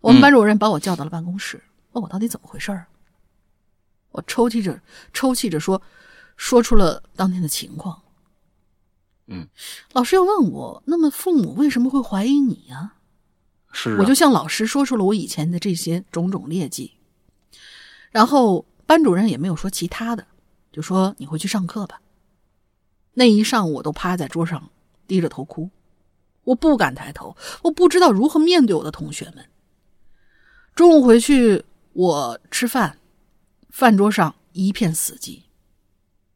[0.00, 1.62] 我们班主任把我叫到了办公室，
[1.92, 2.86] 问我到底怎么回事儿。
[4.14, 4.80] 我抽泣着，
[5.12, 5.82] 抽泣着说，
[6.36, 8.00] 说出了当天的情况。
[9.26, 9.48] 嗯，
[9.92, 12.94] 老师又问我，那么父母为什么会怀疑你呀、
[13.72, 16.92] 是、啊，我就向老师说出了我以前的这些种种劣迹，
[18.12, 20.24] 然后班主任也没有说其他的，
[20.70, 22.00] 就说你回去上课吧。
[23.14, 24.70] 那一上午我都趴在桌上
[25.08, 25.68] 低着头哭，
[26.44, 29.44] 我不敢抬头，我不知道如何面对我的同学们。
[30.76, 31.64] 中午回去
[31.94, 32.98] 我吃饭，
[33.74, 35.40] 饭桌上一片死寂，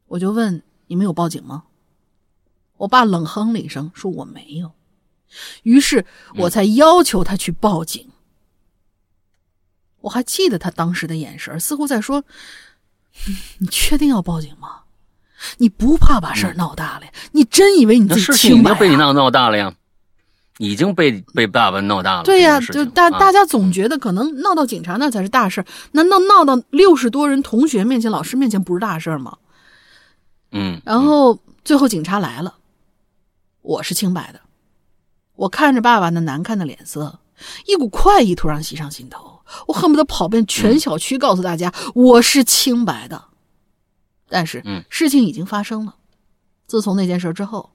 [0.09, 1.67] 我就问你们有报警吗？
[2.79, 4.73] 我爸冷哼了一声，说我没有。
[5.63, 6.05] 于是
[6.35, 8.11] 我才要求他去报警。
[10.01, 12.25] 我还记得他当时的眼神，似乎在说
[13.59, 14.83] ：“你确定要报警吗？
[15.59, 17.13] 你不怕把事儿闹大了呀？
[17.31, 19.77] 你真以为你自己那事情已清白、啊？”经被你闹闹大了呀，
[20.59, 22.25] 已经被被爸爸闹大了。
[22.25, 29.39] 对呀、就大啊大家总觉得可能闹到警察那才是大事儿，难道闹到六十多人同学面前、老师面前不是大事儿吗？
[30.53, 32.57] 嗯，然后最后警察来了，
[33.63, 34.41] 我是清白的。
[35.37, 37.21] 我看着爸爸那难看的脸色，
[37.67, 43.25] 一股快意突然袭上心头，我恨不得跑遍全小区告诉大家我是清白的。
[44.29, 45.95] 但是嗯事情已经发生了。
[46.67, 47.71] 自从那件事之后，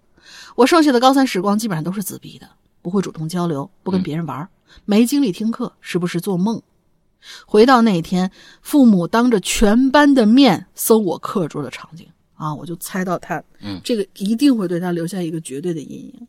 [0.55, 2.49] 我剩下的高三时光基本上都是自闭的，
[2.84, 4.47] 不会主动交流，不跟别人玩，
[4.85, 6.61] 没精力听课，时不时做梦。
[7.45, 8.30] 回到那天，
[8.61, 12.05] 父母当着全班的面搜我课桌的场景
[12.35, 16.27] 啊，我就猜到他，嗯这个一定会对他留下一个绝对的阴影。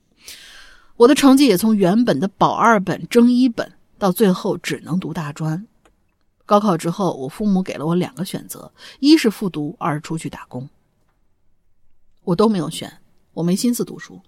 [0.97, 5.67] 我的成绩也从原本的保二本、争一本，到最后只能读大专。
[6.47, 8.71] 高考之后，我父母给了我两个选择：
[9.01, 10.69] 一是复读，二是出去打工。
[12.23, 13.01] 我都没有选，
[13.33, 14.21] 我没心思读书。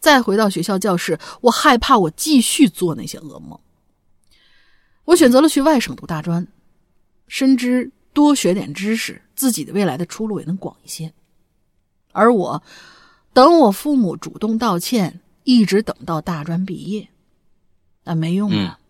[0.00, 3.58] 再回到学校教室，我害怕我继续做那些噩梦。
[5.04, 6.46] 我选择了去外省读大专，
[7.28, 11.12] 深知多学点知识，自己的未来的出路也能广一些。
[12.12, 12.62] 而我，
[13.32, 17.08] 等我父母主动道歉，一直等到大专毕业，
[18.02, 18.80] 但没用啊，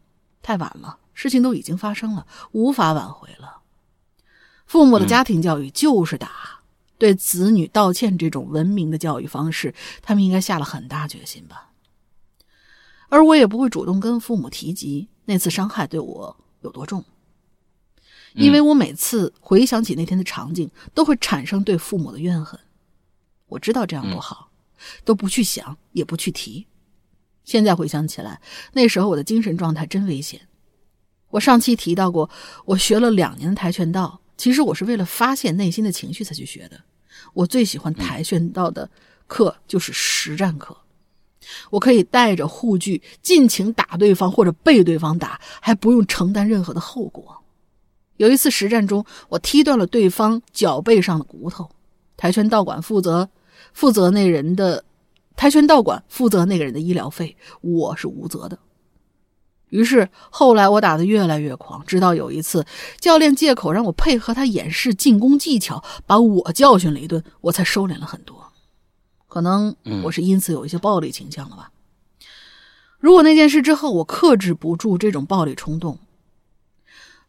[0.43, 3.59] 太晚了，事情都已经发生了，无法挽回了。
[4.65, 6.56] 父母的家庭教育就是打，
[6.99, 11.71] 对子女道歉这种文明的教育方式，他们应该下了很大决心吧。
[13.09, 17.05] 而我也不会主动跟父母提及那次伤害对我有多重，
[18.35, 22.59] 因为我每次回想起那天的场景，都会产生对父母的怨恨。
[23.47, 24.51] 我知道这样不好，
[25.05, 26.67] 都不去想，也不去提。
[27.45, 28.41] 现在回想起来，
[28.73, 30.41] 那时候我的精神状态真危险。
[31.29, 32.29] 我上期提到过，
[32.65, 36.81] 我学了两年的跆拳道，其实我是为了发泄内心的情绪才去学的。
[37.33, 38.89] 我最喜欢跆拳道的
[39.27, 40.77] 课就是实战课，
[41.71, 47.43] 我可以带着护具尽情打对方或者被对方打，还不用承担任何的后果。
[48.19, 51.69] 有一次实战中，我踢断了对方脚背上的骨头，
[52.17, 53.29] 跆拳道馆负责
[53.73, 54.85] 负责那人的
[55.35, 58.59] 跆拳道馆负责那个人的医疗费，我是无责的。
[59.69, 62.65] 于是后来我打得越来越狂，直到有一次
[63.01, 68.53] 教练借口让我配合他演示进攻技巧，把我教训了一顿，我才收敛了很多。
[69.29, 69.75] 可能
[70.05, 71.73] 我是因此有一些暴力倾向了吧。
[72.99, 75.99] 如果那件事之后我克制不住这种暴力冲动，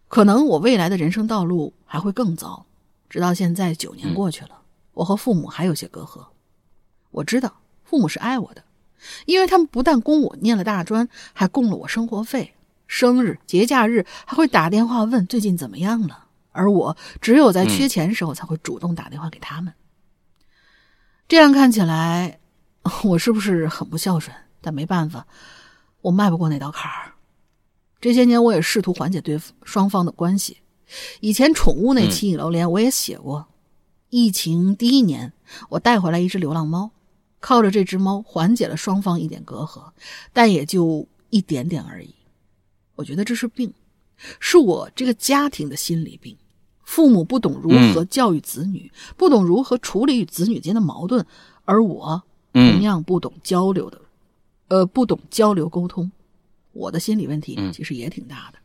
[0.07, 2.65] 可能我未来的人生道路还会更糟。
[3.09, 4.61] 直到现在九年过去了，
[4.93, 6.25] 我和父母还有些隔阂。
[7.11, 8.63] 我知道父母是爱我的。
[9.25, 12.53] 因为他们不但供我念了大专，还供了我生活费，
[12.87, 16.25] 生日、节假日还会打电话问最近怎么样了。
[16.51, 19.73] 而我只有在缺钱时候才会主动打电话给他们。
[21.27, 22.39] 这样看起来，
[23.03, 24.35] 我是不是很不孝顺？
[24.59, 25.27] 但没办法，
[26.01, 27.13] 我迈不过那道坎儿。
[28.01, 30.57] 这些年，我也试图缓解对双方的关系。
[31.19, 33.47] 以前宠物那期《影楼连》我也写过，
[34.09, 35.33] 疫情第一年，
[35.69, 36.91] 我带回来一只流浪猫。
[37.47, 39.81] 靠着这只猫缓解了双方一点隔阂，
[40.33, 42.13] 但也就一点点而已。
[42.95, 43.73] 我觉得这是病，
[44.41, 46.35] 是我这个家庭的心理病。
[46.83, 51.25] 父母不懂如何教育子女，嗯、不懂如何处理与子女间的矛盾，
[51.63, 52.21] 而我
[52.51, 54.01] 同样不懂交流的，
[54.67, 56.11] 嗯、呃，不懂交流沟通。
[56.73, 58.59] 我的心理问题其实也挺大的。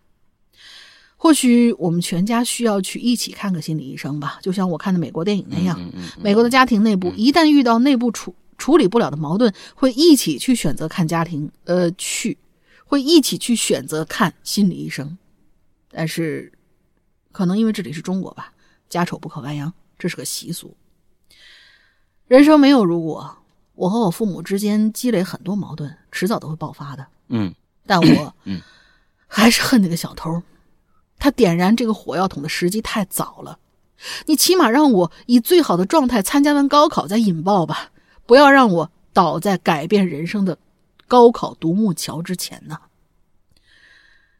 [1.17, 5.79] 或许我们全家需要去一起看个心理医生吧，就像我看的美国电影那样。
[5.95, 12.39] 嗯美国的家庭内部一旦遇到内部处处理不了的矛盾，会一起去选择看家庭，呃，去
[12.85, 15.19] 会一起去选择看心理医生。
[15.91, 16.53] 但是，
[17.33, 18.53] 可能因为这里是中国吧，
[18.89, 20.77] 家丑不可外扬，这是个习俗。
[22.29, 23.39] 人生没有如果，
[23.75, 27.05] 我和我父母之间积累很多矛盾，迟早都会爆发的。
[27.31, 27.53] 嗯，
[27.85, 28.61] 但我嗯
[29.27, 30.41] 还是恨那个小偷，
[31.19, 33.59] 他点燃这个火药桶的时机太早了。
[34.27, 37.89] 你起码让我以最好的状态参加完高考再引爆吧。
[38.27, 40.57] 不要让我倒在改变人生的
[41.07, 42.79] 高考独木桥之前呢。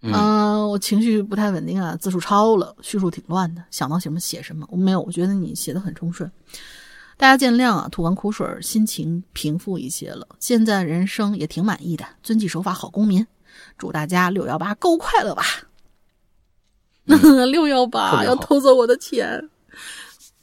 [0.05, 4.67] 嗯，我情绪不太稳定啊，字数超了，叙述挺乱的，想到什么写什么。
[4.71, 6.29] 我没有，我觉得你写的很通顺，
[7.17, 7.89] 大家见谅啊。
[7.89, 13.25] 吐完苦水，心情平复一些了，现在人生也挺满意的，遵纪守法，好公民。
[13.79, 15.45] 祝大家六幺八够快乐吧！
[17.07, 19.49] 六幺八要偷走我的钱。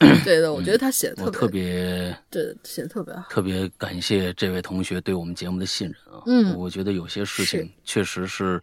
[0.24, 3.22] 对的，我觉得他写的特别，对，写的特别好。
[3.30, 6.22] 特别感谢这位同学对我们节目的信任啊！
[6.26, 8.60] 嗯，我觉得有些事情确实是。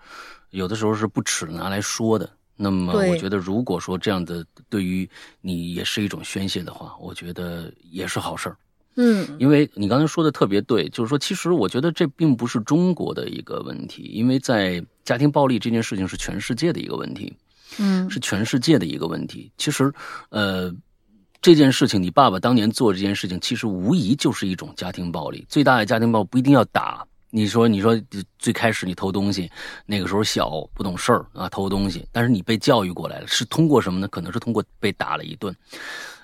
[0.51, 5.07] 有的时候是不耻拿来说的，那么我觉得，如果说这样的对于
[5.41, 8.57] 你也是一种宣泄的话，我觉得也是好事儿。
[8.95, 17.35] 嗯，因为你刚才说的特别对，就是说，其实我觉得这并不是中国的一个问题，因为在家庭暴力这件事情是全世界的一个问题，
[17.77, 19.51] 嗯，是全世界的一个问题。
[19.57, 19.93] 其实，
[20.29, 20.73] 呃，
[21.47, 25.45] 这件事情，你爸爸当年做这件事情，其实无疑就是一种家庭暴力。
[25.47, 27.07] 最大的家庭暴不一定要打。
[27.29, 27.97] 你说，你说
[28.37, 29.49] 最开始你偷东西，
[29.85, 32.05] 那个时候小不懂事儿啊，偷东西。
[32.11, 34.09] 但是你被教育过来了，是通过什么呢？
[34.09, 35.55] 可能是通过被打了一顿。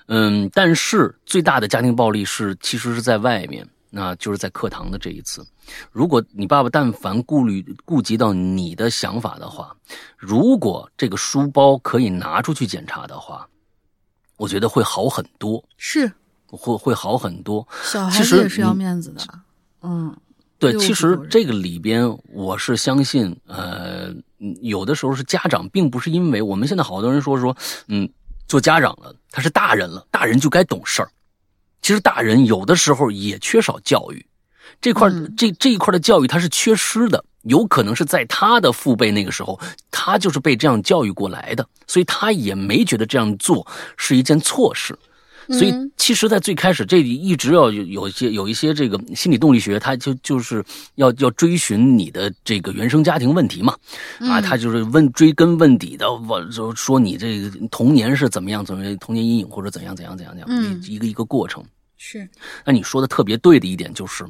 [0.08, 5.42] 嗯，但是最大的家庭暴力是其实是在外面，那就是在课堂的这一次。
[5.90, 9.74] 如果你爸爸但凡顾虑顾及到你的想法的话，
[10.18, 13.48] 如果这个书包可以拿出去检查的话，
[14.36, 15.62] 我觉得会好很多。
[15.76, 16.10] 是，
[16.46, 17.66] 会会好很多。
[17.84, 19.22] 小孩子也是要面子的，
[19.82, 20.16] 嗯。
[20.56, 24.14] 对，其实这个里边，我是相信，呃，
[24.62, 27.54] 有的时候是家长，并不是因为我们现在好多人说说，
[27.88, 28.08] 嗯，
[28.46, 31.10] 做家长了，他是大人了，大人就该懂事儿。
[31.82, 34.24] 其实大人有的时候也缺少教育，
[34.84, 39.58] 这块这这一块的教育它是缺失的，有可能是在他的父辈那个时候，
[39.90, 43.66] 他就是被这样教育过来的，所以他也没觉得这样做
[43.96, 44.94] 是一件错事。
[45.48, 50.62] 所以，其实，在最开始，这里一直要有有一些有一些这个心理动力学，他就就是
[50.96, 53.74] 要要追寻你的这个原生家庭问题嘛，
[54.20, 61.64] 啊，他就是问追根问底的，我就说你这个童年是怎么样，怎么童年阴影或者怎样怎样怎样怎样，一个一个过程。
[61.96, 62.28] 是，
[62.66, 64.26] 那你说的特别对的一点就是。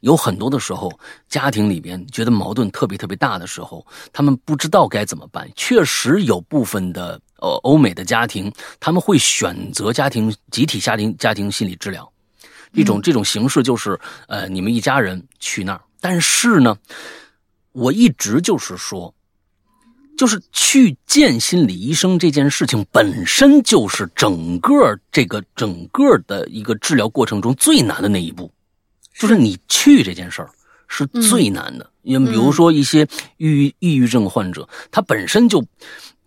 [0.00, 0.90] 有很多的时候，
[1.28, 5.48] 家庭里边觉得矛盾特别特别大的时候，他们不知道该怎么办。
[5.56, 12.10] 确实有部分的呃欧美的家庭，他们会选择家庭集体家庭家庭心理治疗，
[12.72, 15.80] 一种这种形式就是呃你们一家人去那儿。
[16.00, 16.76] 但是呢，
[17.72, 19.12] 我一直就是说，
[20.16, 24.74] 就是去见心理医生这件事情本身就是整个
[25.10, 28.52] 这个整个的一个治疗过程中最难的那一步。
[29.18, 30.48] 就是你去这件事儿
[30.86, 33.02] 是最难的，因为比如说一些
[33.36, 35.62] 抑郁抑郁症患者，他本身就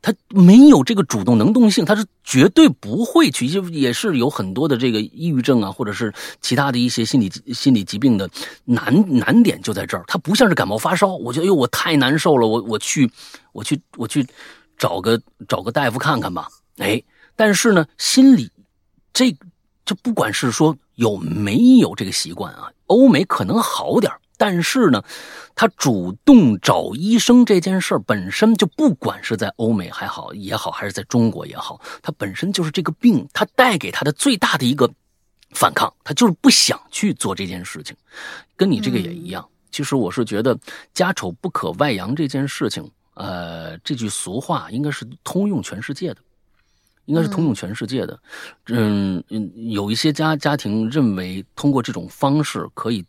[0.02, 8.30] 他没有这个主动能动性，他是绝对不会去，就也是有很多的这个抑郁症啊，或者是其他的一些心理心理疾病的
[8.66, 13.10] 难难点就在这儿，他不像是感冒发烧，我觉得哎呦我太难受了，我我去
[13.54, 14.28] 我去我去
[14.78, 17.02] 找个找个大夫看看吧，哎，
[17.38, 18.52] 但是呢，心理
[19.14, 19.34] 这
[19.86, 20.78] 这不管是说。
[20.96, 22.70] 有没有这个习惯啊？
[22.92, 25.04] 欧美可能好点但是呢，
[25.54, 34.92] 他主动找医生这件事儿本身就不管是在欧美还好也好，还是在中国也好，他本身就是这个病，他带给他的最大的一个
[35.52, 37.96] 反抗，他就是不想去做这件事情。
[38.56, 39.48] 跟你这个也一样。
[39.72, 40.58] 其实我是觉得
[40.94, 46.18] “家丑不可外扬”这件事情，呃，这句俗话应该是通用全世界的。
[47.06, 48.20] 应该是通用全世界的，
[48.68, 53.04] 嗯嗯，有一些家家庭认为通过这种方式可以，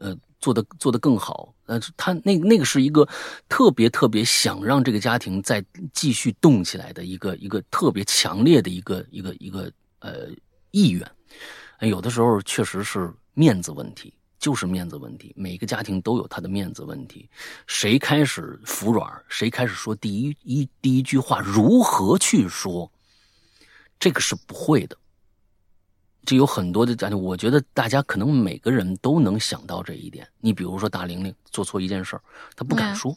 [0.00, 3.08] 呃，做的做得更好，呃，他那那个是一个
[3.48, 10.28] 特别特别想让这个家庭再继续动起来的一个一个特别强烈的一个一个一个呃
[10.72, 11.08] 意愿，
[11.80, 17.28] 有的时候确实是面子问题，就是面子问题，每个家庭都有他的面子问题，
[17.66, 22.90] 谁开始服软，谁开始说第一一第一句话，如何去说？
[24.02, 24.96] 这个是不会的，
[26.26, 30.26] 这有很多的我觉得大家可能每个人都能想到这一点。
[30.40, 32.22] 你比如说大玲玲做错一件事儿，
[32.56, 33.16] 她不敢说，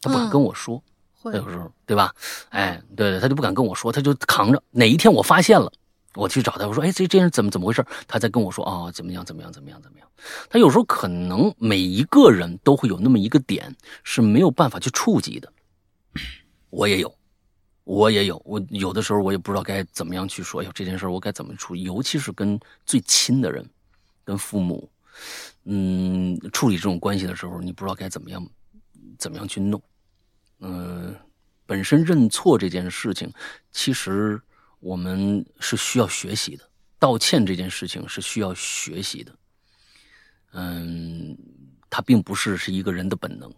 [0.00, 0.82] 她不敢跟我说，
[1.22, 2.14] 有时候对吧？
[2.48, 4.62] 哎，对对，她就不敢跟我说，她就扛着。
[4.70, 5.70] 哪一天我发现了，
[6.14, 10.08] 我去找她，我说：“哎，这这人怎么怎么回事？”她再跟我说：“啊，怎么样怎么样怎么样怎么样。”
[10.48, 15.52] 她有时候可能每一个人都会有那么一个点是没有办法去触及的，
[16.70, 17.14] 我也有。
[17.86, 20.60] 我也有，我有的时候我也不知道该怎么样去说。
[20.60, 21.84] 哎呦，这件事我该怎么处理？
[21.84, 23.64] 尤其是跟最亲的人，
[24.24, 24.90] 跟父母，
[25.66, 28.44] 嗯，处理这种关系的时候，你不知道该怎么样，
[29.16, 29.80] 怎么样去弄。
[30.58, 31.14] 嗯，
[31.64, 33.32] 本身认错这件事情，
[33.70, 34.42] 其实
[34.80, 36.68] 我们是需要学习的。
[36.98, 39.32] 道歉这件事情是需要学习的。
[40.54, 41.38] 嗯，
[41.88, 43.54] 它并不是是一个人的本能，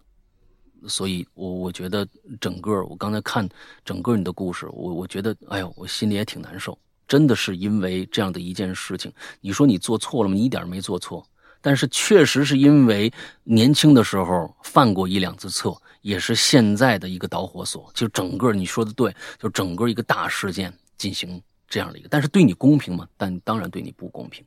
[0.86, 2.06] 所以我我觉得
[2.40, 3.48] 整个我刚才看
[3.84, 6.78] 整个你的故事，我我觉得哎呦，我心里也挺难受。
[7.06, 10.34] 真的是因为这样的一件事情，你说你做错了吗？
[10.34, 11.26] 你一点没做错，
[11.60, 13.12] 但是确实是因为
[13.44, 17.90] 年轻的时候犯过一两次错，也是现在的一个导火索。
[17.94, 23.08] 就整个你说的对，就整个一个大事件进行这样的一个，但是对你公平吗？
[23.16, 24.44] 但当然对你不公平。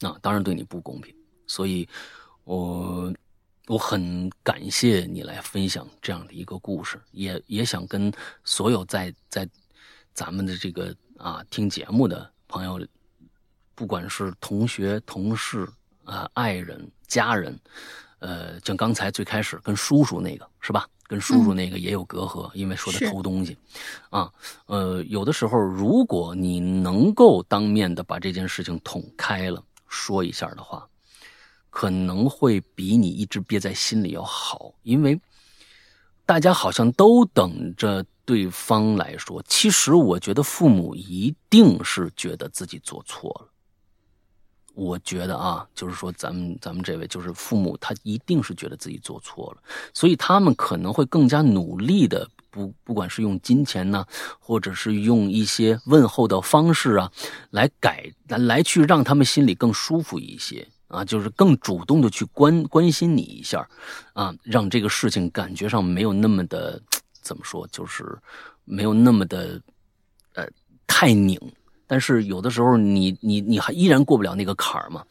[0.00, 1.14] 啊，当然对你不公平，
[1.46, 1.88] 所以，
[2.44, 3.10] 我
[3.66, 8.12] 我很感谢你来分享这样的一个故事，也也想跟
[8.44, 9.48] 所有在在
[10.14, 12.80] 咱们的这个啊听节目的朋友，
[13.74, 15.68] 不管是同学、同事
[16.04, 17.58] 啊、爱人、家人，
[18.20, 20.88] 呃，像刚才最开始跟叔叔那个是吧？
[21.08, 23.56] 跟叔叔那个也有隔阂，因为说他偷东西，
[24.10, 24.32] 啊，
[24.66, 29.62] 呃，有的时候如果你能够当面的把这件事情捅开了。
[29.88, 30.86] 说一下的话，
[31.76, 35.20] 可能会比你一直憋在心里要好，因为
[36.24, 39.44] 大家好像都等着对方来说。
[39.46, 43.52] 其实我觉得父母一定是觉得自己做错了。
[44.72, 49.62] 我觉得啊，就是说咱们咱们这位就是父母，他一定是觉得自己做错了，
[49.92, 52.26] 所以他们可能会更加努力的。
[52.48, 54.06] 不，不管是用金钱呢，
[54.40, 57.12] 或者是用一些问候的方式啊，
[57.50, 63.68] 来改来来去让他们心里更舒服一些啊，就是更主动的去关关心你一下，
[64.12, 66.80] 啊，让这个事情感觉上没有那么的
[67.22, 68.18] 怎么说，就是
[68.64, 69.60] 没有那么的
[70.34, 70.46] 呃
[70.86, 71.38] 太拧。
[71.86, 75.04] 但是有的时候你你你还依然过不了那个坎儿嘛，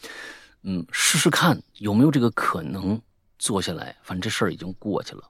[0.64, 3.02] 嗯，试试看有没有这个可能
[3.40, 5.24] 坐下来，反正这事儿已经过去了，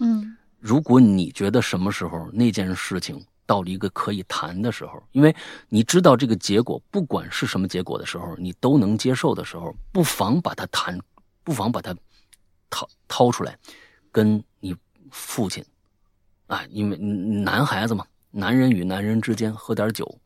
[0.00, 0.34] 嗯。
[0.60, 5.34] 如果你觉得什么时候那件事情到了一个可以谈的时候，因为
[5.70, 11.00] 你知道这个结果，不管是什么结果的时候，你都能接受的时候，不妨把它谈，
[11.42, 11.96] 不妨把它
[12.68, 13.58] 掏掏出来，
[14.12, 14.76] 跟你
[15.10, 15.64] 父亲，
[16.46, 20.18] 啊，因为男孩子嘛，男人与男人之间喝点酒，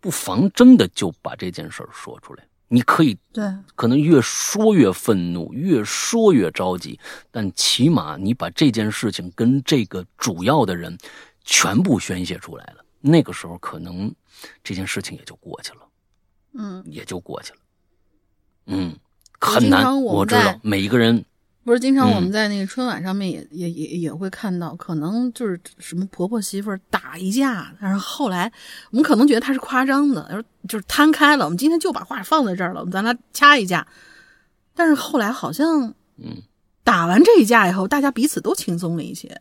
[0.00, 2.44] 不妨真的就把这件事说出来。
[2.68, 3.44] 你可以对，
[3.74, 6.98] 可能越说越愤怒，越说越着急，
[7.30, 10.96] 但起码你把这件事情跟这个主要的人
[11.44, 14.14] 全部宣泄出来了，那个时候可能
[14.62, 15.80] 这件事情也就过去了，
[16.54, 17.58] 嗯，也就过去了，
[18.66, 18.96] 嗯，
[19.40, 21.24] 很难，我知道每一个人。
[21.64, 28.52] 不是经常我们在那个春晚上面也也也也会看到，可能就是什么婆婆媳妇打一架，但是后来
[28.90, 31.44] 我们可能觉得他是夸张的，就是摊开了。
[31.44, 33.86] 我们今天就把话放在这儿了，我们咱俩掐一架。
[34.74, 36.42] 但是后来好像，嗯，
[36.82, 39.40] 打完这一架以后，大家彼此都轻松了一些。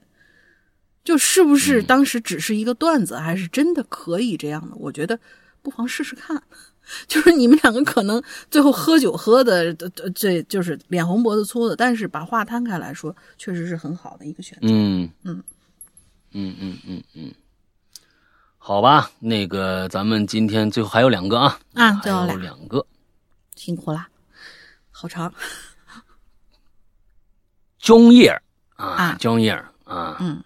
[1.04, 4.76] 就是不是当时只是一个段子，还是真的可以这样的？
[4.76, 5.20] 我觉得
[5.62, 6.42] 不妨试试看。
[7.08, 9.74] 就是你们两个可能最后喝酒喝的，
[10.14, 14.68] 这就是脸红脖子粗的，但是把话摊开来说，确实是很好的一个选择。
[14.70, 15.10] 嗯。
[15.24, 15.44] 嗯。
[16.34, 17.32] 嗯嗯嗯嗯，
[18.58, 21.60] 好吧，那个咱们今天最后还有两个啊。
[21.74, 22.86] 啊，还有两个，
[23.56, 24.08] 辛苦啦，
[24.92, 25.34] 好长。
[27.80, 28.34] 中叶
[28.76, 29.52] 啊，中叶
[29.84, 30.44] 啊，嗯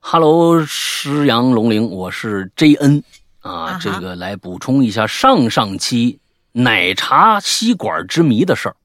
[0.00, 3.02] ，Hello，诗阳龙陵，我是 JN。
[3.40, 6.18] 啊，这个来补充一下上上期
[6.52, 8.76] 奶茶吸管之谜的事儿，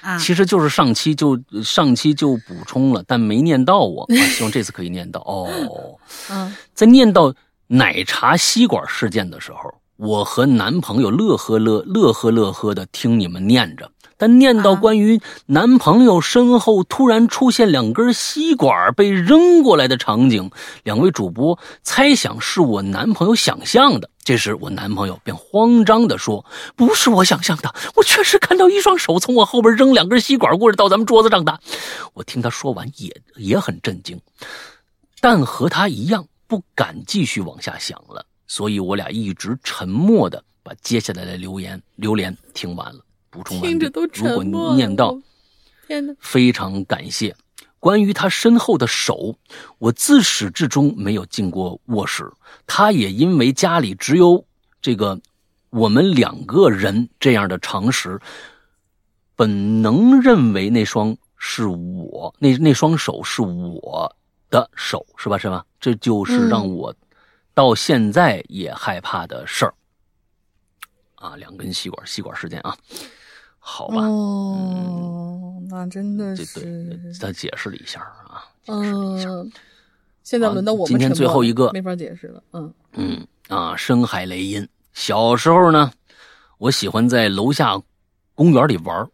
[0.00, 5.96] 啊，其实就是上期就上期就补充了，但没念到我，啊 希望这次可以念到哦。
[6.30, 7.32] 嗯，在念到
[7.68, 13.88] 奶茶吸管事件的时候，我和男朋友乐呵乐乐呵乐呵的听你们念着。
[14.16, 20.50] 但念到关于男朋友身后突然出现两根吸管被扔过来的场景，
[20.82, 24.10] 两位主播猜想是我男朋友想象的。
[24.24, 26.46] 这时，我男朋友便慌张地说
[26.76, 31.60] ：“不是我想象的，我确实看到一双手从我后边扔两根吸管过来到咱们桌子上的。”
[32.14, 34.18] 我听他说完也也很震惊，
[35.20, 43.03] 但和他一样不敢继续往下想了，所以我俩一直沉默的把接下来的留言留言听完了。
[43.34, 43.86] 补充完毕。
[44.14, 45.18] 如果念到，
[45.88, 46.14] 天哪！
[46.20, 47.34] 非常感谢。
[47.80, 49.36] 关于他身后的手，
[49.78, 52.30] 我自始至终没有进过卧室。
[52.66, 54.46] 他也因为家里只有
[54.80, 55.20] 这个
[55.70, 58.20] 我们两个人这样的常识，
[59.34, 64.16] 本能认为那双是我那那双手是我
[64.48, 65.36] 的手，是吧？
[65.36, 65.66] 是吧？
[65.80, 66.94] 这就是让我
[67.52, 69.74] 到现在也害怕的事儿。
[71.16, 72.74] 啊，两根吸管，吸管事件啊。
[73.66, 79.28] 好吧，哦，那真的是，他解释了一下啊，解释了一下。
[80.22, 85.90] 现在轮到我们今天最后一个没法解释了，嗯嗯啊，深海雷音，小时候呢，
[86.58, 87.80] 我喜欢在楼下
[88.34, 89.08] 公园里玩。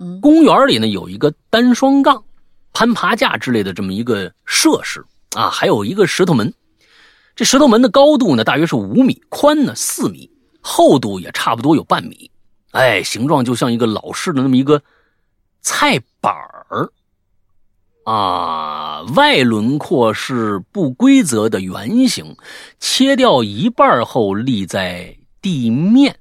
[0.00, 2.24] 嗯，公园里呢有一个单双杠、
[2.72, 5.04] 攀爬架之类的这么一个设施
[5.36, 6.52] 啊，还有一个石头门。
[7.36, 10.28] 这石头门的高度呢大约是五米，宽呢四米，
[10.60, 12.29] 厚度也差不多有半米。
[12.72, 14.82] 哎，形状就像一个老式的那么一个
[15.60, 16.92] 菜板儿
[18.04, 22.36] 啊，外轮廓是不规则的圆形，
[22.78, 26.18] 切掉一半后立在地面，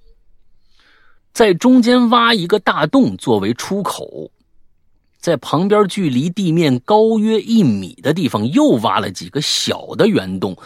[1.31, 4.31] 在中间挖一个大洞作为出口，
[5.19, 10.57] 在旁边距离地面高约一米的地方又挖了几个小的圆洞，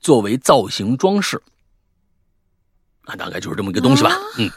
[0.00, 1.40] 作为造型装饰。
[3.04, 4.50] 啊，大概就是这么一个东西吧，嗯。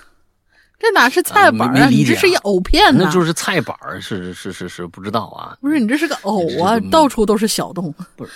[0.84, 1.88] 这哪是菜板啊？
[1.88, 3.05] 你这是一藕片呢？
[3.05, 5.57] 那就是菜板是是是是，不知道啊。
[5.61, 7.91] 不是你这是个藕啊，到处都是小洞。
[8.18, 8.31] 不是，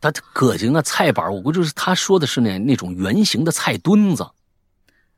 [0.00, 4.24] 他葛行啊，菜板我估计是他说的是那那种圆形的菜墩子，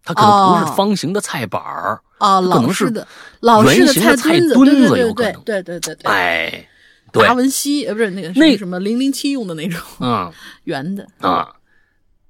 [0.02, 3.06] 他可能不是方形的菜板儿啊，可能是的
[3.40, 5.42] 老式的菜墩子，有可能。
[5.42, 6.66] 对对对对，哎，
[7.12, 10.32] 达文西呃不是那个那什么零零七用的那种啊，
[10.64, 11.46] 圆的啊。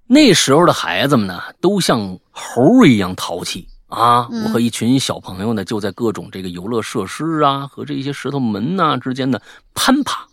[0.09, 3.69] 那时候的孩子们呢，都像猴一样淘气。
[3.89, 9.41] 啊，我和一群小朋友呢，就在各种这个游乐设施啊和这些石头门呐之间的
[9.75, 10.27] 攀爬，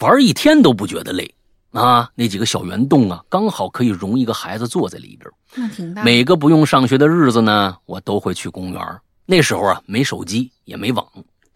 [0.00, 1.34] 玩一天都不觉得累
[1.72, 2.10] 啊。
[2.14, 5.30] 那几个小圆洞啊，刚好可以容一个孩子坐在里边。
[5.54, 6.02] 那挺大。
[6.02, 9.00] 每个不用上学的日子呢，我都会去公园。
[9.26, 11.06] 那时候啊，没手机也没网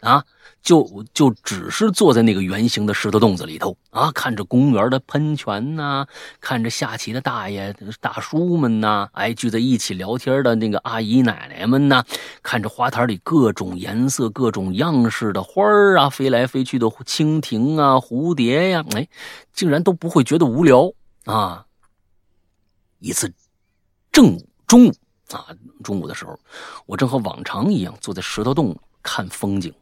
[0.01, 0.23] 啊。
[0.67, 6.05] 就就只是坐在那个圆形的石头洞子里头啊，看着公园的喷泉呐，
[6.41, 12.03] 看着下棋的大爷大叔们呐，哎，聚在一起聊天的那个阿姨奶奶们呐，
[12.43, 19.07] 看着花坛里各种颜色、各种样式的花儿啊，飞来飞去的蜻蜓啊、蝴蝶呀，哎，
[19.53, 20.91] 竟然都不会觉得无聊
[21.23, 21.65] 啊。
[22.99, 23.33] 一次
[24.11, 24.91] 正午中午
[25.31, 25.47] 啊，
[25.81, 26.37] 中午的时候，
[26.85, 29.73] 我正和往常一样坐在石头洞看风景。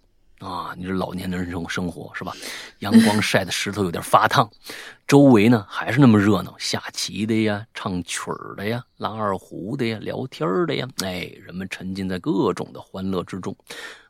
[0.46, 2.32] 啊，你这老年人这种生活是吧？
[2.80, 4.48] 阳光晒的石头有点发烫，
[5.08, 13.56] 周围呢还是那么热闹，下棋的呀，唱曲儿的呀，拉二胡的呀，聊天的呀，哎，人们沉浸在各种的欢乐之中。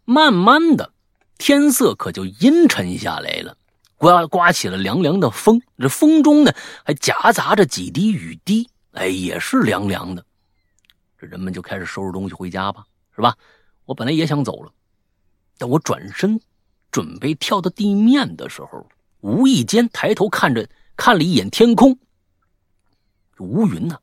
[0.04, 0.92] 慢慢的，
[1.38, 3.56] 天色可就阴沉下来了，
[3.96, 6.52] 刮刮起了凉凉的风，这风中呢
[6.84, 10.26] 还夹杂着几滴雨滴，哎，也是凉凉的。
[11.18, 12.84] 这人们就开始收拾东西回家吧，
[13.16, 13.34] 是吧？
[13.86, 14.72] 我本来也想走了。
[15.58, 16.40] 等我转身
[16.92, 18.88] 准备跳到地面的时候，
[19.22, 21.98] 无意间抬头看着看了一眼天空，
[23.40, 24.00] 乌云呢，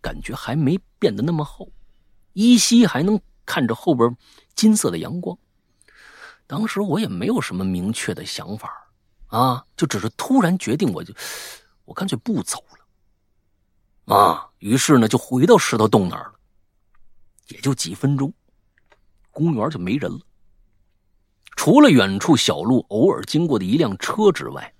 [0.00, 1.70] 感觉还没变得那么厚，
[2.32, 4.16] 依稀还能看着后边
[4.54, 5.36] 金色的阳光。
[6.46, 8.70] 当时我也没有什么明确的想法
[9.26, 11.14] 啊，就只是突然决定，我就
[11.84, 12.64] 我干脆不走
[14.06, 14.48] 了啊。
[14.58, 16.32] 于是呢，就回到石头洞那儿了。
[17.48, 18.32] 也就几分钟，
[19.30, 20.20] 公园就没人了。
[21.56, 24.72] 除了远处小路偶尔经过的一辆车之外，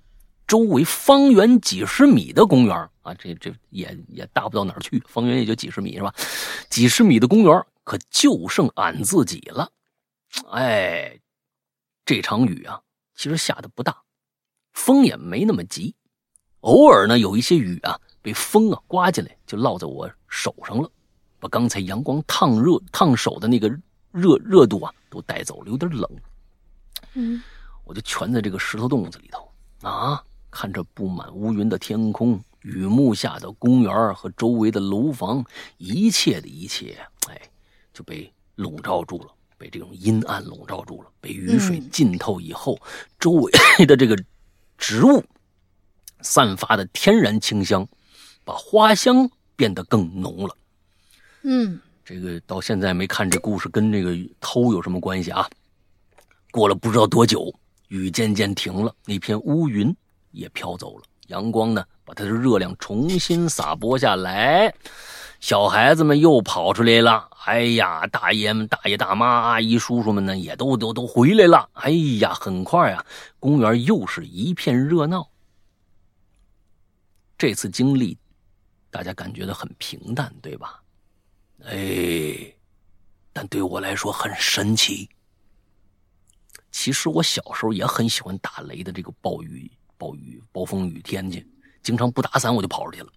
[0.46, 6.14] 周围方圆几十米的公园啊，这这也也大不到哪儿去，方圆也就几十米是吧？
[6.70, 9.68] 几十米的公园可就剩俺自己了。
[10.50, 11.18] 哎，
[12.04, 12.80] 这场雨啊，
[13.16, 14.02] 其实下的不大，
[14.72, 15.96] 风也没那么急，
[16.60, 20.88] 偶尔呢有一些雨啊被风啊刮进来，就落在我手上了，
[21.40, 23.68] 把刚才阳光烫热烫手的那个
[24.12, 26.08] 热热度啊都带走了，有点冷。
[27.18, 27.42] 嗯，
[27.84, 29.50] 我就蜷在这个石头洞子里头
[29.88, 35.42] 啊，看着布满乌云的天空、雨幕下的公园和周围的楼房，
[35.78, 36.98] 一切的一切，
[37.28, 37.40] 哎，
[37.94, 41.10] 就被笼罩住了，被这种阴暗笼罩住了。
[41.18, 42.78] 被雨水浸透以后，
[43.18, 43.50] 周围
[43.86, 44.14] 的这个
[44.76, 45.24] 植物
[46.20, 47.88] 散发的天然清香，
[48.44, 50.56] 把花香变得更浓了。
[51.44, 55.48] 嗯，这个到现在没看这故事跟这个偷有什么关系啊？
[56.56, 57.54] 过了不知道多久，
[57.88, 59.94] 雨渐渐停了，那片乌云
[60.30, 64.74] 也飘走了，阳光呢，把它的热量重新洒播下来。
[65.38, 71.68] 小孩子们又跑出来了，哎呀，大爷们、大爷大妈、阿姨叔叔们呢，也都都都回来了。
[71.74, 73.04] 哎呀，很快啊，
[73.38, 75.28] 公园又是一片热闹。
[77.36, 78.16] 这次经历，
[78.90, 80.80] 大家感觉到很平淡，对吧？
[81.66, 82.50] 哎，
[83.34, 85.06] 但对我来说很神奇。
[86.76, 91.42] 其实我小时候也很喜欢打雷的这个暴雨、暴雨、暴风雨天气，
[91.82, 93.08] 经常不打伞我就跑出去了，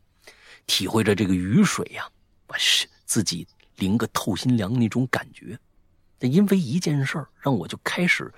[0.65, 2.09] 体会着这个雨水呀，
[2.47, 2.55] 把
[3.03, 3.45] 自己
[3.75, 5.59] 淋个透心凉那种感觉。
[6.17, 8.33] 但因为一件事儿，让我就开始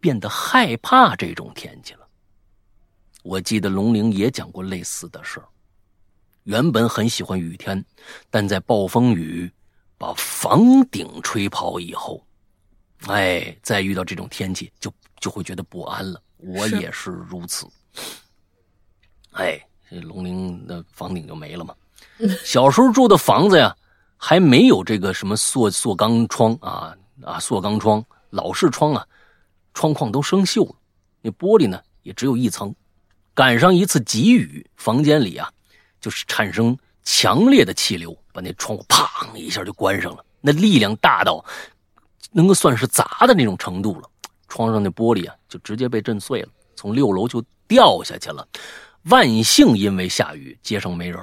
[0.00, 2.08] 变得害怕这种天气了。
[3.22, 5.46] 我记得龙玲也讲过类似的事儿，
[6.42, 7.82] 原本很喜欢雨天，
[8.28, 9.48] 但在暴风雨
[9.96, 12.26] 把房顶吹跑以后，
[13.08, 16.20] 哎，再遇到这种天气就就会觉得不安了。
[16.38, 17.66] 我也是如此。
[19.32, 19.60] 哎，
[19.90, 21.74] 这龙陵的房顶就没了嘛。
[22.44, 23.74] 小时候住的房子呀，
[24.16, 29.06] 还没有这个什么塑塑钢窗啊啊，塑钢窗、老式窗啊，
[29.72, 30.74] 窗框都生锈了，
[31.20, 32.74] 那玻璃呢也只有一层。
[33.34, 35.50] 赶上一次急雨，房间里啊，
[36.00, 40.24] 就是产生强烈的气流，把那窗户砰一下就关上了。
[40.40, 41.44] 那力量大到
[42.34, 44.10] 能够算是砸的那种程度了，
[44.48, 48.46] 窗上那玻璃啊就直接被震碎了，从六楼就掉下去了。
[49.04, 51.20] 万幸因为下雨，街上没人。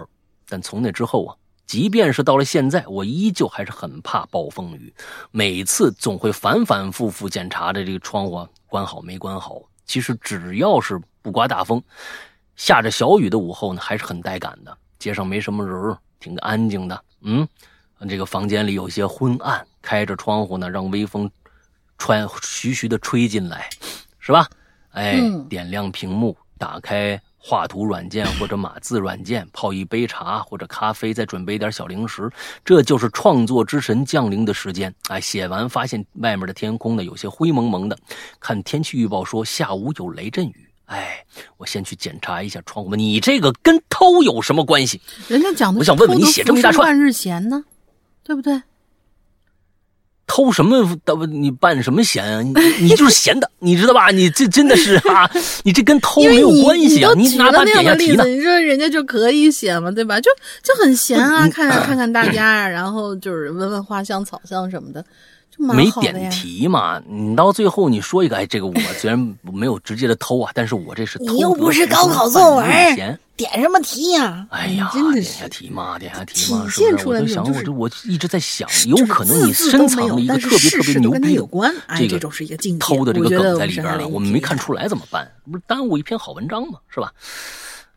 [0.47, 1.35] 但从那之后啊，
[1.65, 4.93] 即便是到了现在，我依旧还是很怕暴风雨，
[5.31, 9.61] 每次总会反反复复检查着这个窗户啊关好没关好。
[9.85, 11.83] 其实只要是不刮大风，
[12.55, 14.77] 下着小雨的午后呢，还是很带感的。
[14.99, 17.03] 街上没什么人，挺安静的。
[17.21, 17.47] 嗯，
[18.07, 21.29] 这个房间里有些昏暗，开着窗户呢，让微风
[21.97, 23.69] 穿徐徐的吹进来，
[24.19, 24.47] 是吧？
[24.91, 25.19] 哎，
[25.49, 27.21] 点亮屏幕，打开。
[27.43, 32.29] 画图软件或者码字软件，泡一杯茶或者咖啡，再准备点小零食，
[32.63, 34.93] 这就是创作之神降临的时间。
[35.07, 37.97] 哎，写完发现外面的天空呢有些灰蒙蒙的，
[38.39, 40.69] 看天气预报说下午有雷阵雨。
[40.85, 41.25] 哎，
[41.57, 42.95] 我先去检查一下窗户。
[42.95, 45.01] 你这个跟偷有什么关系？
[45.27, 47.63] 人家讲的，我想问问你写这么一大串，万日闲呢，
[48.23, 48.61] 对不对？
[50.27, 50.88] 偷什么？
[51.27, 52.41] 你办什么闲啊？
[52.41, 54.11] 你你就是闲的，你知道吧？
[54.11, 55.30] 你这真的是啊！
[55.64, 57.11] 你这跟偷没有关系啊！
[57.18, 58.23] 你拿它点下题呢？
[58.23, 60.22] 你说人家就可以写嘛，对吧？
[60.22, 60.31] 就
[60.64, 65.03] 就很闲啊，看看看看大家呀，然后就是闻闻花香草香什么的。
[65.57, 67.01] 没点题嘛？
[67.07, 71.25] 你到最后你说一个，哎，这个我虽然没有直接的偷啊，但是我这是偷。
[71.25, 72.67] 你又不是高考作文，
[73.35, 74.45] 点什么题呀？
[74.51, 77.07] 哎呀，点下题嘛，点下题嘛，是不是？
[77.07, 81.47] 我就想，我就我一直在想，有可能你深藏了一个特别特别牛逼的
[81.97, 82.19] 这个
[82.79, 85.29] 偷的这个梗在里边了，我们没看出来怎么办？
[85.49, 86.79] 不是耽误一篇好文章吗？
[86.87, 87.11] 是吧？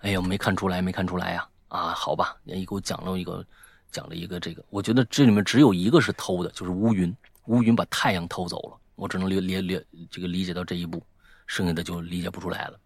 [0.01, 1.47] 哎呀，没看出来，没看出来呀！
[1.69, 3.45] 啊，好吧，你给我讲了一个，
[3.91, 7.15] 讲了一个这个，我觉得这里面只有一个是偷的，就是乌云。
[7.47, 11.03] 乌云把太阳偷走了，我只能理理理这个理解到这一步，
[11.47, 12.79] 剩下的就理解不出来了。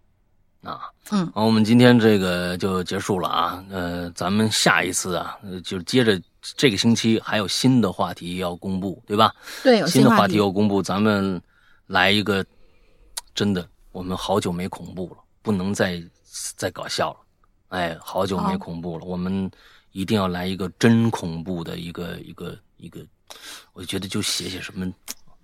[0.62, 3.64] 啊，嗯，好，我们今天这个就结束了啊。
[3.70, 9.32] 呃，咱们下一次啊，就接着这个星期还有新的话题要公布，对吧？
[9.62, 11.40] 对，新的话题要公布，咱们
[11.86, 12.44] 来一个
[13.36, 16.02] 真的，我们好久没恐怖了，不能再
[16.56, 17.20] 再搞笑了。
[17.68, 19.48] 哎，好久没恐怖了，我们
[19.92, 23.00] 一定要来一个真恐怖的一个一个一个。
[23.72, 24.86] 我觉得就写写什么，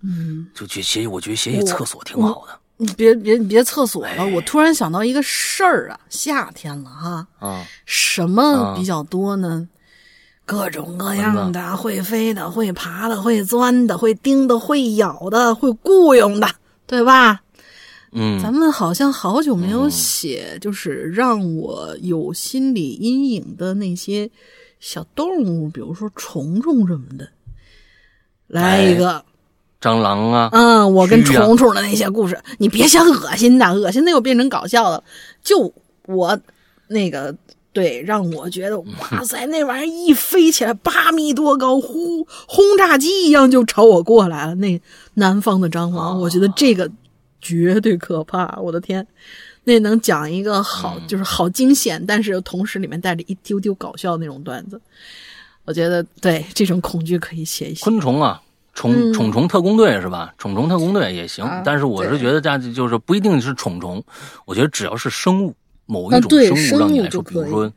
[0.01, 2.59] 嗯，就写写，我觉得写写厕所挺好的。
[2.77, 9.67] 你别别别厕所了，我突然想到一个事儿啊，夏天了哈，啊，什么比较多呢？
[10.45, 16.47] 各种各样的，会飞的，会爬的，会钻的，会叮的，会咬的，会雇佣的，
[16.85, 17.41] 对吧？
[18.11, 24.29] 嗯，咱们好像好久没有写，就是让我有心理阴影的那些
[24.79, 27.27] 小动物，比如说虫虫什么的。
[28.47, 29.23] 来一个，
[29.81, 30.49] 蟑螂啊！
[30.51, 35.03] 嗯，我跟虫虫的那些故事，你别嫌恶心的，恶心的又变成搞笑的。
[35.43, 35.73] 就
[36.05, 36.39] 我
[36.87, 37.35] 那个，
[37.73, 38.79] 对，让我觉得
[39.11, 44.55] 哇塞，那玩意儿一飞起来八米多高，呼，轰炸机一样就朝我过来了。
[44.55, 44.79] 那
[45.15, 46.89] 南方的蟑螂，我觉得这个
[47.41, 48.57] 绝对可怕。
[48.61, 49.05] 我的天，
[49.63, 54.79] 那能讲一个好，就是好惊险，但是同时里面带着一丢丢搞笑那种段子。
[55.65, 57.83] 我觉得对这种恐惧可以写一写。
[57.83, 58.41] 昆虫啊，
[58.73, 60.33] 虫虫虫特工队是吧？
[60.37, 64.03] 虫虫特工队也行，但是我是觉得这样就是不一定是虫虫，
[64.45, 65.55] 我觉得只要是生物，
[65.85, 67.71] 某一种生物让你来说，比如说，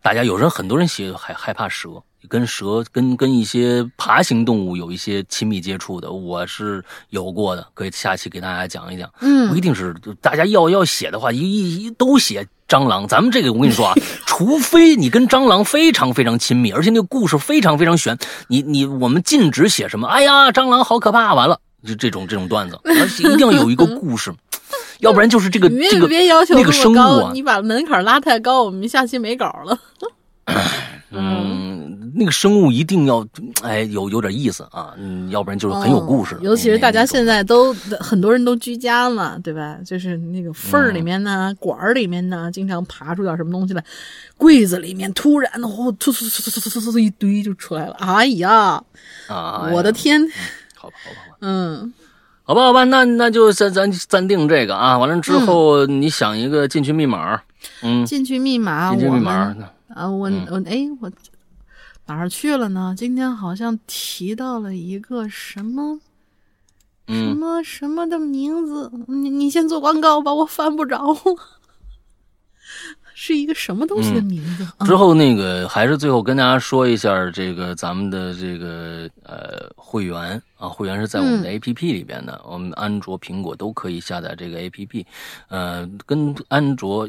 [0.00, 2.02] 大家有人很多人写害害怕蛇。
[2.28, 9.12] 跟蛇、跟跟一些爬行动物有一些亲密接触的，我是有过的，可以下期给大家讲一讲。
[9.20, 11.40] 嗯，不一定是大家要要写的话，一
[11.82, 13.06] 一都写蟑螂。
[13.06, 13.94] 咱们这个我跟你说啊，
[14.24, 18.16] 除非你跟蟑螂非常非常亲密，而且那个故事非常非常悬，
[18.48, 20.08] 你你我们禁止写什么？
[20.08, 21.34] 哎呀，蟑螂好可怕！
[21.34, 24.32] 完了，就这种这种段子，而且一定要有一个故事，
[25.00, 29.78] 要不然就是这个这个别要求那个生物啊，你把门槛拉太高，我们下期没稿了。
[31.14, 33.26] 嗯，那个生物一定要，
[33.62, 36.36] 哎，有有点意思啊，嗯，要不然就是很有故事。
[36.40, 39.78] 尤其是大家现在都很多人都居家嘛，对吧？
[39.84, 43.84] 就是那个缝儿里面呢，管儿里面呢，经常爬出点什么东西来，
[44.36, 47.94] 柜子里面突然的，哦，突突突突突突突一堆就出来了。
[48.00, 48.82] 哎呀，
[49.28, 50.20] 啊，我的天！
[50.76, 51.92] 好吧，好吧，好吧，嗯，
[52.42, 54.98] 好吧，好吧，那那就咱咱暂定这个啊。
[54.98, 57.40] 完了之后，你想一个进群密码，
[57.82, 59.54] 嗯，进去密码，进去密码。
[59.94, 61.10] 啊，我我哎我
[62.06, 62.94] 哪儿去了呢？
[62.96, 65.98] 今天好像提到了一个什么
[67.06, 70.98] 什嗯，么什么的名字，你你先做广告吧，我翻不着，
[73.14, 74.64] 是一个什么东西的名字？
[74.78, 85.06] 啊之后那个还是最后跟大家说一下，这个咱们的这个呃会员啊，会员是在我们的 A P P 里边的，我们安卓、苹果都可以下载这个 A P P。
[85.48, 87.08] 呃，跟安卓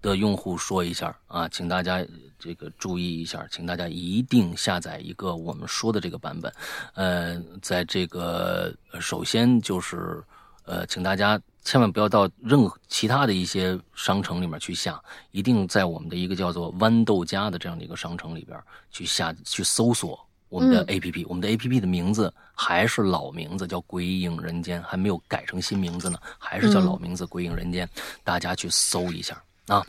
[0.00, 2.04] 的用户说一下啊，请大家
[2.40, 6.52] 这个注意一下，请大家一定下载一个我们说的这个版本。
[6.94, 10.24] 呃，在这个呃首先就是
[10.64, 15.00] 呃，请大家千万不要到任何其他的一些商城里面去下，
[15.30, 18.58] 一定在我们的一个叫做豌豆荚的这样的一个商城里边
[18.90, 20.18] 去下去搜索
[20.48, 27.86] 我们的嗯 APP，、我们的 APP 的名字还是老名字，叫《鬼影人间》，还没有改成新名字呢，还是叫老名字《鬼影人间》，
[28.24, 29.86] 大家去搜一下啊。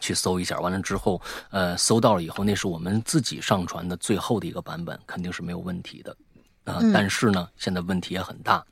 [0.00, 1.20] 去搜一下，完了之后，
[1.50, 6.16] 呃，搜到了以后，那是我们自己上传的最后的一个版本，肯定是没有问题的
[6.64, 8.64] 啊、嗯但是呢，现在问题也很大，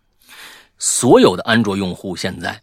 [0.79, 2.61] 所有的安卓用户现在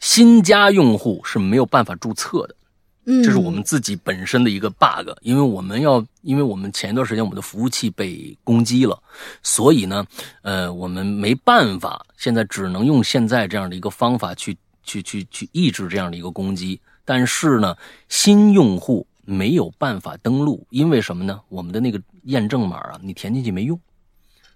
[0.00, 2.56] 新加用户是没有办法注册的，
[3.04, 9.00] 嗯，这是我们自己本身的一个 bug，因为我们要，因为我们前一段时间我们的服务器被攻击了，
[9.42, 10.04] 所以呢，
[10.42, 16.80] 呃，我们没办法，现在只能用现在这样的一个方法去去去去抑制这样的一个攻击。
[17.10, 17.76] 但是呢，
[18.08, 21.40] 新用户没有办法登录，因为什么呢？
[21.48, 23.76] 我们的那个验证码啊，你填进去没用，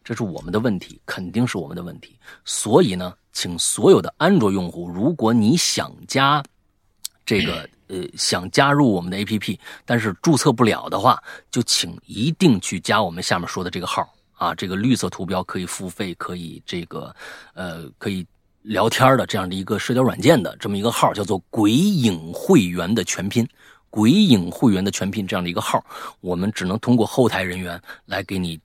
[0.05, 2.17] 这是我们的问题，肯定是我们的问题。
[2.45, 6.41] 所以呢，请所有的安卓用户，如果你想加
[7.27, 11.21] 这个 呃想加入我们的 APP，但是注册不了的话，
[11.51, 17.13] 就请一定去加我们下面说的这个号啊，这个绿色图标可以付费，可以这个
[17.53, 18.25] 呃可以
[18.65, 23.47] 聊天的这样的一个社交软件的这么一个号，叫做“鬼影会员”的全拼。
[23.91, 25.85] 鬼影会员的全拼这样的一个号，
[26.21, 28.59] 我们只能通过后台人员来给你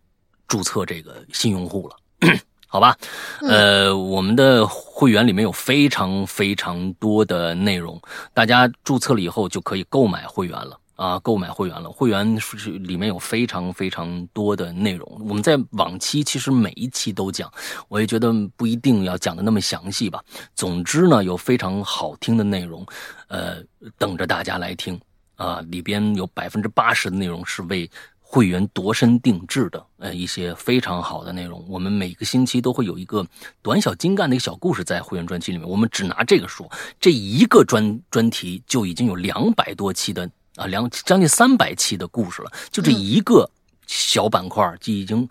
[0.47, 1.95] 注册这个新用户了。
[2.65, 2.97] 好吧，
[3.41, 8.01] 呃，我们的会员里面有非常非常多的内容，
[8.34, 11.89] 大家注册了以后就可以购买会员了啊，购买会员了。
[11.89, 17.49] 会员是里面有非常非常多的内容，我们在往期其实每一期都讲，
[17.88, 20.21] 我也觉得不一定要讲的那么详细吧。
[20.55, 22.85] 总之呢，有非常好听的内容，
[23.30, 23.63] 呃，
[23.97, 24.99] 等着大家来听
[25.38, 27.89] 啊，里边有百分之八十的内容是为。
[28.31, 31.65] 会员度身定制的，呃，一些非常好的内容。
[31.67, 33.26] 我们每个星期都会有一个
[33.63, 35.67] 短小精干的一个小故事在会员专区里面。
[35.67, 40.30] 我们只拿这个说，这一个专专题就已经有两百多期的
[40.60, 42.52] 啊，两将近三百期的故事了。
[42.69, 43.49] 就这一个
[43.88, 45.27] 小板块就已经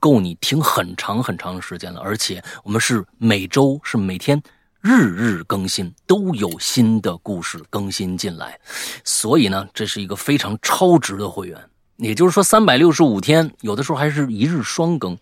[0.00, 2.00] 够你听很长很长的时间了。
[2.00, 4.42] 而且我们是每周是每天
[4.80, 8.58] 日日更新，都有新的故事更新进来。
[9.04, 11.56] 所以呢，这是一个非常超值的会员。
[11.98, 15.16] 也就是说，三百六十五天，有的时候还是一日双更，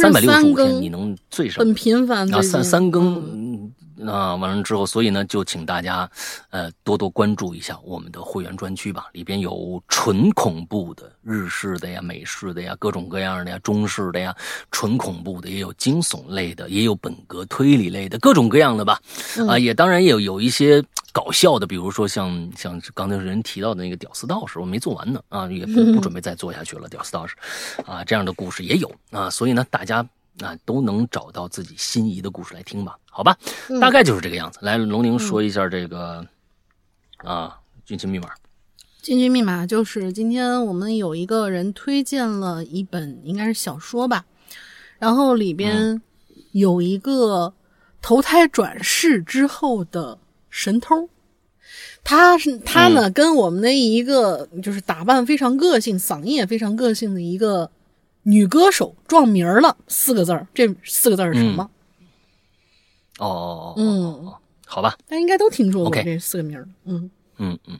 [0.00, 6.08] 三百六十五天，你，能最少很频繁啊三三更嗯嗯啊，完了之后，所以呢，就请大家
[6.50, 14.34] 呃多多关注一下我们的会员专区吧，里边有纯恐怖的日式的呀、美式的呀、各种各样的呀、中式的呀，
[14.70, 19.00] 纯恐怖的也有惊悚类的，也有本格推理类的，各种各样的吧。
[19.48, 20.82] 啊，也当然也有有一些
[21.12, 26.88] 搞笑的，比如说像像刚才人提到的那个屌丝道士，我没做完呢啊，也不不准备再做下去了。
[26.88, 27.34] 屌丝道士
[27.86, 30.06] 啊，这样的故事也有啊，所以呢，大家
[30.40, 33.34] 啊都能找到自己心仪的故事来听吧，好吧，
[33.80, 34.58] 大概就是这个样子。
[34.60, 36.22] 来，龙宁说一下这个
[37.16, 38.28] 啊军情密码。
[39.00, 44.26] 进群密码就是今天我们有一个人推荐了一本，应该是小说吧，
[44.98, 46.02] 然后里边
[46.52, 47.54] 有一个
[48.02, 50.18] 投胎转世之后的
[50.50, 51.08] 神偷，
[52.04, 57.70] 他是他呢、跟我们的一个就是打扮非常个性、嗓音也非常个性的一个
[58.24, 61.70] 女歌手撞名儿了，四个字儿，这四个字儿是什么？
[63.18, 64.32] 哦哦哦，嗯，
[64.66, 67.10] 好吧，大家应该都听说过这四个名儿，嗯。
[67.38, 67.78] 嗯嗯。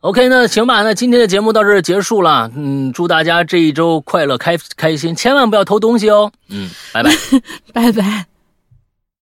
[0.00, 2.50] OK，那行吧，那今天的节目到这儿结束了。
[2.56, 6.32] 嗯，祝大家这一周快乐开开心，千万不要偷东西哦。
[6.48, 7.10] 嗯，拜拜。
[7.72, 8.26] 拜拜。